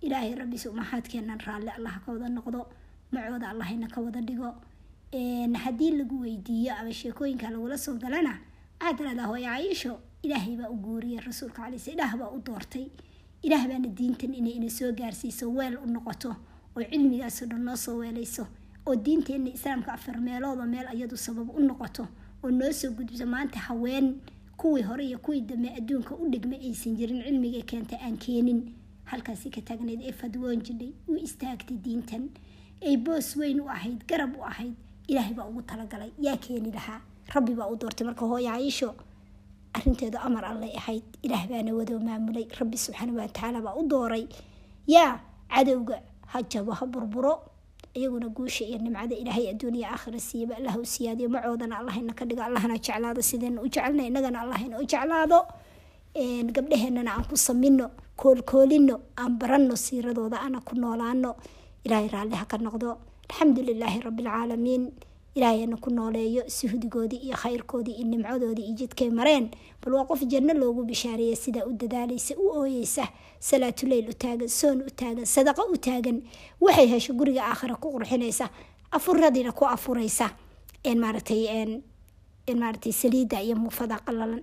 ilaahay 0.00 0.34
rabbiis 0.34 0.66
umahaadkeenan 0.66 1.40
raalli 1.46 1.70
allah 1.78 1.94
ka 2.04 2.12
wada 2.12 2.28
noqdo. 2.28 2.60
Macooda 3.12 3.50
allahayna 3.52 3.88
ka 3.92 4.00
wada 4.00 4.20
dhigo. 4.20 4.54
Haddii 5.64 5.92
lagu 6.00 6.20
weydiiyo 6.24 6.72
ama 6.80 6.92
sheekooyinka 6.92 7.50
lagula 7.50 7.76
soo 7.78 7.98
galana 7.98 8.40
waxaad 8.80 8.96
tiradaa 8.98 9.26
hooyo 9.26 9.46
cayisho 9.48 9.92
ilaahay 10.22 10.56
baa 10.56 10.68
u 10.70 10.76
guuriyay 10.76 11.20
rasuulka 11.26 11.62
calay 11.62 11.78
sl 11.78 11.90
ilaah 11.90 12.16
baa 12.16 12.30
u 12.36 12.38
doortay. 12.46 12.86
Ilaah 13.42 13.68
baana 13.68 13.88
diintan 13.88 14.34
inay 14.34 14.52
ina 14.58 14.70
soo 14.70 14.92
gaarsiiso 14.92 15.46
weel 15.56 15.76
u 15.84 15.86
noqoto 15.86 16.30
oo 16.76 16.82
cilmigaasoo 16.90 17.46
dhan 17.46 17.62
noo 17.64 17.76
soo 17.76 17.96
weelayso 17.98 18.46
oo 18.86 18.96
diinteenna 18.96 19.50
islaamka 19.56 19.92
afar 19.92 20.20
meelooda 20.20 20.66
meel 20.66 20.86
iyadu 20.94 21.16
sabab 21.16 21.48
u 21.58 21.60
noqoto 21.60 22.06
oo 22.42 22.50
noo 22.50 22.72
soo 22.72 22.90
gudbiso 22.90 23.26
maanta 23.26 23.58
haween 23.58 24.20
kuwii 24.56 24.82
hore 24.82 25.06
iyo 25.06 25.18
kuwii 25.18 25.40
dambe 25.40 25.68
adduunka 25.78 26.14
u 26.16 26.28
dhigmay 26.30 26.58
aysan 26.68 26.96
jirin 26.96 27.22
cilmiga 27.22 27.62
keenta 27.62 27.96
aan 28.00 28.16
keenin. 28.18 28.60
Halkaasi 29.04 29.50
ka 29.50 29.60
taagnayd 29.60 30.00
ee 30.02 30.12
fadwoon 30.12 30.60
jidhay 30.66 30.92
u 31.08 31.14
istaagtay 31.16 31.76
diintan. 31.84 32.28
Ay 32.82 32.96
boos 32.96 33.36
weyn 33.36 33.60
u 33.60 33.68
ahayd 33.68 34.06
garab 34.08 34.36
u 34.36 34.42
ahayd 34.44 34.74
ilaahay 35.08 35.34
baa 35.34 35.46
ugu 35.46 35.62
talagalay 35.62 36.10
yaa 36.18 36.36
keeni 36.36 36.70
lahaa 36.72 37.00
rabbi 37.34 37.52
baa 37.58 37.68
u 37.72 37.76
doortay 37.80 38.04
marka 38.08 38.24
hooyo 38.30 38.50
cayisho 38.52 38.88
arinteedu 39.76 40.18
amar 40.26 40.44
allay 40.52 40.72
ahayd 40.80 41.04
ilaah 41.26 41.42
baana 41.50 41.70
wado 41.78 41.94
maamulay 42.06 42.46
rabbi 42.60 42.76
subxaana 42.84 43.12
watacaala 43.20 43.58
baa 43.66 43.74
u 43.80 43.82
dooray 43.92 44.24
yaa 44.94 45.12
cadowga 45.54 45.96
ha 46.32 46.38
jabo 46.52 46.72
ha 46.78 46.84
burburo 46.92 47.34
iyaguna 47.98 48.28
guusha 48.36 48.64
iyo 48.68 48.78
nimcada 48.84 49.14
ilaahay 49.22 49.44
adduuniya 49.52 49.86
aakhira 49.92 50.20
siiyaba 50.28 50.54
allah 50.58 50.74
u 50.76 50.84
siyaadiyo 50.94 51.28
macoodana 51.34 51.74
allahayna 51.80 52.12
ka 52.18 52.24
dhigo 52.28 52.42
allahna 52.48 52.76
jeclaado 52.84 53.20
sidayna 53.30 53.58
u 53.64 53.68
jecelna 53.74 54.02
innagana 54.08 54.38
allahayna 54.44 54.74
u 54.82 54.84
jeclaado 54.92 55.38
gabdhaheenana 56.56 57.10
aan 57.16 57.24
ku 57.30 57.36
samino 57.46 57.86
koolkoolino 58.20 58.96
aan 59.20 59.32
baranno 59.40 59.74
siiradooda 59.84 60.38
ana 60.46 60.58
ku 60.66 60.72
noolaano 60.82 61.30
ilaahay 61.84 62.08
raalli 62.14 62.36
ha 62.40 62.44
ka 62.52 62.56
noqdo 62.66 62.88
alxamdu 63.28 63.60
lilaahi 63.68 63.98
ilaahayna 65.36 65.76
ku 65.76 65.90
nooleeyo 65.90 66.42
suhdigoodii 66.48 67.20
iyo 67.26 67.36
khayrkoodii 67.36 67.94
iyo 68.00 68.06
nimcadoodii 68.08 68.64
iyo 68.66 68.74
jidkay 68.80 69.10
mareen. 69.10 69.50
Bal 69.82 69.92
waa 69.94 70.04
qof 70.08 70.22
janno 70.32 70.54
loogu 70.54 70.82
bishaareeya 70.84 71.36
sidaa 71.36 71.64
u 71.68 71.72
dadaalaysa 71.72 72.34
u 72.40 72.48
ooyeysa 72.60 73.04
salaatuleyl 73.40 74.08
u 74.10 74.14
taagan 74.14 74.48
soon 74.48 74.80
u 74.82 74.90
taagan 74.90 75.24
sadaqo 75.26 75.62
u 75.72 75.76
taagan 75.76 76.22
waxay 76.60 76.86
hesho 76.88 77.12
guriga 77.14 77.42
aakhira 77.44 77.76
ku 77.76 77.92
qurxinaysa 77.92 78.48
afuradiina 78.90 79.52
ku 79.52 79.64
afuraysa. 79.66 80.30
Maaratay 82.56 82.92
saliida 82.92 83.42
iyo 83.42 83.56
muufada 83.56 83.98
qalalan 83.98 84.42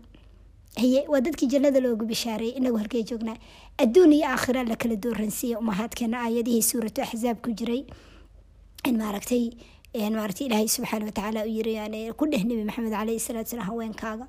haye 0.75 1.05
waa 1.07 1.21
dadkii 1.21 1.47
jannada 1.47 1.79
loogu 1.79 2.05
bishaareeyay 2.05 2.57
inagu 2.57 2.77
halkey 2.77 3.03
joognaa. 3.03 3.37
Adduun 3.77 4.13
iyo 4.13 4.27
aakhira 4.27 4.63
la 4.63 4.75
kala 4.75 4.95
dooransiiya 4.95 5.59
umahaadkeena 5.59 6.21
aayadihii 6.21 6.61
suuratu 6.61 7.01
axzaab 7.01 7.37
ku 7.41 7.51
jiray. 7.51 7.85
Maaragtay 8.91 9.51
maaragtay 9.93 10.47
ilaahay 10.47 10.67
subxaana 10.67 11.05
watacaala 11.05 11.45
u 11.45 11.49
yiri 11.49 11.73
yani 11.73 12.11
ku 12.17 12.25
dheh 12.25 12.43
nebi 12.43 12.63
maxamed 12.65 12.91
caleyhi 12.91 13.19
salaatu 13.19 13.49
salaam 13.49 13.67
haweenkaaga. 13.69 14.27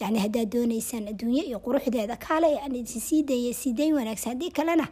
Yani 0.00 0.18
haddaad 0.18 0.50
dooneysaan 0.54 1.08
adduunyo 1.10 1.42
iyo 1.44 1.58
quruxdeeda 1.58 2.16
kaale 2.16 2.60
sii 2.86 3.22
deeye 3.22 3.52
sii 3.52 3.92
wanaagsan. 3.92 4.32
Haddii 4.32 4.50
kalena 4.50 4.86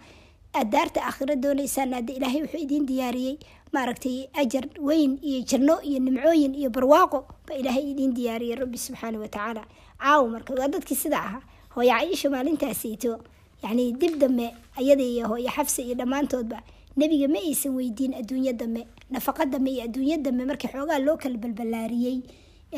aad 0.54 0.70
daarta 0.70 1.00
aakhira 1.06 1.36
dooneysaan 1.36 1.92
hadda 1.94 2.12
ilaahay 2.12 2.42
wuxuu 2.42 2.58
idiin 2.60 2.86
diyaariyey 2.86 3.38
maaragtay 3.72 4.26
ajar 4.34 4.64
weyn 4.80 5.18
iyo 5.22 5.40
janno 5.44 5.80
iyo 5.82 5.98
nimcooyin 6.00 6.54
iyo 6.54 6.70
barwaaqo 6.70 7.24
baa 7.46 7.54
ilaahay 7.54 7.90
idiin 7.90 8.14
diyaariyey 8.14 8.56
rabbi 8.56 8.78
subxaana 8.78 9.18
watacaala 9.18 9.64
caawo 10.02 10.28
marka 10.28 10.54
waa 10.54 10.68
dadkii 10.68 10.96
sida 10.96 11.18
ahaa 11.22 11.42
hooyo 11.74 11.92
cayisha 11.92 12.30
maalintaasayto 12.30 13.18
yani 13.62 13.92
dib 13.92 14.18
dambe 14.18 14.54
ayada 14.76 15.02
iyo 15.02 15.28
hooyo 15.28 15.50
xafsa 15.50 15.82
iyo 15.82 15.94
dhammaantoodba 15.94 16.62
nebiga 17.00 17.28
ma 17.34 17.38
aysan 17.48 17.72
weydiin 17.78 18.12
adduunyo 18.20 18.52
dambe 18.60 18.82
nafaqa 19.14 19.44
dambe 19.52 19.70
iyo 19.74 19.82
adduunyo 19.88 20.16
dambe 20.26 20.44
markii 20.50 20.68
xoogaa 20.74 20.98
loo 21.06 21.16
kala 21.22 21.36
balbalaariyey 21.42 22.16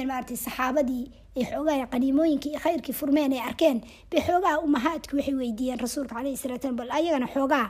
maaragtay 0.09 0.37
saxaabadii 0.47 1.05
ay 1.37 1.45
xoogaa 1.51 1.87
qaniimooyinkii 1.93 2.57
khayrkii 2.63 2.93
furmeen 3.01 3.33
ay 3.33 3.41
arkeen 3.49 3.79
bay 4.11 4.21
xoogaa 4.27 4.57
umahaadku 4.67 5.17
waxay 5.17 5.35
weydiiyeen 5.41 5.79
rasuulka 5.85 6.15
caleyhi 6.15 6.37
salatu 6.43 6.63
salam 6.63 6.77
bal 6.81 6.91
ayagana 6.99 7.27
xoogaa 7.35 7.67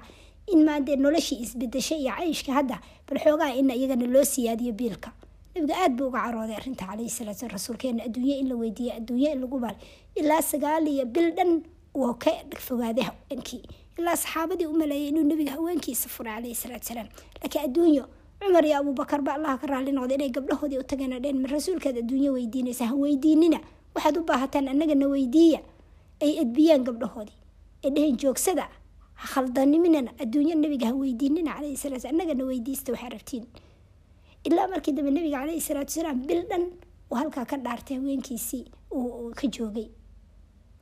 in 0.52 0.64
maadee 0.68 0.96
noloshii 0.96 1.38
isbedeshay 1.44 2.00
iyo 2.02 2.12
cayishka 2.18 2.52
hadda 2.58 2.76
bal 3.08 3.18
xoogaa 3.24 3.50
in 3.60 3.70
iyagana 3.70 4.06
loo 4.14 4.24
siyaadiyo 4.24 4.72
biilka. 4.72 5.10
Nabiga 5.54 5.74
aada 5.82 5.94
buu 5.96 6.06
uga 6.08 6.20
carooday 6.24 6.56
arrinta 6.56 6.84
caleyhi 6.86 7.10
salatu 7.10 7.38
salam 7.38 7.52
rasuulkeena 7.56 8.04
adduunyo 8.06 8.34
in 8.42 8.48
la 8.48 8.54
weydiiyo 8.62 8.92
adduunyo 8.98 9.30
in 9.32 9.40
lagu 9.40 9.58
baal. 9.64 9.76
Ilaa 10.14 10.42
sagaal 10.42 10.86
iyo 10.88 11.04
bil 11.06 11.30
dhan 11.36 11.62
wuu 11.94 12.14
ka 12.14 12.30
fogaaday 12.66 13.04
haweenkii 13.04 13.62
ilaa 14.00 14.16
saxaabadii 14.16 14.66
u 14.66 14.72
maleeyay 14.80 15.08
inuu 15.12 15.24
nabiga 15.30 15.52
haweenkiisa 15.56 16.08
furay 16.08 16.34
caleyhi 16.34 16.54
salaatu 16.54 16.86
salaam. 16.86 17.08
Laakiin 17.42 17.64
adduunyo 17.64 18.04
cumar 18.40 18.64
iyo 18.66 18.76
abuubakar 18.80 19.20
ba 19.22 19.34
allaha 19.36 19.58
ka 19.60 19.66
raali 19.66 19.92
noqday 19.92 20.16
inay 20.18 20.30
gabdhahoodii 20.36 20.78
u 20.78 20.82
tageen 20.90 21.14
dheen 21.22 21.38
ma 21.42 21.48
rasuulkaad 21.48 21.96
adduunyo 22.02 22.32
weydiinaysa 22.36 22.86
ha 22.90 22.94
weydiinina. 22.94 23.60
Waxaad 23.94 24.16
u 24.18 24.22
baahataan 24.24 24.68
annagana 24.72 25.06
weydiiya. 25.14 25.60
Ay 26.24 26.32
edbiyaan 26.42 26.84
gabdhahoodii 26.88 27.38
ay 27.84 27.90
dheheen 27.90 28.16
joogsada. 28.22 28.68
Ha 29.20 29.26
khaldaniminana 29.34 30.10
adduunyo 30.22 30.54
nabiga 30.56 30.86
ha 30.90 30.94
weydiinina 30.94 31.52
calayhi 31.56 31.76
salaatu 31.76 32.08
annagana 32.08 32.44
weydiista 32.44 32.92
waxaa 32.92 33.08
rabtiin. 33.14 33.44
Ilaa 34.44 34.68
markii 34.72 34.92
dambe 34.96 35.10
nabiga 35.10 35.38
calayhi 35.40 35.60
salaatu 35.60 35.90
wasalaam 35.92 36.18
bil 36.26 36.42
dhan 36.50 36.64
uu 37.10 37.14
halkaa 37.20 37.44
ka 37.44 37.56
dhaartay 37.56 37.96
haweenkiisii 37.96 38.64
uu 38.92 39.32
ka 39.36 39.46
joogay. 39.46 39.88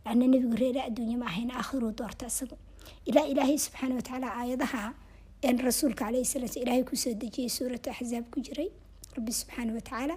Ana 0.04 0.26
nabigu 0.26 0.56
reere 0.56 0.80
adduunye 0.88 1.16
ma 1.16 1.26
ahayn 1.26 1.50
aakhiruu 1.50 1.90
doorta 1.98 2.26
isagu 2.26 2.56
ilaa 3.10 3.26
ilaahay 3.32 3.58
subxaana 3.66 3.94
watacaala 3.98 4.28
aayadaha 4.40 4.82
rasuulka 5.68 6.04
calayhi 6.04 6.24
salaatu 6.32 6.58
ilaahay 6.62 6.84
ku 6.90 6.96
soo 6.96 7.14
dejiyay 7.22 7.50
suuratu 7.56 7.90
axzaab 7.94 8.24
ku 8.34 8.38
jiray. 8.46 8.68
Rabbi 9.16 9.32
subxaana 9.40 9.70
watacaala 9.78 10.16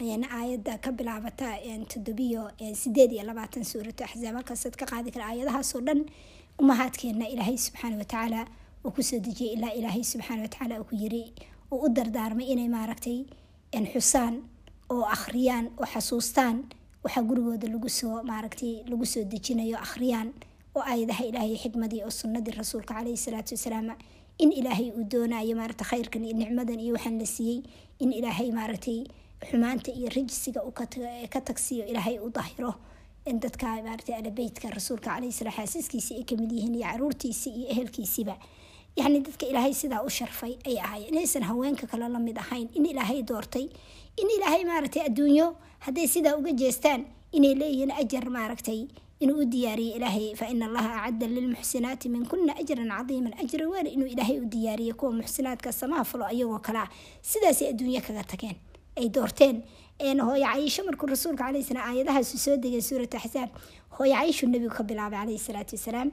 aayadda 0.00 0.78
ka 0.84 0.90
bilaabata 0.98 1.48
todobiyo 1.92 2.42
sideed 2.82 3.12
iyo 3.12 3.22
labaatan 3.30 3.64
suuratu 3.64 4.04
axzaab 4.04 4.34
halkaasaad 4.38 4.74
ka 4.80 4.86
qaadi 4.92 5.10
kara 5.14 5.24
aayadahaasoo 5.30 5.80
dhan 5.86 6.00
umahaadkeena 6.62 7.26
ilaahay 7.34 7.56
subxaana 7.66 7.96
watacaala 8.02 8.40
uu 8.84 8.90
ku 8.96 9.02
soo 9.02 9.18
dejiyay. 9.26 9.52
Ilaa 9.56 9.72
ilaahay 9.78 10.04
subxaana 10.12 10.42
watacaala 10.46 10.74
uu 10.80 10.84
ku 10.90 10.94
yiri 11.02 11.22
uu 11.72 11.78
u 11.86 11.88
dardaarmay 11.96 12.46
inay 12.52 12.68
maaragtay 12.76 13.18
xusaan 13.92 14.34
oo 14.94 15.04
akhriyaan 15.16 15.66
oo 15.80 15.86
xasuustaan 15.92 16.56
waxaa 17.04 17.22
gurigooda 17.28 17.66
lagu 17.74 17.88
soo 17.98 18.22
maaragtay 18.30 18.72
lagu 18.90 19.06
soo 19.12 19.24
dejinayo 19.32 19.76
akhriyaan 19.86 20.28
oo 20.74 20.82
aayadaha 20.90 21.24
ilaahay 21.30 21.56
xikmadii 21.64 22.02
oo 22.06 22.10
sunnadii 22.20 22.54
rasuulka 22.60 22.94
caleyhi 22.94 23.16
salaatu 23.26 23.54
wasalaam 23.56 23.88
in 24.38 24.50
ilaahay 24.60 24.88
uu 24.98 25.04
doonayo 25.12 25.54
maaragta 25.60 25.84
khayrkan 25.90 26.24
iyo 26.24 26.34
nicmadan 26.42 26.80
iyo 26.84 26.92
waxaan 26.96 27.18
la 27.22 27.26
siiyey 27.34 27.58
in 28.02 28.12
ilaahay 28.12 28.48
maaragtay 28.58 28.98
xumaanta 29.50 29.90
iyo 29.98 30.08
rajisiga 30.16 30.60
ka 31.32 31.40
tagsiyo 31.48 31.84
ilaahay 31.90 32.16
u 32.18 32.30
dahiro 32.38 32.74
dadka 33.44 33.66
maaragtay 33.86 34.14
alabeytka 34.20 34.70
rasuulka 34.76 35.10
caleyhi 35.14 35.32
salaam 35.38 35.54
xaasiskiisii 35.58 36.16
ay 36.20 36.24
ka 36.30 36.34
mid 36.40 36.50
yihiin 36.52 36.74
iyo 36.74 36.86
caruurtiisii 36.90 37.52
iyo 37.58 37.66
ehelkiisiiba. 37.74 38.36
Yacni 38.96 39.20
dadka 39.26 39.44
ilaahay 39.50 39.74
sidaa 39.74 40.02
u 40.06 40.10
sharfay 40.10 40.52
ay 40.68 40.76
ahaayeen. 40.78 41.14
Inaysan 41.14 41.42
haweenka 41.48 41.86
kale 41.86 42.08
la 42.08 42.18
mid 42.18 42.36
ahayn 42.38 42.68
in 42.74 42.86
ilaahay 42.86 43.22
doortay 43.30 43.66
in 44.20 44.28
ilaahay 44.36 44.62
maaragtay 44.70 45.02
adduunyo 45.08 45.46
hadday 45.86 46.06
sidaa 46.14 46.34
uga 46.40 46.52
jeestaan 46.52 47.00
inay 47.32 47.54
leeyihiin 47.60 47.92
ajar 48.02 48.24
maaragtay 48.36 48.80
inuu 49.24 49.40
u 49.42 49.44
diyaariyey 49.54 49.96
ilaahay 49.98 50.26
fa 50.40 50.46
ina 50.52 50.66
allaha 50.68 50.90
acadda 51.02 51.26
lilmuxsinaati 51.34 52.08
min 52.14 52.26
kuna 52.30 52.52
ajran 52.60 52.88
cadiiman. 52.96 53.32
Ajra 53.42 53.64
weyn 53.72 53.86
inuu 53.86 54.06
ilaahay 54.14 54.38
u 54.40 54.44
diyaariyey 54.54 54.92
kuwa 54.98 55.12
muxsinaadka 55.20 55.72
samaha 55.72 56.04
fulo 56.04 56.24
ayagoo 56.32 56.58
kale 56.66 56.82
sidaasay 57.22 57.68
adduunyo 57.72 58.00
kaga 58.06 58.24
tageen 58.24 58.56
ay 58.96 59.08
doorteen. 59.08 59.62
Hooyo 60.00 60.44
cayisho 60.46 60.82
markuu 60.84 61.06
rasuulka 61.06 61.44
caleyhi 61.44 61.64
salaam 61.68 61.88
aayadahaasi 61.90 62.38
soo 62.44 62.56
degay 62.56 62.80
suurat 62.82 63.14
axsaab 63.14 63.50
hooyo 63.96 64.14
cayishu 64.14 64.46
nebigu 64.46 64.74
ka 64.78 64.82
bilaabay 64.82 65.18
caleyhi 65.20 65.38
salaatu 65.48 65.76
wasalaam. 65.78 66.10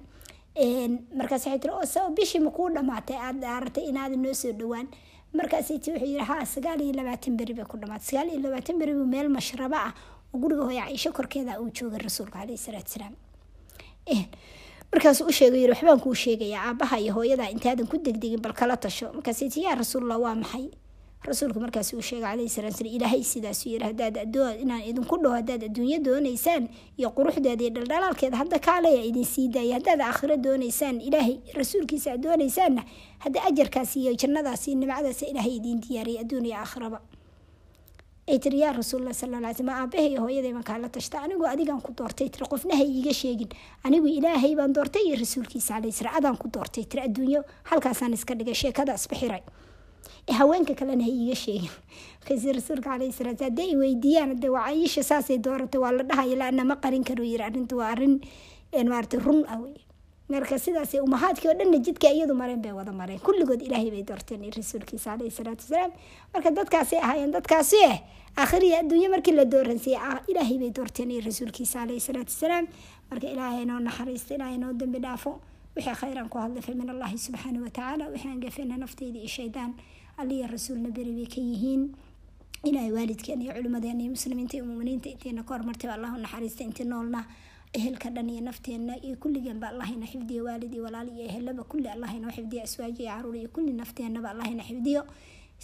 Markaas 1.18 1.46
waxay 1.46 1.60
tiri 1.60 1.74
oo 1.74 1.86
sabab 1.86 2.16
bishii 2.16 2.40
makuu 2.40 2.70
dhamaatay? 2.70 3.16
Aada 3.18 3.40
dhaaratay 3.40 3.84
inaada 3.90 4.16
noo 4.16 4.34
soo 4.34 4.52
dhowaan? 4.52 4.88
Markaasay 5.34 5.80
ti 5.80 5.92
wuxuu 5.92 6.06
yidhi 6.08 6.26
haa 6.30 6.46
sagaal 6.46 6.82
iyo 6.82 6.94
labaatan 6.94 7.38
beri 7.38 7.54
bay 7.54 7.66
ku 7.66 7.78
dhamaatay. 7.78 8.06
Sagaal 8.10 8.28
iyo 8.30 8.40
labaatan 8.46 8.78
beri 8.80 8.94
buu 8.94 9.06
meel 9.06 9.30
mashrabo 9.30 9.76
ah 9.76 9.94
oo 10.34 10.38
guriga 10.40 10.64
hooyo 10.68 10.82
cayisho 10.86 11.12
korkeeda 11.12 11.60
uu 11.62 11.70
joogay 11.78 12.00
rasuulka 12.00 12.40
caleyhi 12.40 12.58
salaatu 12.58 12.88
wasalaam. 12.90 13.16
Markaasuu 14.92 15.28
u 15.28 15.32
sheegay 15.32 15.60
yiri 15.62 15.72
waxbaan 15.74 16.00
kuu 16.04 16.14
sheegayaa 16.16 16.64
aabaha 16.70 17.00
iyo 17.00 17.14
hooyada 17.14 17.50
intaadan 17.50 17.88
ku 17.88 17.98
degdegin 17.98 18.42
bal 18.42 18.54
kala 18.54 18.76
tasho. 18.78 19.14
Markaasay 19.14 19.50
ti 19.50 19.64
yaa 19.64 19.76
rasuulallah 19.76 20.20
waa 20.20 20.36
maxay? 20.36 20.68
Rasuulka 21.24 21.60
markaas 21.64 21.94
uu 21.94 22.02
sheegay 22.02 22.28
calayhi 22.28 22.50
salaam 22.50 22.72
sal 22.76 22.88
ilaahay 22.88 23.24
sidaasuu 23.24 23.70
yiri 23.72 23.86
haddaad 23.86 24.18
adoo 24.18 24.50
inaan 24.64 24.84
idinku 24.84 25.16
dhaho 25.22 25.36
haddaad 25.40 25.64
adduunyo 25.64 26.00
doonaysaan 26.04 26.68
iyo 27.00 27.10
quruxdeeda 27.16 27.64
iyo 27.64 27.70
dhaldhalaalkeeda 27.78 28.38
hadda 28.38 28.60
kaaleya 28.60 29.04
idin 29.10 29.24
sii 29.24 29.48
daaya 29.48 29.74
haddaad 29.80 30.02
aakhiro 30.02 30.36
doonaysaan 30.38 30.98
ilaahay 31.02 31.38
rasuulkiisa 31.56 32.12
aad 32.12 32.22
doonaysaanna 32.26 32.84
hadda 33.24 33.40
ajarkaas 33.50 33.96
iyo 34.02 34.12
jannadaas 34.22 34.68
iyo 34.68 34.76
nimcadaas 34.82 35.22
ilaahay 35.22 35.56
idiin 35.56 35.80
diyaariyay 35.82 36.22
adduun 36.24 36.46
iyo 36.46 36.58
aakhiraba 36.58 37.00
ay 38.32 38.40
tiri 38.40 38.60
yaa 38.64 38.72
rasuulallah 38.72 39.14
sala 39.14 39.54
slam 39.54 39.70
aabahay 39.76 40.08
iyo 40.12 40.22
hooyaday 40.24 40.54
baan 40.56 40.64
kaala 40.64 40.88
tashta 40.88 41.20
anigoo 41.26 41.48
adigaan 41.54 41.82
ku 41.84 41.92
doortay 41.92 42.30
tiri 42.32 42.46
qofna 42.48 42.76
ha 42.80 42.84
iiga 42.84 43.14
sheegin. 43.22 43.50
Anigu 43.84 44.08
ilaahay 44.08 44.56
baan 44.56 44.72
doortay 44.74 45.04
iyo 45.08 45.16
rasuulkiisa 45.20 45.76
calayhi 45.76 45.92
salaam 45.92 46.16
adaan 46.20 46.38
ku 46.40 46.48
doortay 46.48 46.84
tiri 46.88 47.02
adduunyo 47.08 47.42
halkaasaan 47.70 48.14
iska 48.16 48.34
dhigay 48.40 48.56
sheekadaas 48.56 49.04
bixiray 49.12 49.44
haweenka 50.40 50.76
kalena 50.80 51.04
ha 51.04 51.12
iiga 51.12 51.36
sheegin. 51.36 51.76
Markaas 52.24 52.46
rasuulka 52.56 52.90
caleyhi 52.90 53.12
salaam 53.20 53.36
hadday 53.36 53.76
weydiiyaan 53.76 54.40
de 54.40 54.48
waa 54.56 54.66
cayisha 54.70 55.04
saasay 55.04 55.38
dooratay 55.38 55.82
waa 55.84 55.92
la 55.92 56.04
dhahaya 56.04 56.36
laana 56.42 56.64
ma 56.64 56.76
qarin 56.76 57.04
karo 57.04 57.24
yiri 57.24 57.44
arrinta 57.44 57.76
waa 57.76 57.92
arrin 57.92 58.22
maarata 58.72 59.20
run 59.20 59.44
ah 59.48 59.60
wey. 59.60 59.76
Marka 60.32 60.56
sidaas 60.56 60.94
umahaadkii 60.96 61.50
oo 61.52 61.58
dhanna 61.60 61.78
jidka 61.84 62.08
iyadu 62.08 62.34
mareen 62.34 62.62
bay 62.62 62.72
wada 62.72 62.92
mareen. 62.92 63.20
Kulligood 63.20 63.62
ilaahay 63.68 63.92
bay 63.92 64.04
doorteen 64.08 64.48
rasuulkiisa 64.58 65.12
caleyhi 65.12 65.36
salaatu 65.38 65.64
wasalaam 65.68 65.92
marka 66.34 66.50
dadkaasay 66.52 67.00
ahaayeen 67.04 67.32
dadkaasi 67.36 67.80
eh 67.92 67.98
aakhiriya 68.38 68.80
adduunyo 68.80 69.10
markii 69.10 69.32
la 69.36 69.46
dooransiyay 69.46 70.24
ilaahay 70.28 70.58
bay 70.58 70.72
doorteen 70.72 71.12
iyo 71.12 71.22
rasuulkiisa 71.26 71.80
caleyhi 71.80 72.00
salaatu 72.00 72.32
wasalaam. 72.34 72.66
Marka 73.10 73.28
ilaahay 73.28 73.66
noo 73.66 73.80
naxariista 73.80 74.36
ilaahay 74.36 74.58
noo 74.58 74.74
dambi 74.74 75.00
dhaafo 75.00 75.42
wixii 75.76 75.96
khayran 76.02 76.30
ku 76.30 76.38
hadlay 76.38 76.62
fa 76.62 76.72
min 76.74 76.90
allahi 76.90 77.18
subxaana 77.18 77.60
watacaala 77.62 78.08
wixii 78.08 78.62
aan 78.72 78.80
nafteyda 78.80 79.20
iyo 79.20 79.28
shaydaan 79.28 79.74
aliya 80.18 80.48
rasuulna 80.48 80.90
beri 80.92 81.12
bay 81.12 81.26
ka 81.28 81.42
yihiin. 81.42 81.92
Ilaahay 82.64 82.92
waalidkeena 82.92 83.44
iyo 83.44 83.54
culimadeena 83.54 84.02
iyo 84.04 84.12
muslimiinta 84.12 84.58
iyo 84.58 84.66
muminiinta 84.66 85.10
intiina 85.10 85.44
ka 85.44 85.54
hormartay 85.58 85.90
allahu 85.92 86.18
naxariista 86.18 86.64
intii 86.64 86.86
noolna. 86.86 87.26
Ehelka 87.74 88.10
dhan 88.10 88.30
iyo 88.30 88.42
nafteenna 88.42 88.96
iyo 89.04 89.16
kulligeenba 89.16 89.70
allahina 89.70 90.06
xifdiyo 90.08 90.44
waalid 90.44 90.74
iyo 90.74 90.84
walaal 90.84 91.08
iyo 91.10 91.24
ehelaba 91.28 91.64
kulli 91.64 91.88
allahina 91.88 92.32
xifdiyo 92.32 92.64
aswaaji 92.64 93.04
carruur 93.06 93.36
iyo 93.36 93.50
kulli 93.50 93.74
nafteenaba 93.74 94.30
allahina 94.32 94.64
xifdiyo 94.64 95.04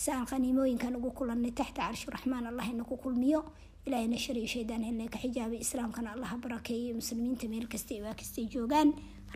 si 0.02 0.08
aan 0.14 0.26
qaniimooyinkan 0.32 0.94
ugu 1.00 1.10
kulanay 1.18 1.52
taxta 1.60 1.82
carshi 1.88 2.06
raxmaan 2.16 2.46
allahina 2.52 2.84
ku 2.90 2.96
kulmiyo 3.04 3.40
ilaahina 3.88 4.18
shar 4.24 4.38
iyo 4.38 4.48
shaydaan 4.56 4.84
helna 4.88 5.06
ka 5.14 5.18
xijaabay 5.24 5.60
islaamkana 5.66 6.10
allaha 6.16 6.36
barakeeyo 6.44 6.94
muslimiinta 7.02 7.46
meel 7.54 7.68
kasta 7.74 7.92
iyo 7.96 8.04
waa 8.06 8.16
joogaan. 8.54 8.90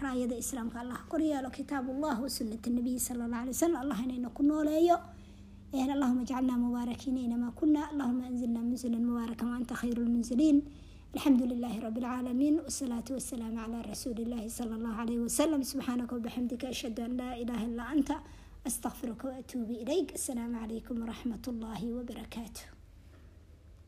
Raayada 0.03 0.35
islaamka 0.43 0.77
allah 0.83 0.99
koryeelo 1.11 1.49
kitaabullah 1.57 2.15
wasunat 2.23 2.63
nabiyi 2.77 2.99
sala 3.07 3.25
allah 3.25 3.39
alay 3.43 3.53
wasalam 3.55 3.79
allah 3.83 3.97
inayna 4.05 4.29
ku 4.37 4.41
nooleeyo. 4.43 4.97
Allahuma 5.73 6.23
jcalna 6.27 6.53
mubaarakiina 6.63 7.19
inamaa 7.27 7.51
kuna 7.59 7.89
allahuma 7.91 8.27
anzilna 8.29 8.59
munzila 8.59 8.97
mubaaraka 8.99 9.45
waanta 9.51 9.73
khayru 9.81 10.03
lmunziliin 10.03 10.57
alxamdu 11.15 11.43
lilahi 11.51 11.79
rabi 11.79 11.99
alcaalamiin 12.03 12.55
wasalaatu 12.67 13.13
wasalaamu 13.17 13.55
calaa 13.59 13.81
rasuuli 13.91 14.21
illahi 14.25 14.49
sala 14.57 14.75
allahu 14.75 15.01
alayhi 15.03 15.21
wasalam 15.27 15.61
subxaanaka 15.63 16.11
wabixamdika 16.15 16.65
ashhadu 16.73 17.01
an 17.07 17.11
laa 17.19 17.35
ilaha 17.43 17.63
illaa 17.69 17.87
anta 17.95 18.15
astaqfiruka 18.69 19.27
waatuubu 19.31 19.73
ilayk 19.83 20.07
assalaamu 20.17 20.59
calaykum 20.61 20.97
waraxmat 21.03 21.43
ullaahi 21.51 21.87
wabarakaatu 21.97 22.61